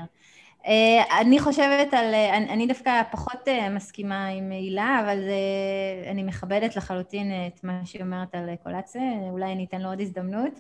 אה, 0.67 1.21
אני 1.21 1.39
חושבת 1.39 1.93
על, 1.93 2.13
אה, 2.13 2.38
אני, 2.38 2.49
אני 2.49 2.67
דווקא 2.67 3.04
פחות 3.12 3.47
אה, 3.47 3.69
מסכימה 3.69 4.28
עם 4.28 4.51
הילה, 4.51 5.01
אבל 5.04 5.19
אה, 5.30 6.12
אני 6.12 6.23
מכבדת 6.23 6.75
לחלוטין 6.75 7.32
את 7.47 7.63
מה 7.63 7.82
שהיא 7.86 8.01
אומרת 8.01 8.36
על 8.36 8.49
קולציה, 8.63 9.01
אולי 9.32 9.51
אני 9.51 9.65
אתן 9.65 9.82
לו 9.82 9.89
עוד 9.89 10.01
הזדמנות. 10.01 10.60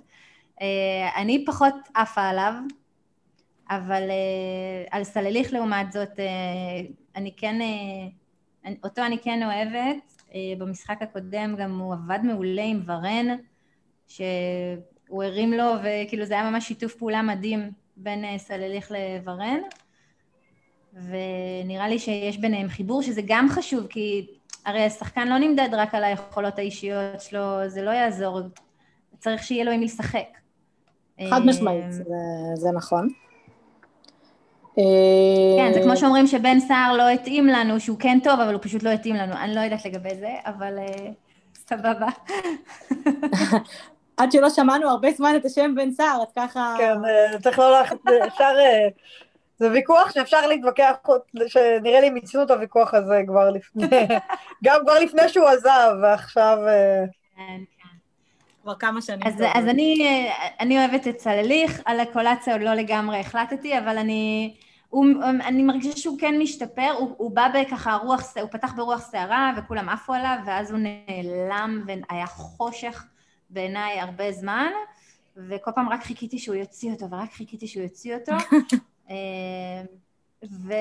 אני 1.15 1.45
פחות 1.45 1.73
עפה 1.95 2.21
עליו, 2.21 2.53
אבל 3.69 4.03
על 4.91 5.03
סלליך 5.03 5.53
לעומת 5.53 5.91
זאת, 5.91 6.19
אני 7.15 7.31
כן, 7.37 7.59
אותו 8.83 9.05
אני 9.05 9.17
כן 9.17 9.43
אוהבת. 9.43 10.23
במשחק 10.57 11.01
הקודם 11.01 11.55
גם 11.57 11.79
הוא 11.79 11.93
עבד 11.93 12.19
מעולה 12.23 12.63
עם 12.63 12.81
ורן, 12.85 13.27
שהוא 14.07 15.23
הרים 15.23 15.53
לו, 15.53 15.73
וכאילו 15.83 16.25
זה 16.25 16.33
היה 16.33 16.49
ממש 16.49 16.67
שיתוף 16.67 16.95
פעולה 16.95 17.21
מדהים 17.21 17.71
בין 17.97 18.37
סלליך 18.37 18.91
לוורן. 18.91 19.59
ונראה 20.95 21.87
לי 21.87 21.99
שיש 21.99 22.37
ביניהם 22.37 22.67
חיבור, 22.67 23.01
שזה 23.01 23.21
גם 23.25 23.47
חשוב, 23.49 23.87
כי 23.87 24.27
הרי 24.65 24.83
השחקן 24.83 25.27
לא 25.27 25.37
נמדד 25.37 25.69
רק 25.71 25.95
על 25.95 26.03
היכולות 26.03 26.59
האישיות 26.59 27.21
שלו, 27.21 27.69
זה 27.69 27.81
לא 27.81 27.91
יעזור, 27.91 28.39
צריך 29.19 29.43
שיהיה 29.43 29.63
לו 29.63 29.71
עם 29.71 29.79
מי 29.79 29.85
לשחק. 29.85 30.27
חד 31.29 31.41
אה, 31.41 31.45
משמעית, 31.45 31.91
זה, 31.91 32.03
זה 32.55 32.69
נכון. 32.71 33.09
כן, 35.57 35.73
זה 35.73 35.81
כמו 35.83 35.97
שאומרים 35.97 36.27
שבן 36.27 36.59
סער 36.59 36.97
לא 36.97 37.09
התאים 37.09 37.47
לנו, 37.47 37.79
שהוא 37.79 37.99
כן 37.99 38.19
טוב, 38.23 38.39
אבל 38.39 38.53
הוא 38.53 38.61
פשוט 38.61 38.83
לא 38.83 38.89
התאים 38.89 39.15
לנו. 39.15 39.33
אני 39.33 39.55
לא 39.55 39.59
יודעת 39.59 39.85
לגבי 39.85 40.15
זה, 40.15 40.29
אבל 40.45 40.79
אה, 40.79 41.11
סבבה. 41.55 42.07
עד 44.17 44.31
שלא 44.31 44.49
שמענו 44.49 44.89
הרבה 44.89 45.11
זמן 45.11 45.33
את 45.35 45.45
השם 45.45 45.75
בן 45.75 45.91
סער, 45.91 46.23
את 46.23 46.31
ככה... 46.35 46.75
כן, 46.77 47.05
אה, 47.05 47.39
צריך 47.39 47.59
לא 47.59 47.79
ללכת, 47.79 47.95
אפשר, 48.27 48.53
אה, 48.59 48.87
זה 49.57 49.71
ויכוח 49.71 50.13
שאפשר 50.13 50.47
להתווכח, 50.47 50.95
שנראה 51.47 52.01
לי 52.01 52.09
מיצינו 52.09 52.43
את 52.43 52.51
הוויכוח 52.51 52.93
הזה 52.93 53.21
כבר 53.27 53.49
לפני, 53.49 53.87
גם 54.65 54.79
כבר 54.81 54.99
לפני 54.99 55.29
שהוא 55.29 55.47
עזב, 55.47 55.95
ועכשיו... 56.01 56.57
אה, 56.67 57.05
כן, 57.35 57.61
כבר 58.61 58.75
כמה 58.75 59.01
שנים. 59.01 59.27
אז. 59.27 59.33
אז 59.53 59.67
אני, 59.67 60.07
אה, 60.07 60.47
אני 60.59 60.79
אוהבת 60.79 61.07
את 61.07 61.19
סלליך, 61.19 61.81
על 61.85 61.99
הקולציה 61.99 62.53
עוד 62.53 62.61
לא 62.61 62.73
לגמרי 62.73 63.19
החלטתי, 63.19 63.79
אבל 63.79 63.97
אני, 63.97 64.55
הוא, 64.89 65.05
אני 65.23 65.63
מרגישה 65.63 65.97
שהוא 65.97 66.19
כן 66.19 66.39
משתפר, 66.39 66.91
הוא, 66.99 67.15
הוא 67.17 67.31
בא 67.31 67.47
בככה 67.53 67.95
רוח, 67.95 68.37
הוא 68.41 68.49
פתח 68.51 68.73
ברוח 68.75 69.01
סערה 69.01 69.53
וכולם 69.57 69.89
עפו 69.89 70.13
עליו, 70.13 70.37
ואז 70.45 70.71
הוא 70.71 70.79
נעלם 70.79 71.83
והיה 71.87 72.25
חושך 72.25 73.05
בעיניי 73.49 73.99
הרבה 73.99 74.31
זמן, 74.31 74.71
וכל 75.37 75.71
פעם 75.75 75.89
רק 75.89 76.03
חיכיתי 76.03 76.39
שהוא 76.39 76.55
יוציא 76.55 76.91
אותו, 76.91 77.09
ורק 77.09 77.31
חיכיתי 77.31 77.67
שהוא 77.67 77.83
יוציא 77.83 78.15
אותו. 78.15 78.33
אה, 79.09 79.15
ו, 80.43 80.73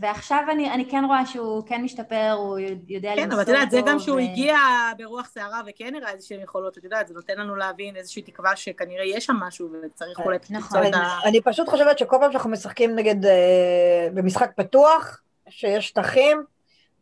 ועכשיו 0.00 0.44
אני, 0.50 0.70
אני 0.70 0.90
כן 0.90 1.04
רואה 1.06 1.26
שהוא 1.26 1.62
כן 1.66 1.82
משתפר, 1.82 2.32
הוא 2.32 2.58
יודע 2.88 3.12
כן, 3.16 3.22
למסור 3.22 3.34
אבל 3.34 3.42
את 3.42 3.48
יודעת, 3.48 3.70
זה 3.70 3.80
גם 3.86 3.98
שהוא 3.98 4.16
ו- 4.16 4.18
הגיע 4.18 4.56
ברוח 4.98 5.26
סערה 5.26 5.60
וכן 5.66 5.94
הראה 5.94 6.10
איזשהן 6.10 6.40
יכולות, 6.40 6.78
את 6.78 6.84
יודעת, 6.84 7.08
זה 7.08 7.14
נותן 7.14 7.38
לנו 7.38 7.56
להבין 7.56 7.96
איזושהי 7.96 8.22
תקווה 8.22 8.56
שכנראה 8.56 9.04
יש 9.04 9.24
שם 9.24 9.36
משהו 9.36 9.68
וצריך 9.84 10.20
אולי 10.20 10.38
נכון. 10.50 10.78
למצוא 10.82 10.88
את 10.88 10.94
ה... 10.94 11.28
אני 11.28 11.40
פשוט 11.40 11.68
חושבת 11.68 11.98
שכל 11.98 12.16
פעם 12.20 12.32
שאנחנו 12.32 12.50
משחקים 12.50 12.96
נגד, 12.96 13.26
אה, 13.26 14.08
במשחק 14.14 14.50
פתוח, 14.56 15.20
שיש 15.48 15.88
שטחים, 15.88 16.42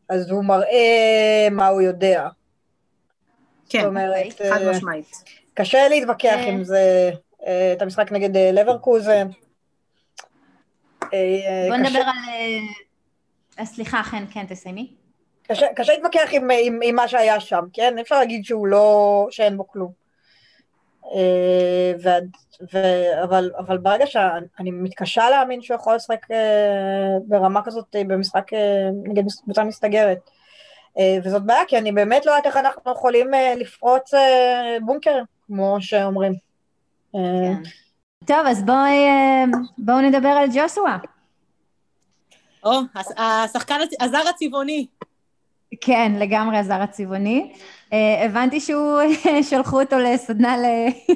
אז 0.08 0.30
הוא 0.30 0.44
מראה 0.44 1.48
מה 1.50 1.66
הוא 1.66 1.80
יודע. 1.80 2.28
כן, 3.68 3.80
זאת 3.80 3.88
אומרת, 3.88 4.26
חד 4.50 4.62
אה, 4.62 4.70
משמעית. 4.70 5.24
קשה 5.54 5.88
להתווכח 5.88 6.36
אה. 6.36 6.48
עם 6.48 6.64
זה, 6.64 7.10
אה, 7.46 7.72
את 7.72 7.82
המשחק 7.82 8.12
נגד 8.12 8.36
אה, 8.36 8.50
לברקוזן. 8.52 9.28
אה, 11.14 11.66
בוא 11.68 11.76
נדבר 11.76 11.98
על... 11.98 12.34
אה, 13.58 13.64
סליחה, 13.64 14.02
חן, 14.02 14.24
כן, 14.30 14.46
תסיימי. 14.48 14.90
קשה, 15.48 15.66
קשה 15.76 15.92
להתווכח 15.92 16.28
עם, 16.32 16.48
עם, 16.60 16.80
עם 16.82 16.94
מה 16.94 17.08
שהיה 17.08 17.40
שם, 17.40 17.64
כן? 17.72 17.98
אפשר 17.98 18.18
להגיד 18.18 18.44
שהוא 18.44 18.66
לא, 18.66 19.26
שאין 19.30 19.56
בו 19.56 19.68
כלום. 19.68 20.04
אה, 21.14 21.92
ו, 22.02 22.08
ו, 22.72 22.78
אבל, 23.24 23.50
אבל 23.58 23.78
ברגע 23.78 24.06
שאני 24.06 24.70
מתקשה 24.70 25.30
להאמין 25.30 25.62
שהוא 25.62 25.74
יכול 25.74 25.94
לשחק 25.94 26.30
אה, 26.30 27.16
ברמה 27.26 27.62
כזאת 27.64 27.96
אה, 27.96 28.04
במשחק 28.04 28.52
אה, 28.52 28.88
נגד 29.04 29.22
קבוצה 29.44 29.64
מסתגרת. 29.64 30.18
אה, 30.98 31.16
וזאת 31.24 31.42
בעיה, 31.42 31.64
כי 31.68 31.78
אני 31.78 31.92
באמת 31.92 32.26
לא 32.26 32.30
יודעת 32.30 32.46
איך 32.46 32.56
אנחנו 32.56 32.92
יכולים 32.92 33.34
אה, 33.34 33.54
לפרוץ 33.56 34.14
אה, 34.14 34.76
בונקרים, 34.84 35.24
כמו 35.46 35.76
שאומרים. 35.80 36.32
אה, 37.14 37.20
כן. 37.20 37.70
טוב, 38.26 38.46
אז 38.46 38.62
בואי, 38.62 39.06
אה, 39.06 39.44
בואו 39.78 40.00
נדבר 40.00 40.28
על 40.28 40.48
ג'וסווה. 40.54 40.98
או, 42.64 42.70
הש- 42.94 43.06
השחקן, 43.16 43.78
הזר 44.00 44.28
הצבעוני. 44.30 44.86
כן, 45.80 46.12
לגמרי 46.18 46.58
הזר 46.58 46.82
הצבעוני. 46.82 47.52
אה, 47.92 48.24
הבנתי 48.24 48.60
שהוא, 48.60 49.00
שלחו 49.50 49.80
אותו 49.80 49.98
לסדנה 49.98 50.56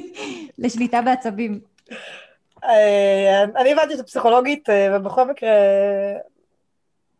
לשליטה 0.57 1.01
בעצבים. 1.01 1.59
אה, 2.63 3.43
אני 3.57 3.71
הבנתי 3.71 3.93
את 3.93 3.99
הפסיכולוגית, 3.99 4.69
אה, 4.69 4.97
ובכל 4.97 5.27
מקרה, 5.29 5.49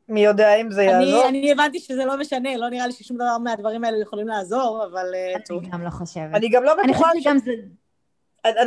מי 0.09 0.23
יודע 0.25 0.55
אם 0.55 0.71
זה 0.71 0.83
יעזור. 0.83 1.27
אני 1.27 1.51
הבנתי 1.51 1.79
שזה 1.79 2.05
לא 2.05 2.17
משנה, 2.17 2.57
לא 2.57 2.69
נראה 2.69 2.87
לי 2.87 2.93
ששום 2.93 3.17
דבר 3.17 3.37
מהדברים 3.37 3.83
האלה 3.83 4.01
יכולים 4.01 4.27
לעזור, 4.27 4.85
אבל 4.91 5.05
טוב. 5.47 5.63
אני 5.63 5.71
גם 5.71 5.83
לא 5.83 5.89
חושבת. 5.89 6.29
אני 6.33 6.49
גם 6.49 6.63
לא 6.63 6.73
בטוחה... 6.83 7.09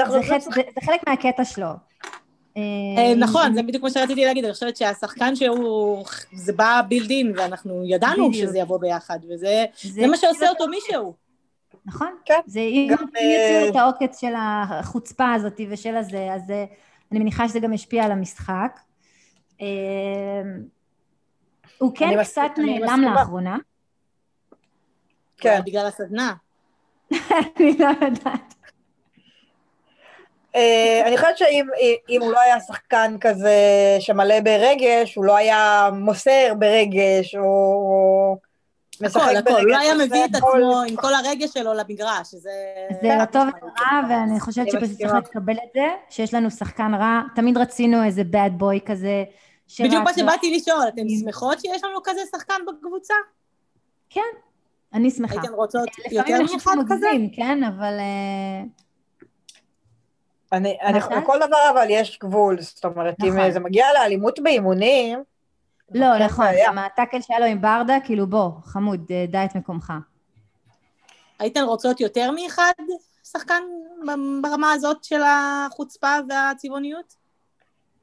חושבת 0.06 0.42
שגם 0.42 0.52
זה... 0.54 0.62
זה 0.74 0.80
חלק 0.86 1.00
מהקטע 1.08 1.44
שלו. 1.44 1.68
אה, 2.56 3.14
נכון, 3.16 3.54
זה 3.54 3.62
בדיוק 3.62 3.82
מה 3.82 3.90
שרציתי 3.90 4.24
להגיד, 4.24 4.44
אני 4.44 4.52
חושבת 4.52 4.76
שהשחקן 4.76 5.36
שהוא, 5.36 6.04
זה 6.32 6.52
בא 6.52 6.80
בילדין, 6.88 7.32
ואנחנו 7.36 7.82
ידענו 7.86 8.34
שזה 8.34 8.58
יבוא 8.58 8.78
ביחד, 8.78 9.18
וזה 9.28 9.64
מה 10.06 10.16
שעושה 10.16 10.48
אותו 10.48 10.68
מישהו. 10.68 11.14
נכון, 11.86 12.16
כן. 12.24 12.40
זה 12.46 12.60
אם 12.60 12.88
יוציאו 12.90 13.68
את 13.70 13.76
העוקץ 13.76 14.20
של 14.20 14.32
החוצפה 14.36 15.32
הזאת 15.32 15.60
ושל 15.70 15.96
הזה, 15.96 16.32
אז 16.34 16.50
אה, 16.50 16.64
אני 17.12 17.20
מניחה 17.20 17.48
שזה 17.48 17.60
גם 17.60 17.72
ישפיע 17.72 18.04
על 18.04 18.12
המשחק. 18.12 18.80
אה, 19.60 19.66
הוא 21.78 21.92
כן 21.94 22.24
קצת 22.24 22.50
נעלם 22.56 23.02
לאחרונה. 23.14 23.56
כן. 25.36 25.60
בגלל 25.66 25.86
הסדנה. 25.86 26.34
אני 27.56 27.78
לא 27.78 27.88
יודעת. 28.00 28.54
אה, 30.56 31.02
אני 31.06 31.16
חושבת 31.16 31.38
שאם 31.38 32.20
הוא 32.20 32.32
לא 32.32 32.40
היה 32.40 32.60
שחקן 32.60 33.16
כזה 33.20 33.56
שמלא 34.00 34.40
ברגש, 34.40 35.14
הוא 35.14 35.24
לא 35.24 35.36
היה 35.36 35.90
מוסר 35.92 36.52
ברגש, 36.58 37.34
או 37.34 38.36
משחק 39.00 39.20
ברגש. 39.20 39.36
הכל, 39.36 39.50
הכל, 39.50 39.60
הוא 39.60 39.70
לא 39.70 39.78
היה 39.78 39.94
מביא 39.94 40.24
את 40.24 40.34
עצמו 40.34 40.82
עם 40.88 40.96
כל 40.96 41.14
הרגש 41.14 41.50
שלו 41.50 41.74
למגרש, 41.74 42.34
זה... 42.34 42.50
זה 43.02 43.08
לא 43.18 43.24
טוב 43.24 43.42
ורע, 43.62 44.00
ואני 44.08 44.40
חושבת 44.40 44.70
שפשוט 44.70 44.98
צריך 44.98 45.12
לקבל 45.14 45.54
את 45.54 45.70
זה, 45.74 45.86
שיש 46.10 46.34
לנו 46.34 46.50
שחקן 46.50 46.94
רע, 46.94 47.20
תמיד 47.34 47.58
רצינו 47.58 48.04
איזה 48.04 48.22
bad 48.32 48.62
boy 48.62 48.80
כזה. 48.86 49.24
בדיוק 49.80 50.04
מה 50.04 50.14
שבאתי 50.14 50.56
לשאול, 50.56 50.88
אתן 50.88 51.02
שמחות 51.20 51.60
שיש 51.60 51.84
לנו 51.84 51.98
כזה 52.04 52.20
שחקן 52.30 52.54
בקבוצה? 52.66 53.14
כן, 54.10 54.20
אני 54.94 55.10
שמחה. 55.10 55.34
הייתן 55.34 55.52
רוצות 55.52 55.88
יותר 56.10 56.42
מאחד 56.52 56.76
כזה? 56.88 57.06
כן, 57.36 57.64
אבל... 57.64 57.94
אה, 60.52 60.58
אני, 60.58 60.78
אני, 60.82 60.98
לכל 60.98 61.38
דבר 61.46 61.70
אבל 61.70 61.86
יש 61.88 62.18
גבול, 62.22 62.60
זאת 62.60 62.84
אומרת, 62.84 63.14
נכון. 63.18 63.38
אם 63.38 63.50
זה 63.50 63.60
מגיע 63.60 63.86
לאלימות 63.94 64.38
באימונים... 64.40 65.22
לא, 65.94 66.18
נכון, 66.18 66.46
גם 66.66 66.78
הטאקל 66.78 67.20
שהיה 67.20 67.40
לו 67.40 67.46
עם 67.46 67.60
ברדה, 67.60 67.96
כאילו 68.04 68.26
בוא, 68.26 68.50
חמוד, 68.62 69.12
דע 69.28 69.44
את 69.44 69.54
מקומך. 69.54 69.92
הייתן 71.38 71.62
רוצות 71.62 72.00
יותר 72.00 72.30
מאחד 72.30 72.72
שחקן 73.24 73.62
ברמה 74.42 74.72
הזאת 74.72 75.04
של 75.04 75.20
החוצפה 75.22 76.16
והצבעוניות? 76.28 77.14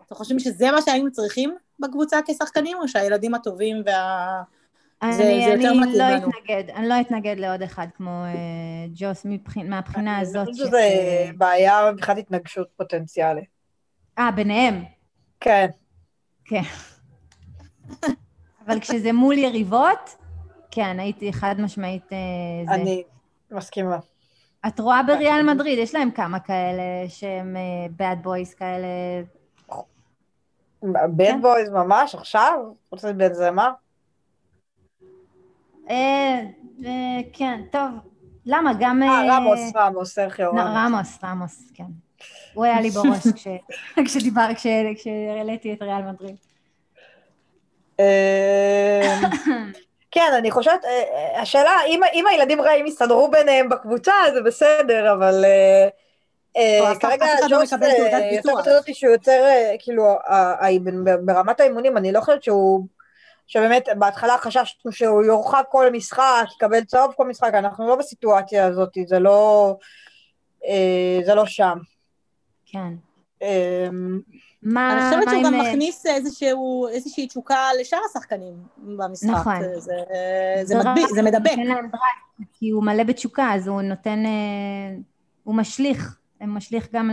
אתם 0.05 0.15
חושבים 0.15 0.39
שזה 0.39 0.71
מה 0.71 0.81
שהיינו 0.81 1.11
צריכים 1.11 1.55
בקבוצה 1.79 2.19
כשחקנים, 2.27 2.77
או 2.77 2.87
שהילדים 2.87 3.35
הטובים 3.35 3.81
וה... 3.85 4.41
אני, 5.01 5.13
זה, 5.13 5.23
זה 5.23 5.29
יותר 5.29 5.73
מתאים 5.73 5.95
לא 5.97 6.09
לנו. 6.09 6.29
אתנגד, 6.29 6.69
אני 6.69 6.87
לא 6.87 7.01
אתנגד 7.01 7.35
לעוד 7.39 7.61
אחד 7.61 7.87
כמו 7.97 8.09
אה, 8.25 8.85
ג'וס 8.93 9.25
מבחין, 9.25 9.69
מהבחינה 9.69 10.19
הזאת. 10.19 10.47
אני 10.47 10.53
חושבת 10.53 10.67
שזה 10.67 11.31
בעיה 11.37 11.91
מבחינת 11.91 12.17
התנגשות 12.17 12.67
פוטנציאלית. 12.77 13.49
אה, 14.17 14.31
ביניהם. 14.31 14.83
כן. 15.39 15.67
כן. 16.45 16.61
אבל 18.67 18.79
כשזה 18.79 19.11
מול 19.11 19.37
יריבות, 19.37 20.15
כן, 20.71 20.99
הייתי 20.99 21.33
חד 21.33 21.55
משמעית... 21.59 22.13
אה, 22.13 22.17
זה. 22.67 22.73
אני 22.73 23.03
מסכימה. 23.51 23.97
את 24.67 24.79
רואה 24.79 25.03
בריאל 25.03 25.53
מדריד, 25.53 25.79
יש 25.79 25.95
להם 25.95 26.11
כמה 26.11 26.39
כאלה 26.39 27.09
שהם 27.09 27.55
bad 27.97 28.25
boys 28.25 28.55
כאלה. 28.57 28.87
bad 31.17 31.41
boys 31.41 31.71
ממש 31.71 32.15
עכשיו? 32.15 32.59
חוץ 32.89 33.05
מבנזמה? 33.05 33.71
אה, 35.89 36.39
אה, 36.85 37.19
כן, 37.33 37.61
טוב. 37.71 37.89
למה? 38.45 38.71
גם... 38.79 39.03
אה, 39.03 39.07
אה 39.07 39.37
רמוס, 39.37 39.59
רמוס, 39.75 40.13
סרחיו 40.13 40.51
רמוס. 40.51 40.63
רמוס, 40.63 41.19
רמוס, 41.23 41.71
כן. 41.73 41.83
הוא 42.53 42.65
היה 42.65 42.81
לי 42.81 42.89
בראש 42.89 43.27
כשדיבר, 44.05 44.47
כשהעליתי 44.55 45.73
את 45.73 45.81
ריאל 45.81 46.01
מדריד. 46.01 46.35
כן, 50.11 50.31
אני 50.37 50.51
חושבת, 50.51 50.81
השאלה, 51.35 51.71
אם 52.13 52.27
הילדים 52.27 52.61
רעים 52.61 52.85
יסתדרו 52.85 53.31
ביניהם 53.31 53.69
בקבוצה, 53.69 54.13
זה 54.33 54.41
בסדר, 54.41 55.13
אבל 55.13 55.45
כרגע 56.99 57.25
לא 57.49 57.57
ג'וס 57.59 57.71
יותר 57.71 57.87
מטריד 58.57 58.75
אותי 58.75 58.93
שהוא 58.93 59.11
יותר, 59.11 59.45
כאילו, 59.79 60.15
ברמת 61.25 61.59
האימונים, 61.59 61.97
אני 61.97 62.11
לא 62.11 62.21
חושבת 62.21 62.43
שהוא... 62.43 62.98
שבאמת 63.49 63.87
בהתחלה 63.97 64.37
חששנו 64.37 64.91
שהוא 64.91 65.23
יורחק 65.23 65.65
כל 65.69 65.91
משחק, 65.91 66.45
יקבל 66.55 66.83
צהוב 66.83 67.13
כל 67.17 67.27
משחק, 67.27 67.51
אנחנו 67.53 67.87
לא 67.87 67.95
בסיטואציה 67.95 68.65
הזאת, 68.65 68.97
זה 69.05 69.19
לא, 69.19 69.75
אה, 70.65 71.19
זה 71.25 71.35
לא 71.35 71.45
שם. 71.45 71.77
כן. 72.65 72.93
אה, 73.41 73.87
מה, 74.63 74.93
אני 74.93 75.01
חושבת 75.01 75.29
שהוא 75.31 75.43
גם 75.43 75.53
אה, 75.53 75.71
מכניס 75.71 76.05
איזשהו, 76.05 76.87
איזושהי 76.87 77.27
תשוקה 77.27 77.67
לשאר 77.79 77.99
השחקנים 78.09 78.53
במשחק. 78.77 79.29
נכון. 79.29 79.61
זה, 79.61 79.79
זה, 79.79 79.95
זה, 80.63 80.75
מדביק, 80.79 81.07
זה 81.15 81.21
מדבק. 81.21 81.55
כי 82.53 82.69
הוא 82.69 82.83
מלא 82.83 83.03
בתשוקה, 83.03 83.53
אז 83.53 83.67
הוא 83.67 83.81
נותן, 83.81 84.25
אה, 84.25 84.95
הוא 85.43 85.55
משליך, 85.55 86.17
הוא 86.39 86.47
משליך 86.47 86.87
גם 86.93 87.11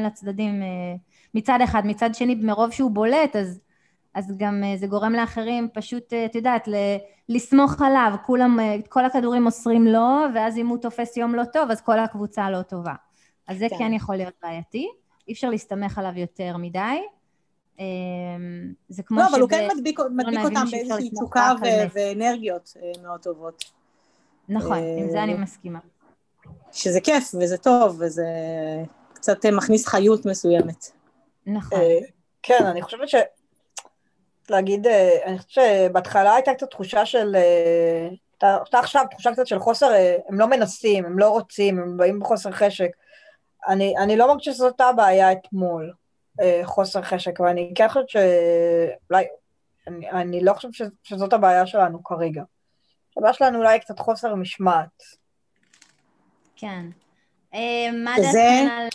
אה, 0.62 0.94
מצד 1.34 1.58
אחד. 1.64 1.82
מצד 1.84 2.14
שני, 2.14 2.34
מרוב 2.34 2.70
שהוא 2.70 2.90
בולט, 2.90 3.36
אז 3.36 3.60
אז 4.16 4.32
גם 4.36 4.62
אה, 4.64 4.76
זה 4.76 4.86
גורם 4.86 5.12
לאחרים 5.12 5.68
פשוט, 5.74 6.12
אה, 6.12 6.24
את 6.24 6.34
יודעת, 6.34 6.68
לסמוך 7.28 7.82
עליו, 7.82 8.12
כולם, 8.26 8.60
אה, 8.60 8.76
כל 8.88 9.04
הכדורים 9.04 9.42
מוסרים 9.42 9.86
לו, 9.86 10.08
ואז 10.34 10.58
אם 10.58 10.66
הוא 10.66 10.78
תופס 10.78 11.16
יום 11.16 11.34
לא 11.34 11.44
טוב, 11.44 11.70
אז 11.70 11.80
כל 11.80 11.98
הקבוצה 11.98 12.50
לא 12.50 12.62
טובה. 12.62 12.94
אז 13.48 13.58
זה 13.58 13.66
כן, 13.70 13.78
כן 13.78 13.92
יכול 13.92 14.16
להיות 14.16 14.34
בעייתי, 14.42 14.88
אי 15.28 15.32
אפשר 15.32 15.50
להסתמך 15.50 15.98
עליו 15.98 16.12
יותר 16.16 16.56
מדי. 16.56 17.02
זה 18.88 19.02
כמו 19.02 19.20
לא, 19.20 19.26
אבל 19.30 19.40
הוא 19.40 19.48
כן 19.48 19.68
מדביק, 19.76 19.98
לא 19.98 20.08
מדביק 20.10 20.38
אותם 20.38 20.64
באיזושהי 20.70 21.10
תשוקה 21.10 21.52
ואנרגיות 21.92 22.72
מאוד 23.02 23.20
טובות. 23.20 23.64
נכון, 24.48 24.78
עם 24.78 25.10
זה 25.10 25.22
אני 25.22 25.34
מסכימה. 25.34 25.78
שזה 26.72 27.00
כיף 27.00 27.34
וזה 27.40 27.58
טוב, 27.58 27.96
וזה 28.00 28.26
קצת 29.14 29.46
מכניס 29.46 29.86
חיות 29.86 30.26
מסוימת. 30.26 30.86
נכון. 31.46 31.78
כן, 32.42 32.66
אני 32.66 32.82
חושבת 32.82 33.08
ש... 33.08 33.14
להגיד, 34.50 34.86
אה, 34.86 35.18
אני 35.26 35.38
חושבת 35.38 35.50
שבהתחלה 35.50 36.34
הייתה 36.34 36.54
קצת 36.54 36.70
תחושה 36.70 37.06
של, 37.06 37.36
הייתה 38.30 38.58
אה, 38.74 38.80
עכשיו 38.80 39.04
תחושה 39.10 39.32
קצת 39.32 39.46
של 39.46 39.58
חוסר, 39.58 39.92
אה, 39.92 40.16
הם 40.28 40.38
לא 40.38 40.46
מנסים, 40.46 41.04
הם 41.04 41.18
לא 41.18 41.28
רוצים, 41.28 41.78
הם 41.78 41.96
באים 41.96 42.20
בחוסר 42.20 42.50
חשק. 42.50 42.90
אני, 43.68 43.94
אני 43.98 44.16
לא 44.16 44.28
מרגישה 44.28 44.52
שזאת 44.52 44.80
הבעיה 44.80 45.32
אתמול, 45.32 45.92
חוסר 46.64 47.02
חשק, 47.02 47.40
ואני 47.40 47.72
כן 47.74 47.88
חושבת 47.88 48.08
שאולי, 48.08 49.24
אני, 49.86 50.10
אני 50.10 50.44
לא 50.44 50.52
חושבת 50.52 50.72
שזאת 51.02 51.32
הבעיה 51.32 51.66
שלנו 51.66 52.04
כרגע. 52.04 52.42
הבעיה 53.16 53.34
שלנו 53.34 53.58
אולי 53.58 53.80
קצת 53.80 53.98
חוסר 53.98 54.34
משמעת. 54.34 55.02
כן. 56.56 56.86
מה 57.92 58.14
דעתכם 58.22 58.68
על 58.70 58.88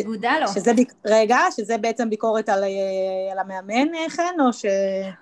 אגודלו? 0.00 0.48
שזה, 0.54 0.72
רגע, 1.04 1.38
שזה 1.56 1.78
בעצם 1.78 2.10
ביקורת 2.10 2.48
על, 2.48 2.64
אה, 2.64 3.32
על 3.32 3.38
המאמן, 3.38 4.08
חן, 4.08 4.40
או 4.40 4.52
ש... 4.52 4.64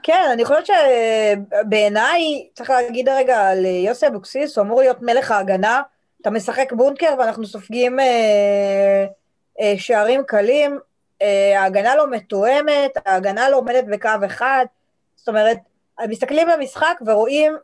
כן, 0.02 0.28
אני 0.32 0.44
חושבת 0.44 0.66
שבעיניי, 0.66 2.48
צריך 2.54 2.70
להגיד 2.70 3.08
רגע 3.08 3.48
על 3.48 3.64
יוסי 3.64 4.06
אבוקסיס, 4.06 4.58
הוא 4.58 4.64
אמור 4.64 4.80
להיות 4.80 5.02
מלך 5.02 5.30
ההגנה, 5.30 5.82
אתה 6.22 6.30
משחק 6.30 6.72
בונקר 6.72 7.14
ואנחנו 7.18 7.46
סופגים 7.46 8.00
אה, 8.00 9.04
אה, 9.60 9.74
שערים 9.76 10.22
קלים, 10.26 10.78
אה, 11.22 11.60
ההגנה 11.60 11.96
לא 11.96 12.10
מתואמת, 12.10 12.90
ההגנה 13.06 13.50
לא 13.50 13.56
עומדת 13.56 13.84
בקו 13.84 14.08
אחד, 14.26 14.66
זאת 15.16 15.28
אומרת, 15.28 15.58
מסתכלים 16.08 16.48
במשחק 16.48 16.98
ורואים 17.06 17.56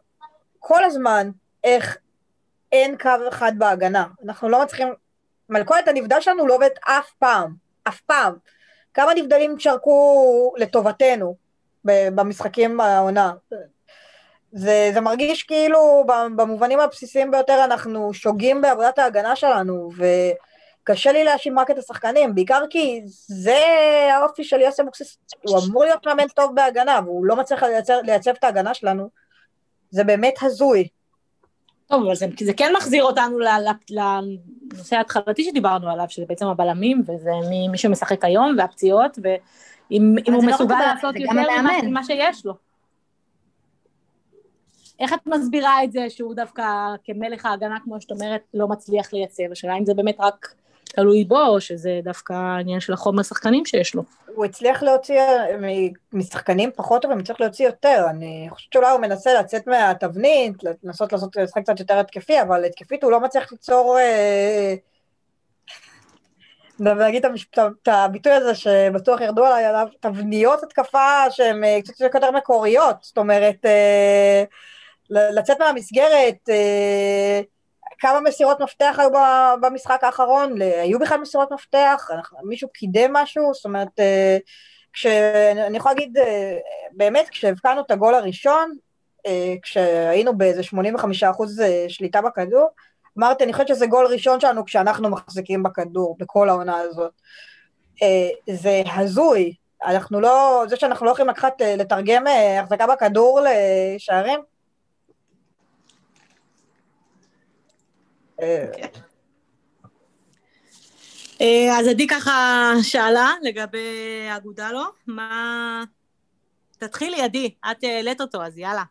כל 0.59 0.84
הזמן 0.84 1.30
איך 1.64 1.99
אין 2.72 2.96
קו 2.99 3.11
אחד 3.28 3.53
בהגנה. 3.59 4.05
אנחנו 4.24 4.49
לא 4.49 4.62
מצליחים... 4.62 4.88
מלכודת 5.49 5.88
הנבדל 5.88 6.20
שלנו 6.20 6.46
לא 6.46 6.55
עובדת 6.55 6.78
אף 6.84 7.11
פעם, 7.18 7.55
אף 7.88 8.01
פעם. 8.01 8.34
כמה 8.94 9.14
נבדלים 9.14 9.59
שרקו 9.59 10.53
לטובתנו 10.57 11.36
במשחקים 11.84 12.76
בעונה. 12.76 13.32
זה, 14.53 14.90
זה 14.94 15.01
מרגיש 15.01 15.42
כאילו 15.42 16.05
במובנים 16.36 16.80
הבסיסיים 16.80 17.30
ביותר 17.30 17.64
אנחנו 17.64 18.14
שוגים 18.14 18.61
בעבודת 18.61 18.99
ההגנה 18.99 19.36
שלנו, 19.36 19.90
וקשה 19.96 21.12
לי 21.12 21.24
להאשים 21.24 21.59
רק 21.59 21.70
את 21.70 21.78
השחקנים, 21.78 22.34
בעיקר 22.34 22.62
כי 22.70 23.03
זה 23.07 23.59
האופי 24.12 24.44
של 24.44 24.61
יוסי 24.61 24.82
אבוקסיס, 24.82 25.18
הוא 25.42 25.59
אמור 25.68 25.84
להיות 25.84 26.07
מאמן 26.07 26.28
טוב 26.28 26.55
בהגנה, 26.55 27.01
והוא 27.05 27.26
לא 27.26 27.36
מצליח 27.36 27.62
לייצב 28.03 28.30
את 28.30 28.44
ההגנה 28.44 28.74
שלנו. 28.74 29.09
זה 29.90 30.05
באמת 30.05 30.34
הזוי. 30.42 30.88
טוב, 31.89 32.05
אבל 32.05 32.14
זה, 32.14 32.26
זה 32.45 32.53
כן 32.53 32.72
מחזיר 32.76 33.05
אותנו 33.05 33.39
לנושא 33.91 34.97
ההתחלתי 34.97 35.45
שדיברנו 35.45 35.91
עליו, 35.91 36.07
שזה 36.09 36.26
בעצם 36.28 36.47
הבלמים, 36.47 37.03
וזה 37.07 37.30
מי, 37.51 37.68
מי 37.68 37.78
שמשחק 37.78 38.24
היום, 38.24 38.55
והפציעות, 38.59 39.18
ואם 39.22 40.14
הוא 40.26 40.34
לא 40.34 40.43
מסוגל 40.43 40.74
לא 40.74 40.86
לעשות 40.86 41.16
יותר 41.16 41.32
ממה 41.82 42.05
שיש 42.05 42.47
לו. 42.47 42.55
איך 45.01 45.12
את 45.12 45.26
מסבירה 45.26 45.84
את 45.84 45.93
זה 45.93 46.11
שהוא 46.11 46.34
דווקא 46.34 46.64
כמלך 47.05 47.47
ההגנה, 47.47 47.76
כמו 47.84 48.01
שאת 48.01 48.11
אומרת, 48.11 48.41
לא 48.55 48.68
מצליח 48.68 49.12
לייצב? 49.12 49.53
השאלה 49.53 49.78
אם 49.78 49.84
זה 49.84 49.95
באמת 49.95 50.16
רק 50.20 50.55
תלוי 50.99 51.24
בו, 51.24 51.46
או 51.46 51.61
שזה 51.61 52.01
דווקא 52.03 52.32
עניין 52.61 52.80
של 52.80 52.92
החומר 52.92 53.22
שחקנים 53.22 53.66
שיש 53.66 53.94
לו. 53.94 54.03
הוא 54.26 54.44
הצליח 54.44 54.82
להוציא 54.82 55.20
משחקנים 56.12 56.70
פחות 56.76 57.03
טובים, 57.03 57.16
הוא 57.16 57.22
הצליח 57.22 57.40
להוציא 57.40 57.66
יותר. 57.66 58.07
אני 58.11 58.46
חושבת 58.51 58.72
שאולי 58.72 58.90
הוא 58.90 59.01
מנסה 59.01 59.34
לצאת 59.40 59.66
מהתבנית, 59.66 60.55
לנסות 60.84 61.12
לעשות 61.12 61.36
משחק 61.38 61.62
קצת 61.62 61.80
יותר 61.80 61.99
התקפי, 61.99 62.42
אבל 62.42 62.64
התקפית 62.64 63.05
הוא 63.05 63.12
לא 63.12 63.20
מצליח 63.20 63.53
ליצור... 63.53 63.99
אה, 63.99 64.74
נגיד 66.80 67.26
את 67.26 67.88
הביטוי 67.88 68.32
הזה 68.32 68.55
שבטוח 68.55 69.20
ירדו 69.20 69.44
עליי 69.44 69.64
עליו, 69.64 69.86
תבניות 70.01 70.62
התקפה 70.62 71.30
שהן 71.30 71.64
אה, 71.64 71.78
קצת 71.84 72.14
יותר 72.14 72.30
מקוריות, 72.30 72.96
זאת 73.01 73.18
אומרת, 73.18 73.66
אה, 73.66 74.44
לצאת 75.11 75.59
מהמסגרת, 75.59 76.49
כמה 77.99 78.20
מסירות 78.20 78.61
מפתח 78.61 78.96
היו 78.99 79.11
במשחק 79.61 80.05
האחרון? 80.05 80.62
היו 80.62 80.99
בכלל 80.99 81.20
מסירות 81.20 81.53
מפתח? 81.53 82.11
מישהו 82.42 82.68
קידם 82.68 83.12
משהו? 83.12 83.55
זאת 83.55 83.64
אומרת, 83.64 84.01
אה, 84.01 84.38
כשאני 84.92 85.76
יכולה 85.76 85.94
להגיד, 85.94 86.18
אה, 86.18 86.57
באמת, 86.92 87.28
כשהבקענו 87.28 87.80
את 87.80 87.90
הגול 87.90 88.14
הראשון, 88.14 88.72
אה, 89.26 89.55
כשהיינו 89.62 90.38
באיזה 90.38 90.62
85% 90.62 91.30
אחוז 91.30 91.62
שליטה 91.88 92.22
בכדור, 92.22 92.68
אמרתי, 93.18 93.44
אני 93.44 93.53
חושבת 93.53 93.68
שזה 93.68 93.86
גול 93.86 94.07
ראשון 94.07 94.40
שלנו 94.40 94.64
כשאנחנו 94.64 95.11
מחזיקים 95.11 95.62
בכדור, 95.62 96.16
בכל 96.18 96.49
העונה 96.49 96.76
הזאת. 96.76 97.12
זה 98.51 98.82
הזוי, 98.94 99.55
אנחנו 99.84 100.20
לא, 100.20 100.64
זה 100.68 100.76
שאנחנו 100.76 101.07
לא 101.07 101.11
יכולים 101.11 101.30
לקחת, 101.30 101.61
לתרגם 101.61 102.24
החזקה 102.61 102.86
בכדור 102.86 103.40
לשערים, 103.40 104.40
אז 111.72 111.86
עדי 111.91 112.07
ככה 112.07 112.72
שאלה 112.82 113.32
לגבי 113.43 114.28
אגודלו, 114.36 114.84
מה... 115.07 115.82
תתחילי, 116.78 117.22
עדי, 117.22 117.55
את 117.70 117.84
העלית 117.84 118.20
אותו, 118.20 118.43
אז 118.43 118.59
יאללה. 118.59 118.84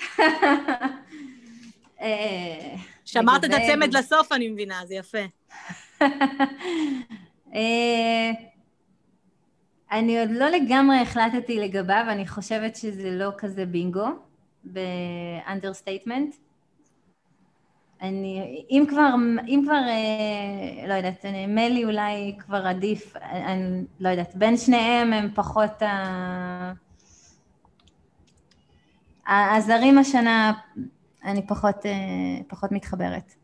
אה, 2.00 2.74
שמרת 3.04 3.44
את 3.44 3.50
הצמד 3.50 3.94
לסוף, 3.94 4.32
אני 4.32 4.48
מבינה, 4.48 4.80
זה 4.86 4.94
יפה. 4.94 5.18
אה, 7.54 8.30
אני 9.90 10.20
עוד 10.20 10.30
לא 10.30 10.48
לגמרי 10.48 10.96
החלטתי 10.96 11.58
לגביו, 11.58 12.04
אני 12.08 12.26
חושבת 12.26 12.76
שזה 12.76 13.10
לא 13.10 13.30
כזה 13.38 13.66
בינגו, 13.66 14.08
ב 14.64 14.75
understatement. 14.75 16.34
אני, 18.02 18.64
אם 18.70 18.84
כבר, 18.88 19.14
אם 19.48 19.62
כבר, 19.64 19.80
אה, 19.88 20.88
לא 20.88 20.94
יודעת, 20.94 21.24
מלי 21.48 21.84
אולי 21.84 22.36
כבר 22.38 22.66
עדיף, 22.66 23.16
אני 23.16 23.84
לא 24.00 24.08
יודעת, 24.08 24.34
בין 24.34 24.56
שניהם 24.56 25.12
הם 25.12 25.30
פחות 25.34 25.82
ה... 25.82 26.72
הזרים 29.28 29.98
השנה, 29.98 30.52
אני 31.24 31.46
פחות, 31.46 31.86
אה, 31.86 31.92
פחות 32.48 32.72
מתחברת. 32.72 33.34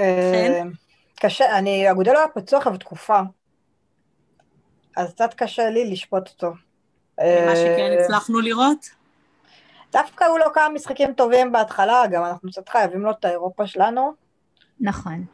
אה, 0.00 0.62
קשה, 1.14 1.58
אני, 1.58 1.90
אגודל 1.90 2.16
היה 2.16 2.28
פצוע 2.34 2.58
עכשיו 2.58 2.76
תקופה, 2.76 3.20
אז 4.96 5.12
קצת 5.12 5.34
קשה 5.34 5.70
לי 5.70 5.90
לשפוט 5.90 6.28
אותו. 6.28 6.52
מה 7.18 7.56
שכן 7.56 7.96
הצלחנו 8.00 8.40
לראות? 8.40 8.97
דווקא 9.92 10.24
הוא 10.24 10.38
לא 10.38 10.46
כמה 10.54 10.68
משחקים 10.68 11.12
טובים 11.12 11.52
בהתחלה, 11.52 12.02
גם 12.10 12.24
אנחנו 12.24 12.50
קצת 12.50 12.68
חייבים 12.68 13.00
לו 13.00 13.10
את 13.10 13.24
האירופה 13.24 13.66
שלנו. 13.66 14.12
נכון. 14.80 15.24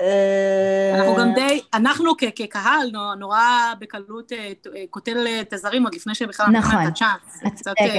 אה, 0.00 0.92
אנחנו 0.94 1.16
גם 1.16 1.32
די, 1.34 1.60
אנחנו 1.74 2.12
כקהל 2.36 2.90
נורא 3.18 3.40
בקלות 3.78 4.32
אה, 4.32 4.52
אה, 4.76 4.84
קוטל 4.90 5.26
את 5.40 5.52
הזרים 5.52 5.84
עוד 5.84 5.94
לפני 5.94 6.14
שבכלל 6.14 6.46
נתנו 6.46 6.82
את 6.82 6.88
הצ'אנס. 6.88 7.42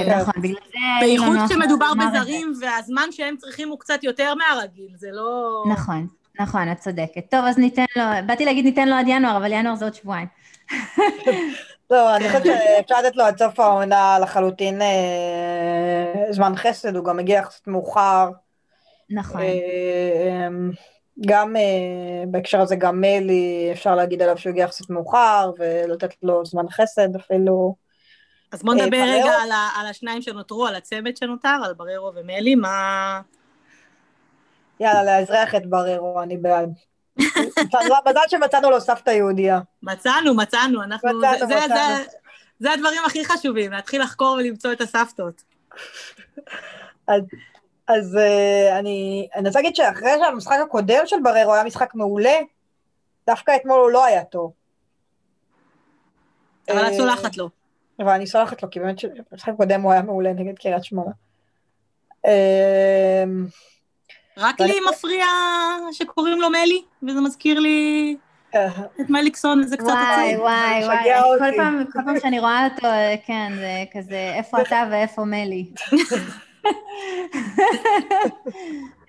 נכון, 0.08 0.42
בגלל 0.42 0.60
זה... 0.72 0.78
בייחוד 1.00 1.36
כשמדובר 1.48 1.92
בזרים 1.94 2.52
והזמן 2.60 3.08
שהם 3.10 3.36
צריכים 3.36 3.68
הוא 3.68 3.80
קצת 3.80 4.04
יותר 4.04 4.34
מהרגיל, 4.34 4.90
זה 4.96 5.08
לא... 5.12 5.64
נכון, 5.72 6.06
נכון, 6.40 6.72
את 6.72 6.78
צודקת. 6.78 7.30
טוב, 7.30 7.44
אז 7.44 7.58
ניתן 7.58 7.84
לו, 7.96 8.02
באתי 8.26 8.44
להגיד 8.44 8.64
ניתן 8.64 8.88
לו 8.88 8.96
עד 8.96 9.08
ינואר, 9.08 9.36
אבל 9.36 9.52
ינואר 9.52 9.74
זה 9.74 9.84
עוד 9.84 9.94
שבועיים. 9.94 10.26
לא, 11.90 12.16
אני 12.16 12.28
חושבת 12.28 12.44
שאפשר 12.44 12.98
לתת 12.98 13.16
לו 13.16 13.24
עד 13.24 13.38
סוף 13.38 13.60
העונה 13.60 14.18
לחלוטין 14.18 14.82
אה, 14.82 16.26
זמן 16.30 16.56
חסד, 16.56 16.96
הוא 16.96 17.04
גם 17.04 17.16
מגיע 17.16 17.38
יחסית 17.38 17.66
מאוחר. 17.66 18.30
נכון. 19.10 19.40
אה, 19.40 20.48
גם 21.26 21.56
אה, 21.56 22.24
בהקשר 22.26 22.60
הזה, 22.60 22.76
גם 22.76 23.00
מלי, 23.00 23.68
אפשר 23.72 23.94
להגיד 23.94 24.22
עליו 24.22 24.38
שהוא 24.38 24.50
הגיע 24.50 24.64
יחסית 24.64 24.90
מאוחר, 24.90 25.50
ולתת 25.58 26.14
לו 26.22 26.44
זמן 26.44 26.68
חסד 26.70 27.16
אפילו. 27.16 27.74
אז 28.52 28.62
בוא 28.62 28.74
נדבר 28.74 29.04
רגע 29.08 29.32
על 29.76 29.86
השניים 29.86 30.22
שנותרו, 30.22 30.66
על 30.66 30.74
הצמד 30.74 31.16
שנותר, 31.16 31.56
על 31.64 31.74
בררו 31.74 32.12
ומלי, 32.14 32.54
מה... 32.54 33.20
יאללה, 34.80 35.04
לאזרח 35.04 35.54
את 35.54 35.66
בררו, 35.66 36.22
אני 36.22 36.36
בעד. 36.36 36.74
מזל 38.06 38.20
שמצאנו 38.28 38.70
לו 38.70 38.80
סבתא 38.80 39.10
יהודייה. 39.10 39.60
מצאנו, 39.82 40.34
מצאנו, 40.34 40.82
אנחנו... 40.82 41.18
מצאנו, 41.18 41.38
זה, 41.38 41.56
מצאנו. 41.56 41.74
זה, 41.74 42.04
זה 42.58 42.72
הדברים 42.72 43.00
הכי 43.06 43.24
חשובים, 43.24 43.72
להתחיל 43.72 44.02
לחקור 44.02 44.36
ולמצוא 44.40 44.72
את 44.72 44.80
הסבתות. 44.80 45.42
אז, 47.08 47.22
אז 47.88 48.14
uh, 48.16 48.78
אני, 48.78 49.28
אני 49.34 49.48
רוצה 49.48 49.58
להגיד 49.58 49.76
שאחרי 49.76 50.10
שהמשחק 50.18 50.56
הקודם 50.62 51.02
של 51.06 51.16
בררו 51.22 51.54
היה 51.54 51.64
משחק 51.64 51.94
מעולה, 51.94 52.36
דווקא 53.26 53.56
אתמול 53.56 53.80
הוא 53.80 53.90
לא 53.90 54.04
היה 54.04 54.24
טוב. 54.24 54.52
אבל 56.70 56.86
את 56.86 56.92
אה, 56.92 56.96
סולחת 56.96 57.36
לו. 57.36 57.48
אבל 57.98 58.08
אני 58.08 58.26
סולחת 58.26 58.62
לו, 58.62 58.70
כי 58.70 58.80
באמת 58.80 58.96
במשחק 59.30 59.48
הקודם 59.48 59.80
הוא 59.80 59.92
היה 59.92 60.02
מעולה 60.02 60.32
נגד 60.32 60.58
קריית 60.58 60.84
שמונה. 60.84 61.10
אה, 64.38 64.42
רק 64.48 64.60
לי 64.60 64.74
מפריע 64.90 65.26
שקוראים 65.92 66.40
לו 66.40 66.50
מלי, 66.50 66.82
וזה 67.02 67.20
מזכיר 67.20 67.60
לי 67.60 68.16
את 69.00 69.10
מליקסון, 69.10 69.62
זה 69.66 69.76
קצת 69.76 69.86
עצוב. 69.86 69.96
וואי, 69.96 70.36
וואי, 70.36 70.84
וואי, 70.84 71.00
כל 71.38 71.56
פעם, 71.56 71.84
כל 71.92 71.98
פעם 72.04 72.20
שאני 72.20 72.40
רואה 72.40 72.64
אותו, 72.66 72.88
כן, 73.26 73.52
זה 73.56 73.84
כזה, 73.92 74.32
איפה 74.34 74.62
אתה 74.62 74.84
ואיפה 74.90 75.24
מלי. 75.24 75.66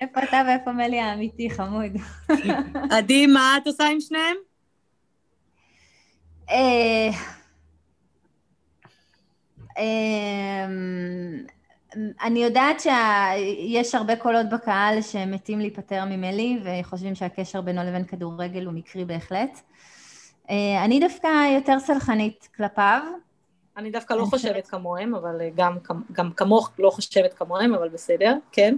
איפה 0.02 0.24
אתה 0.24 0.42
ואיפה 0.48 0.72
מלי 0.72 1.00
האמיתי, 1.00 1.50
חמוד. 1.50 1.92
עדי, 2.92 3.28
מה 3.28 3.58
את 3.58 3.68
עושה 3.68 3.86
עם 3.88 4.00
שניהם? 4.02 4.36
אה, 11.96 12.02
אני 12.22 12.44
יודעת 12.44 12.80
שיש 12.80 13.96
הרבה 13.96 14.16
קולות 14.16 14.50
בקהל 14.50 15.02
שמתים 15.02 15.60
להיפטר 15.60 16.06
ממלי 16.06 16.60
וחושבים 16.64 17.16
שהקשר 17.16 17.62
בינו 17.62 17.84
לבין 17.84 18.06
כדורגל 18.06 18.66
הוא 18.66 18.74
מקרי 18.74 19.06
בהחלט. 19.06 19.62
אה, 20.50 20.86
אני 20.86 21.00
דווקא 21.00 21.28
יותר 21.56 21.80
סלחנית 21.80 22.50
כלפיו. 22.56 23.02
אני 23.78 23.92
דווקא 23.92 24.14
לא 24.14 24.26
חושבת 24.26 24.68
כמוהם, 24.68 25.16
אבל 25.16 25.42
גם, 25.56 25.78
גם 26.12 26.32
כמוך 26.32 26.72
לא 26.80 26.90
חושבת 26.90 27.34
כמוהם, 27.34 27.76
אבל 27.76 27.90
בסדר, 27.90 28.36
כן. 28.52 28.78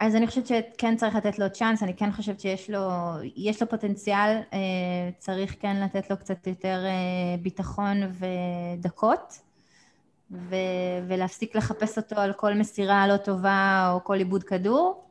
אז 0.00 0.16
אני 0.16 0.26
חושבת 0.26 0.46
שכן 0.46 0.96
צריך 0.96 1.14
לתת 1.14 1.38
לו 1.38 1.46
צ'אנס, 1.52 1.82
אני 1.82 1.96
כן 1.96 2.12
חושבת 2.12 2.40
שיש 2.40 2.70
לו, 2.70 2.88
יש 3.36 3.62
לו 3.62 3.68
פוטנציאל, 3.68 4.36
אה, 4.52 4.58
צריך 5.18 5.54
כן 5.60 5.76
לתת 5.76 6.10
לו 6.10 6.16
קצת 6.16 6.46
יותר 6.46 6.84
אה, 6.84 7.36
ביטחון 7.42 7.96
ודקות. 8.12 9.47
ו- 10.30 10.56
ולהפסיק 11.08 11.56
לחפש 11.56 11.98
אותו 11.98 12.16
על 12.16 12.32
כל 12.32 12.54
מסירה 12.54 13.06
לא 13.06 13.16
טובה 13.16 13.90
או 13.94 14.04
כל 14.04 14.14
עיבוד 14.14 14.44
כדור. 14.44 15.04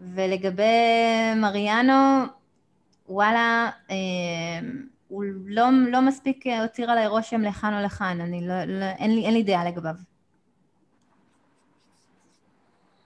ולגבי 0.00 0.64
מריאנו, 1.36 2.22
וואלה, 3.08 3.70
אה, 3.90 3.96
הוא 5.08 5.24
לא, 5.46 5.64
לא 5.88 6.00
מספיק 6.02 6.44
הותיר 6.46 6.90
עליי 6.90 7.06
רושם 7.06 7.40
לכאן 7.40 7.74
או 7.74 7.84
לכאן, 7.84 8.20
אני 8.20 8.48
לא, 8.48 8.64
לא, 8.64 8.84
אין, 8.98 9.14
לי, 9.14 9.24
אין 9.24 9.34
לי 9.34 9.42
דעה 9.42 9.64
לגביו. 9.64 9.94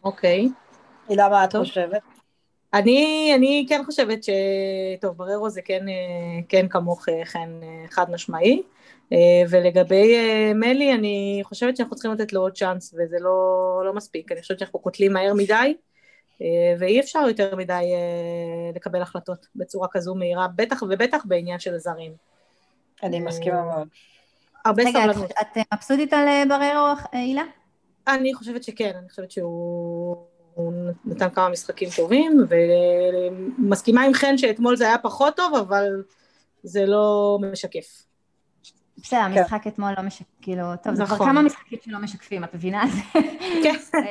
אוקיי. 0.04 0.48
הילה, 1.08 1.28
מה 1.28 1.44
את 1.44 1.56
חושבת? 1.56 2.02
אני, 2.74 3.32
אני 3.36 3.66
כן 3.68 3.82
חושבת 3.84 4.24
ש... 4.24 4.30
טוב, 5.00 5.16
בררו 5.16 5.50
זה 5.50 5.62
כן, 5.62 5.86
כן 6.48 6.68
כמוך 6.68 7.06
חן 7.24 7.60
חד 7.90 8.10
משמעי, 8.10 8.62
ולגבי 9.50 10.16
מלי, 10.54 10.94
אני 10.94 11.40
חושבת 11.44 11.76
שאנחנו 11.76 11.96
צריכים 11.96 12.12
לתת 12.12 12.32
לו 12.32 12.40
עוד 12.40 12.56
צ'אנס, 12.56 12.94
וזה 12.94 13.16
לא, 13.20 13.82
לא 13.84 13.92
מספיק, 13.92 14.32
אני 14.32 14.40
חושבת 14.40 14.58
שאנחנו 14.58 14.78
קוטלים 14.78 15.12
מהר 15.12 15.34
מדי, 15.34 15.74
ואי 16.78 17.00
אפשר 17.00 17.18
יותר 17.28 17.56
מדי 17.56 17.92
לקבל 18.74 19.02
החלטות 19.02 19.46
בצורה 19.56 19.88
כזו 19.90 20.14
מהירה, 20.14 20.46
בטח 20.56 20.82
ובטח 20.82 21.24
בעניין 21.24 21.58
של 21.58 21.78
זרים. 21.78 22.12
אני 23.02 23.20
מסכימה 23.20 23.62
מאוד. 23.62 23.88
הרבה 24.64 24.82
סבלנות. 24.92 25.16
רגע, 25.16 25.34
את 25.40 25.58
מבסוטית 25.74 26.12
על 26.12 26.28
בררו, 26.48 26.94
הילה? 27.12 27.42
אני 28.08 28.34
חושבת 28.34 28.64
שכן, 28.64 28.92
אני 28.98 29.08
חושבת 29.08 29.30
שהוא 29.30 30.16
נתן 31.04 31.30
כמה 31.30 31.48
משחקים 31.48 31.88
טובים, 31.96 32.46
ומסכימה 33.58 34.02
עם 34.02 34.14
חן 34.14 34.38
שאתמול 34.38 34.76
זה 34.76 34.84
היה 34.84 34.98
פחות 34.98 35.36
טוב, 35.36 35.54
אבל 35.54 36.02
זה 36.62 36.86
לא 36.86 37.38
משקף. 37.52 38.03
בסדר, 39.04 39.20
כן. 39.20 39.38
המשחק 39.38 39.66
אתמול 39.66 39.92
לא 39.96 40.02
משקף, 40.02 40.24
כאילו, 40.42 40.64
טוב, 40.82 40.94
זה 40.94 41.04
כבר 41.04 41.14
נכון. 41.14 41.28
כמה 41.28 41.42
משחקים 41.42 41.78
שלא 41.84 41.98
משקפים, 41.98 42.44
את 42.44 42.54
מבינה? 42.54 42.84
כן. 43.62 43.74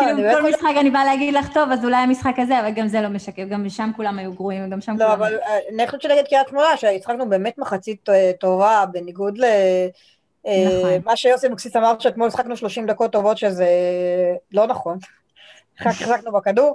כאילו, 0.00 0.30
כל 0.32 0.48
משחק 0.48 0.74
אני 0.80 0.90
באה 0.90 1.04
להגיד 1.04 1.34
לך, 1.34 1.52
טוב, 1.54 1.70
אז 1.72 1.84
אולי 1.84 1.96
המשחק 1.96 2.34
הזה, 2.38 2.60
אבל 2.60 2.70
גם 2.70 2.88
זה 2.88 3.00
לא 3.00 3.08
משקף, 3.08 3.44
גם 3.50 3.68
שם 3.68 3.90
כולם 3.96 4.18
היו 4.18 4.32
גרועים, 4.32 4.66
וגם 4.66 4.80
שם 4.80 4.92
לא, 4.92 4.96
כולם... 4.96 5.08
לא, 5.08 5.14
אבל 5.14 5.38
אה, 5.38 5.58
אני 5.74 5.86
חושבת 5.86 6.02
שנגד 6.02 6.24
קריית 6.28 6.48
שמונה, 6.48 6.76
שהצחקנו 6.76 7.28
באמת 7.28 7.58
מחצית 7.58 8.08
אה, 8.08 8.30
טובה, 8.40 8.84
בניגוד 8.92 9.38
ל... 9.38 9.44
נכון. 10.44 10.90
מה 11.04 11.16
שיוסי 11.16 11.46
אבוקסיס 11.46 11.76
אמר 11.76 11.98
שאתמול 11.98 12.30
שחקנו 12.30 12.56
30 12.56 12.86
דקות 12.86 13.12
טובות, 13.12 13.38
שזה 13.38 13.66
לא 14.52 14.66
נכון. 14.66 14.98
רק 15.80 15.86
החזקנו 15.86 16.32
בכדור, 16.32 16.74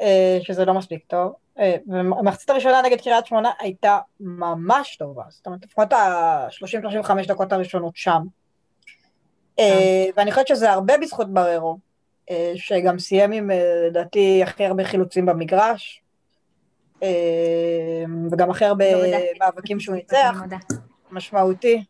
אה, 0.00 0.38
שזה 0.42 0.64
לא 0.64 0.74
מספיק 0.74 1.04
טוב. 1.06 1.32
אה, 1.58 1.76
והמחצית 1.86 2.50
הראשונה 2.50 2.82
נגד 2.82 3.00
קריית 3.00 3.26
שמונה 3.26 3.50
הייתה 3.58 3.98
ממש 4.20 4.96
טובה. 4.96 5.22
זאת 5.28 5.46
אומרת, 5.46 5.64
לפחות 5.64 5.92
ה-30-35 5.92 7.28
דקות 7.28 7.52
הראשונות 7.52 7.96
שם. 7.96 8.22
אה, 9.58 10.06
ואני 10.16 10.30
חושבת 10.30 10.46
שזה 10.46 10.72
הרבה 10.72 10.98
בזכות 10.98 11.34
בררו, 11.34 11.78
שגם 12.54 12.98
סיים 12.98 13.32
עם, 13.32 13.50
לדעתי, 13.86 14.42
הכי 14.42 14.64
הרבה 14.64 14.84
חילוצים 14.84 15.26
במגרש. 15.26 16.02
וגם 18.32 18.50
הכי 18.50 18.64
הרבה 18.64 18.84
מאבקים 19.40 19.80
שהוא 19.80 19.96
ניצח. 19.96 20.42
משמעותי. 21.10 21.84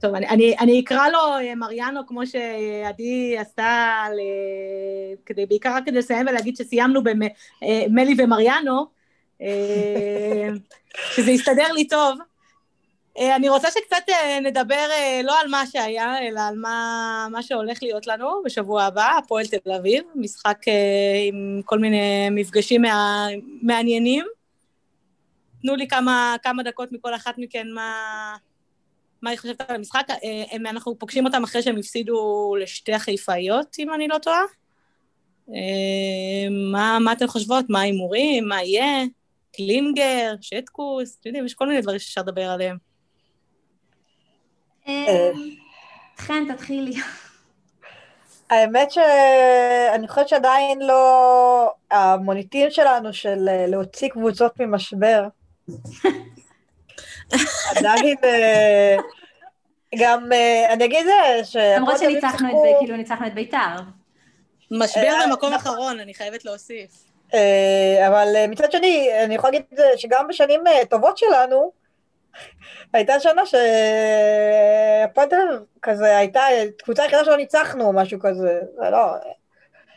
טוב, 0.00 0.14
אני, 0.14 0.28
אני, 0.28 0.56
אני 0.60 0.80
אקרא 0.80 1.08
לו 1.08 1.18
אה, 1.18 1.54
מריאנו 1.54 2.06
כמו 2.06 2.26
שעדי 2.26 3.38
עשתה, 3.38 4.04
ל... 4.12 4.20
כדי, 5.26 5.46
בעיקר 5.46 5.74
רק 5.74 5.84
כדי 5.86 5.98
לסיים 5.98 6.26
ולהגיד 6.26 6.56
שסיימנו 6.56 7.02
במלי 7.02 8.14
אה, 8.18 8.24
ומריאנו, 8.24 8.86
אה, 9.42 10.48
שזה 11.14 11.30
יסתדר 11.30 11.72
לי 11.72 11.88
טוב. 11.88 12.18
אני 13.36 13.48
רוצה 13.48 13.68
שקצת 13.70 14.12
נדבר 14.42 14.86
לא 15.24 15.40
על 15.40 15.48
מה 15.48 15.66
שהיה, 15.66 16.18
אלא 16.18 16.40
על 16.40 16.56
מה, 16.56 17.26
מה 17.30 17.42
שהולך 17.42 17.82
להיות 17.82 18.06
לנו 18.06 18.42
בשבוע 18.44 18.82
הבא, 18.82 19.10
הפועל 19.18 19.46
תל 19.46 19.72
אביב, 19.72 20.04
משחק 20.14 20.58
עם 21.28 21.60
כל 21.64 21.78
מיני 21.78 22.28
מפגשים 22.30 22.82
מה, 22.82 23.26
מעניינים. 23.62 24.24
תנו 25.62 25.76
לי 25.76 25.88
כמה, 25.88 26.36
כמה 26.42 26.62
דקות 26.62 26.92
מכל 26.92 27.14
אחת 27.14 27.34
מכן 27.38 27.66
מה, 27.74 27.92
מה 29.22 29.30
היא 29.30 29.38
חושבת 29.38 29.60
על 29.60 29.76
המשחק? 29.76 30.06
אה, 30.10 30.70
אנחנו 30.70 30.98
פוגשים 30.98 31.26
אותם 31.26 31.44
אחרי 31.44 31.62
שהם 31.62 31.76
הפסידו 31.76 32.54
לשתי 32.60 32.92
החיפאיות, 32.92 33.76
אם 33.78 33.94
אני 33.94 34.08
לא 34.08 34.18
טועה. 34.18 34.42
אה, 35.48 36.48
מה, 36.72 36.98
מה 37.00 37.12
אתן 37.12 37.26
חושבות? 37.26 37.64
מה 37.68 37.80
ההימורים? 37.80 38.48
מה 38.48 38.62
יהיה? 38.62 39.04
קלינגר, 39.56 40.34
שטקוס, 40.40 41.16
אתם 41.20 41.28
יודעים, 41.28 41.46
יש 41.46 41.54
כל 41.54 41.66
מיני 41.66 41.80
דברים 41.80 41.98
שאפשר 41.98 42.20
לדבר 42.20 42.50
עליהם. 42.50 42.76
אה, 44.88 45.30
חן, 46.16 46.54
תתחילי. 46.54 46.94
האמת 48.50 48.90
שאני 48.90 50.08
חושבת 50.08 50.28
שעדיין 50.28 50.78
לא... 50.82 51.72
המוניטין 51.90 52.70
שלנו 52.70 53.12
של 53.12 53.48
להוציא 53.68 54.08
קבוצות 54.08 54.60
ממשבר, 54.60 55.28
עדיין, 57.76 58.16
אה, 58.24 58.96
גם, 59.98 60.32
אה, 60.32 60.72
אני 60.72 60.84
אגיד 60.84 61.06
אה, 61.06 61.44
ש... 61.44 61.56
למרות 61.56 61.98
שניצחנו 61.98 62.48
את, 62.48 62.76
כאילו 62.78 62.96
ניצחנו 62.96 63.26
את 63.26 63.34
בית"ר. 63.34 63.76
משבר 64.70 65.12
במקום 65.26 65.52
אחרון, 65.52 66.00
אני 66.00 66.14
חייבת 66.14 66.44
להוסיף. 66.44 66.90
אבל 68.06 68.28
מצד 68.48 68.72
שני, 68.72 69.10
אני 69.24 69.34
יכולה 69.34 69.52
להגיד 69.52 69.80
שגם 69.96 70.28
בשנים 70.28 70.60
טובות 70.90 71.18
שלנו, 71.18 71.72
הייתה 72.94 73.20
שנה 73.20 73.42
שהפועל 73.46 75.28
כזה 75.82 76.16
הייתה 76.16 76.40
קבוצה 76.78 77.02
היחידה 77.02 77.24
שלא 77.24 77.36
ניצחנו 77.36 77.86
או 77.86 77.92
משהו 77.92 78.20
כזה, 78.20 78.60
זה 78.76 78.90
לא... 78.90 79.14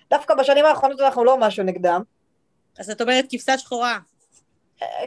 דווקא 0.10 0.36
בשנים 0.36 0.66
האחרונות 0.66 1.00
אנחנו 1.00 1.24
לא 1.24 1.38
משהו 1.38 1.64
נגדם. 1.64 2.02
אז 2.80 2.90
את 2.90 3.02
אומרת 3.02 3.26
כבשה 3.30 3.58
שחורה. 3.58 4.00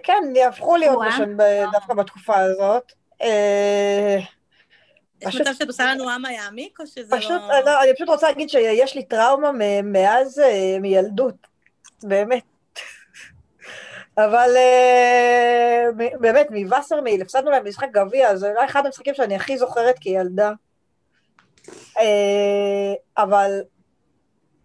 כן, 0.03 0.23
יהפכו 0.35 0.77
להיות 0.77 0.99
בשם 1.09 1.37
דווקא 1.73 1.95
בתקופה 1.95 2.37
הזאת. 2.37 2.93
אה, 3.23 4.19
יש 5.21 5.41
מצב 5.41 5.53
שאת 5.55 5.69
עושה 5.69 5.95
לנו 5.95 6.15
אמה 6.17 6.33
יעמיק, 6.33 6.81
או 6.81 6.87
שזה 6.87 7.17
פשוט, 7.17 7.43
לא... 7.49 7.61
לא... 7.61 7.83
אני 7.83 7.95
פשוט 7.95 8.09
רוצה 8.09 8.29
להגיד 8.29 8.49
שיש 8.49 8.95
לי 8.95 9.05
טראומה 9.05 9.51
מאז, 9.83 10.39
אה, 10.39 10.77
מילדות, 10.81 11.47
באמת. 12.03 12.43
אבל 14.25 14.51
באמת, 16.21 16.47
מווסרמיל, 16.51 17.23
הפסדנו 17.23 17.51
להם 17.51 17.69
משחק 17.69 17.89
גביע, 17.93 18.37
זה 18.37 18.51
אולי 18.51 18.65
אחד 18.65 18.87
המשחקים 18.87 19.15
שאני 19.15 19.37
הכי 19.37 19.59
זוכרת 19.59 19.99
כילדה. 19.99 20.53
אבל, 23.19 23.61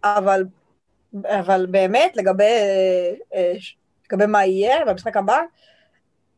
אבל, 0.04 0.44
אבל 1.24 1.66
באמת, 1.66 2.16
לגבי 2.16 2.44
לגבי 4.12 4.26
מה 4.26 4.44
יהיה 4.44 4.84
במשחק 4.84 5.16
הבא. 5.16 5.40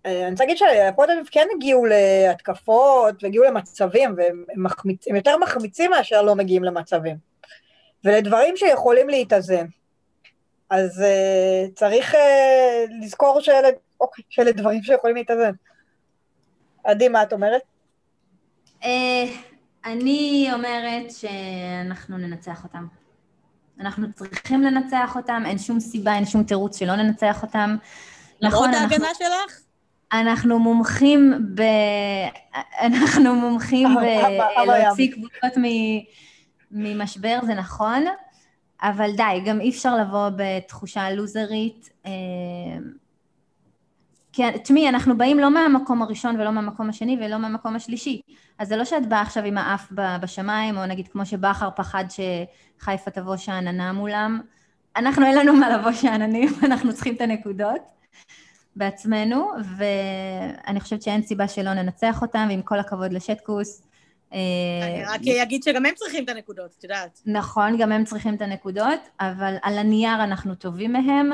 אה, 0.07 0.22
אני 0.22 0.31
רוצה 0.31 0.45
להגיד 0.45 0.57
שהפועל 0.57 1.09
תל 1.09 1.12
אביב 1.12 1.29
כן 1.31 1.47
הגיעו 1.57 1.87
להתקפות 1.87 3.22
והגיעו 3.22 3.45
למצבים, 3.45 4.14
והם 4.16 4.45
מחמיצ... 4.57 5.07
יותר 5.07 5.39
מחמיצים 5.39 5.91
מאשר 5.91 6.22
לא 6.22 6.35
מגיעים 6.35 6.64
למצבים. 6.64 7.16
ולדברים 8.05 8.57
שיכולים 8.57 9.09
להתאזן. 9.09 9.66
אז 10.70 11.03
uh, 11.03 11.72
צריך 11.75 12.14
uh, 12.14 12.18
לזכור 13.03 13.41
שאלה, 13.41 13.68
אוקיי, 14.01 14.25
שאלה 14.31 14.53
דברים 14.53 14.83
שיכולים 14.83 15.16
להתאזן. 15.16 15.53
עדי, 16.85 17.09
מה 17.09 17.22
את 17.22 17.33
אומרת? 17.33 17.62
Uh, 18.83 18.87
אני 19.85 20.49
אומרת 20.53 21.11
שאנחנו 21.11 22.18
ננצח 22.18 22.64
אותם. 22.64 22.87
אנחנו 23.81 24.12
צריכים 24.12 24.62
לנצח 24.62 25.16
אותם, 25.16 25.43
אין 25.47 25.59
שום 25.59 25.81
סיבה, 25.81 26.14
אין 26.14 26.27
שום 26.27 26.43
תירוץ 26.43 26.79
שלא 26.79 26.97
ננצח 26.97 27.43
אותם. 27.43 27.77
למרות 28.41 28.68
נכון, 28.68 28.75
ההגנה 28.75 29.09
אנחנו, 29.09 29.27
שלך? 29.27 29.61
אנחנו 30.12 30.59
מומחים 30.59 31.33
ב... 31.55 31.62
אנחנו 32.81 33.35
מומחים 33.35 33.89
בלהוציא 34.66 35.12
קבוצות 35.12 35.53
ממשבר, 36.70 37.39
זה 37.47 37.55
נכון, 37.55 38.05
אבל 38.83 39.16
די, 39.16 39.41
גם 39.47 39.61
אי 39.61 39.70
אפשר 39.70 39.97
לבוא 39.97 40.29
בתחושה 40.37 41.11
לוזרית. 41.11 41.91
כן, 44.37 44.59
תשמעי, 44.62 44.89
אנחנו 44.89 45.18
באים 45.18 45.39
לא 45.39 45.51
מהמקום 45.51 46.03
הראשון 46.03 46.41
ולא 46.41 46.51
מהמקום 46.53 46.89
השני 46.89 47.16
ולא 47.20 47.39
מהמקום 47.39 47.76
השלישי. 47.76 48.20
אז 48.59 48.68
זה 48.68 48.76
לא 48.76 48.85
שאת 48.85 49.09
באה 49.09 49.20
עכשיו 49.20 49.45
עם 49.45 49.59
האף 49.59 49.93
בשמיים, 50.22 50.78
או 50.78 50.87
נגיד 50.87 51.09
כמו 51.09 51.26
שבכר 51.26 51.68
פחד 51.76 52.05
שחיפה 52.09 53.11
תבוא 53.11 53.37
שאננה 53.37 53.93
מולם. 53.93 54.41
אנחנו 54.97 55.26
אין 55.26 55.39
לנו 55.39 55.53
מה 55.53 55.78
לבוא 55.78 55.93
שאננים, 55.93 56.49
אנחנו 56.66 56.95
צריכים 56.95 57.14
את 57.14 57.20
הנקודות 57.20 57.80
בעצמנו, 58.76 59.51
ואני 59.76 60.80
חושבת 60.80 61.03
שאין 61.03 61.22
סיבה 61.22 61.49
שלא 61.49 61.74
ננצח 61.74 62.22
אותם, 62.22 62.47
ועם 62.49 62.62
כל 62.62 62.78
הכבוד 62.78 63.12
לשטקוס. 63.12 63.82
אה, 64.32 64.39
אני 64.82 65.05
רק 65.05 65.43
אגיד 65.43 65.62
שגם 65.62 65.87
הם 65.87 65.95
צריכים 65.95 66.24
את 66.24 66.28
הנקודות, 66.28 66.74
את 66.78 66.85
יודעת. 66.85 67.20
נכון, 67.26 67.76
גם 67.78 67.93
הם 67.93 68.05
צריכים 68.05 68.35
את 68.35 68.43
הנקודות, 68.43 69.01
אבל 69.20 69.57
על 69.62 69.78
הנייר 69.78 70.24
אנחנו 70.24 70.55
טובים 70.55 70.93
מהם. 70.93 71.30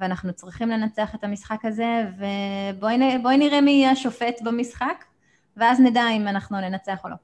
ואנחנו 0.00 0.32
צריכים 0.32 0.68
לנצח 0.68 1.14
את 1.14 1.24
המשחק 1.24 1.64
הזה, 1.64 2.06
ובואי 2.18 3.38
נראה 3.38 3.60
מי 3.60 3.70
יהיה 3.70 3.90
השופט 3.90 4.42
במשחק, 4.42 5.04
ואז 5.56 5.80
נדע 5.80 6.08
אם 6.16 6.28
אנחנו 6.28 6.60
ננצח 6.60 7.04
או 7.04 7.08
לא. 7.08 7.16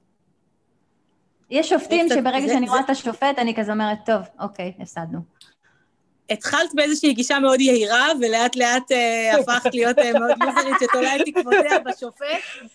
יש 1.51 1.69
שופטים 1.69 2.09
שברגע 2.09 2.49
שאני 2.49 2.69
רואה 2.69 2.81
את 2.81 2.91
השופט, 2.91 3.39
אני 3.39 3.55
כזה 3.55 3.73
אומרת, 3.73 3.99
טוב, 4.07 4.23
אוקיי, 4.41 4.73
הפסדנו. 4.79 5.36
התחלת 6.31 6.75
באיזושהי 6.75 7.13
גישה 7.13 7.39
מאוד 7.39 7.61
יהירה, 7.61 8.07
ולאט 8.21 8.57
לאט 8.57 8.93
אה, 8.93 9.37
הפכת 9.41 9.75
להיות 9.75 9.99
אה, 9.99 10.13
מאוד 10.13 10.31
יוזרית 10.47 10.75
שתולה 10.81 11.17
את 11.17 11.21
תקוותיה 11.27 11.79
בשופט. 11.79 12.27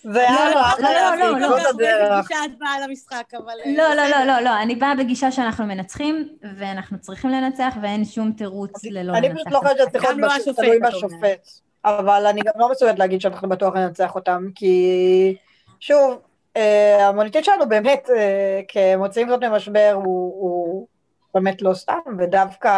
זה 0.04 0.30
היה 0.30 0.50
לא, 0.50 0.62
לא, 0.80 1.16
לא, 1.16 1.40
לא, 1.40 1.58
לא. 1.80 2.20
את 2.20 2.58
באה 2.60 2.88
למשחק, 2.88 3.24
אבל... 3.34 3.54
אה, 3.66 3.72
לא, 3.78 3.94
לא. 3.94 4.08
לא, 4.08 4.26
לא, 4.26 4.40
לא, 4.40 4.62
אני 4.62 4.76
באה 4.76 4.96
בגישה 4.96 5.32
שאנחנו 5.32 5.66
מנצחים, 5.66 6.28
ואנחנו 6.58 7.00
צריכים 7.00 7.30
לנצח, 7.30 7.74
ואין 7.82 8.06
שום 8.06 8.32
תירוץ 8.32 8.84
ללא 8.84 9.14
לנצח. 9.14 9.18
אני 9.18 9.36
פשוט 9.36 9.52
לא 9.52 9.60
חושבת 9.60 10.02
גם 10.04 10.20
לא 10.20 10.28
להיות 10.28 10.56
תלוי. 10.56 10.80
בשופט. 10.80 11.48
אבל 11.86 12.26
אני 12.26 12.42
גם 12.42 12.54
לא 12.56 12.72
מסוגלת 12.72 13.00
להגיד 13.00 13.22
שאנחנו 13.22 13.50
בטוח 13.50 13.76
ננצח 13.76 14.16
אותם, 14.16 14.48
כי 14.56 15.36
שוב, 15.80 16.20
אה, 16.58 17.08
המוניטין 17.08 17.44
שלנו 17.44 17.70
באמת, 17.70 18.10
אה, 18.16 18.62
כמוציאים 18.68 19.30
זאת 19.30 19.44
ממשבר, 19.44 19.92
הוא 20.04 20.88
באמת 21.34 21.62
לא 21.62 21.74
סתם, 21.74 21.94
ודווקא 22.18 22.70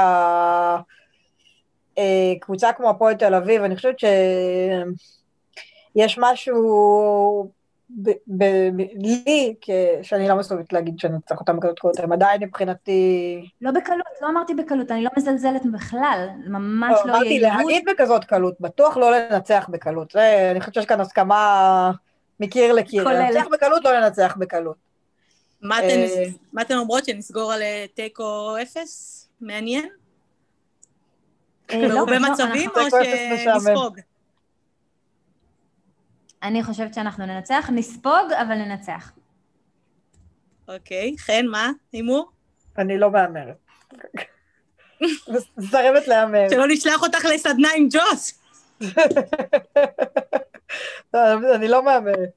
אה, 1.97 2.33
קבוצה 2.41 2.73
כמו 2.73 2.89
הפועל 2.89 3.13
תל 3.13 3.35
אביב, 3.35 3.63
אני 3.63 3.75
חושבת 3.75 3.99
שיש 3.99 4.89
משהו 6.21 7.51
ב, 7.89 8.09
ב, 8.27 8.43
ב, 8.75 8.81
לי, 8.95 9.55
כ- 9.61 9.69
שאני 10.01 10.27
לא 10.27 10.35
מסוגלת 10.35 10.73
להגיד 10.73 10.99
שננצח 10.99 11.39
אותם 11.39 11.57
בכזאת 11.57 11.79
קלות, 11.79 11.99
הם 11.99 12.11
עדיין 12.11 12.43
מבחינתי, 12.43 13.45
לא 13.61 13.71
בקלות, 13.71 14.01
לא 14.21 14.27
אמרתי 14.29 14.53
בקלות, 14.53 14.91
אני 14.91 15.03
לא 15.03 15.09
מזלזלת 15.17 15.61
בכלל, 15.73 16.27
ממש 16.47 16.97
לא, 17.05 17.11
לא 17.11 17.17
אמרתי. 17.17 17.39
להגיד 17.39 17.83
בכזאת 17.93 18.23
קלות, 18.23 18.55
בטוח 18.59 18.97
לא 18.97 19.11
לנצח 19.11 19.67
בקלות. 19.69 20.11
זה, 20.11 20.47
אני 20.51 20.59
חושבת 20.59 20.73
שיש 20.73 20.85
כאן 20.85 21.01
הסכמה 21.01 21.91
מקיר 22.39 22.73
לקיר. 22.73 23.03
כוללת. 23.03 23.29
לנצח 23.35 23.47
בקלות, 23.51 23.83
לא 23.85 23.93
לנצח 23.93 24.35
בקלות. 24.39 24.75
מה 25.63 25.79
אתן- 25.79 25.87
אה, 25.89 26.25
מה 26.53 26.61
אתן 26.61 26.77
אומרות, 26.77 27.05
שנסגור 27.05 27.53
על 27.53 27.61
אה, 27.61 27.85
תיקו 27.93 28.55
אפס? 28.61 29.19
מעניין? 29.41 29.89
אה, 31.71 31.77
לא, 31.81 31.87
בהרבה 31.95 32.19
לא, 32.19 32.31
מצבים, 32.33 32.69
אנחנו- 32.77 32.97
או. 32.99 33.03
שנספוג? 33.43 33.99
אני 36.43 36.63
חושבת 36.63 36.93
שאנחנו 36.93 37.25
ננצח, 37.25 37.69
נספוג, 37.73 38.31
אבל 38.41 38.55
ננצח. 38.55 39.11
אוקיי, 40.67 41.15
חן, 41.19 41.45
מה? 41.51 41.71
הימור? 41.93 42.31
אני 42.77 42.97
לא 42.97 43.11
מהמרת. 43.11 43.55
מסרבת 45.57 46.07
להמר. 46.07 46.47
שלא 46.49 46.67
נשלח 46.67 47.01
אותך 47.03 47.25
לסדנה 47.33 47.69
עם 47.77 47.87
ג'וס. 47.91 48.39
לא, 51.13 51.19
אני 51.55 51.67
לא 51.67 51.83
מהמרת. 51.85 52.29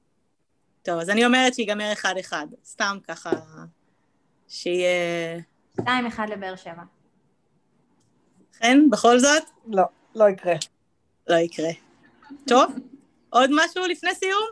טוב, 0.87 0.99
אז 0.99 1.11
אני 1.11 1.27
אומרת 1.27 1.55
שיגמר 1.55 1.93
אחד-אחד. 1.93 2.47
סתם 2.65 2.99
ככה, 3.09 3.31
שיהיה... 4.49 5.41
2-1 5.81 5.83
לבאר 6.29 6.57
שבע. 6.57 6.83
חן, 8.59 8.91
בכל 8.91 9.19
זאת? 9.19 9.43
לא, 9.67 9.83
לא 10.15 10.29
יקרה. 10.29 10.55
לא 11.29 11.37
יקרה. 11.37 11.69
טוב, 12.49 12.73
עוד 13.31 13.51
משהו 13.53 13.87
לפני 13.87 14.11
סיום? 14.15 14.49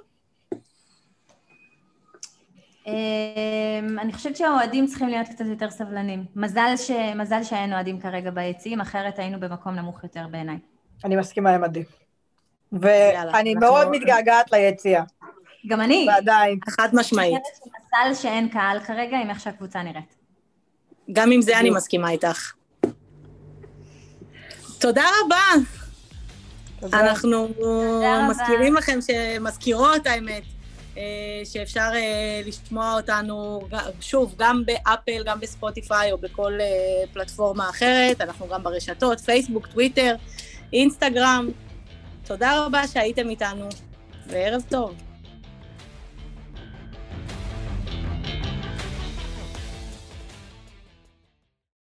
אמ, 2.87 3.99
אני 3.99 4.13
חושבת 4.13 4.37
שהאוהדים 4.37 4.87
צריכים 4.87 5.09
להיות 5.09 5.29
קצת 5.29 5.45
יותר 5.47 5.71
סבלנים. 5.71 6.25
מזל, 6.37 6.75
ש... 6.77 6.91
מזל 7.17 7.43
שאין 7.43 7.73
אוהדים 7.73 8.01
כרגע 8.01 8.31
ביציעים, 8.31 8.81
אחרת 8.81 9.19
היינו 9.19 9.41
במקום 9.41 9.75
נמוך 9.75 10.03
יותר 10.03 10.27
בעיניי. 10.31 10.59
אני 11.05 11.17
מסכימה 11.17 11.55
עם 11.55 11.65
עדי. 11.65 11.85
ואני 12.73 13.55
מאוד 13.55 13.89
מתגעגעת 13.91 14.53
ליציאה, 14.53 15.03
גם 15.67 15.81
אני. 15.81 16.07
ועדיין. 16.09 16.59
חד 16.69 16.89
משמעית. 16.93 17.43
מזל 17.67 18.23
שאין 18.23 18.49
קהל 18.49 18.81
כרגע 18.81 19.17
עם 19.17 19.31
איך 19.31 19.41
שהקבוצה 19.41 19.83
נראית. 19.83 20.15
גם 21.13 21.31
עם 21.31 21.43
זה 21.43 21.59
אני 21.59 21.71
מסכימה 21.71 22.11
איתך. 22.11 22.53
תודה 24.79 25.05
רבה. 25.25 25.65
תודה. 26.81 27.01
אנחנו 27.01 27.45
רבה. 27.45 28.29
מזכירים 28.31 28.75
לכם, 28.75 28.99
מזכירות 29.41 30.07
האמת, 30.07 30.43
אה, 30.97 31.03
שאפשר 31.45 31.91
אה, 31.95 32.41
לשמוע 32.47 32.97
אותנו, 32.97 33.61
שוב, 34.01 34.35
גם 34.39 34.63
באפל, 34.67 35.23
גם 35.25 35.41
בספוטיפיי 35.41 36.13
או 36.13 36.19
בכל 36.19 36.53
אה, 36.61 36.67
פלטפורמה 37.13 37.71
אחרת. 37.71 38.21
אנחנו 38.21 38.49
גם 38.49 38.63
ברשתות, 38.63 39.21
פייסבוק, 39.21 39.67
טוויטר, 39.67 40.17
אינסטגרם. 40.73 41.49
תודה 42.25 42.65
רבה 42.65 42.89
שהייתם 42.89 43.29
איתנו, 43.29 43.69
וערב 44.27 44.63
טוב. 44.69 44.95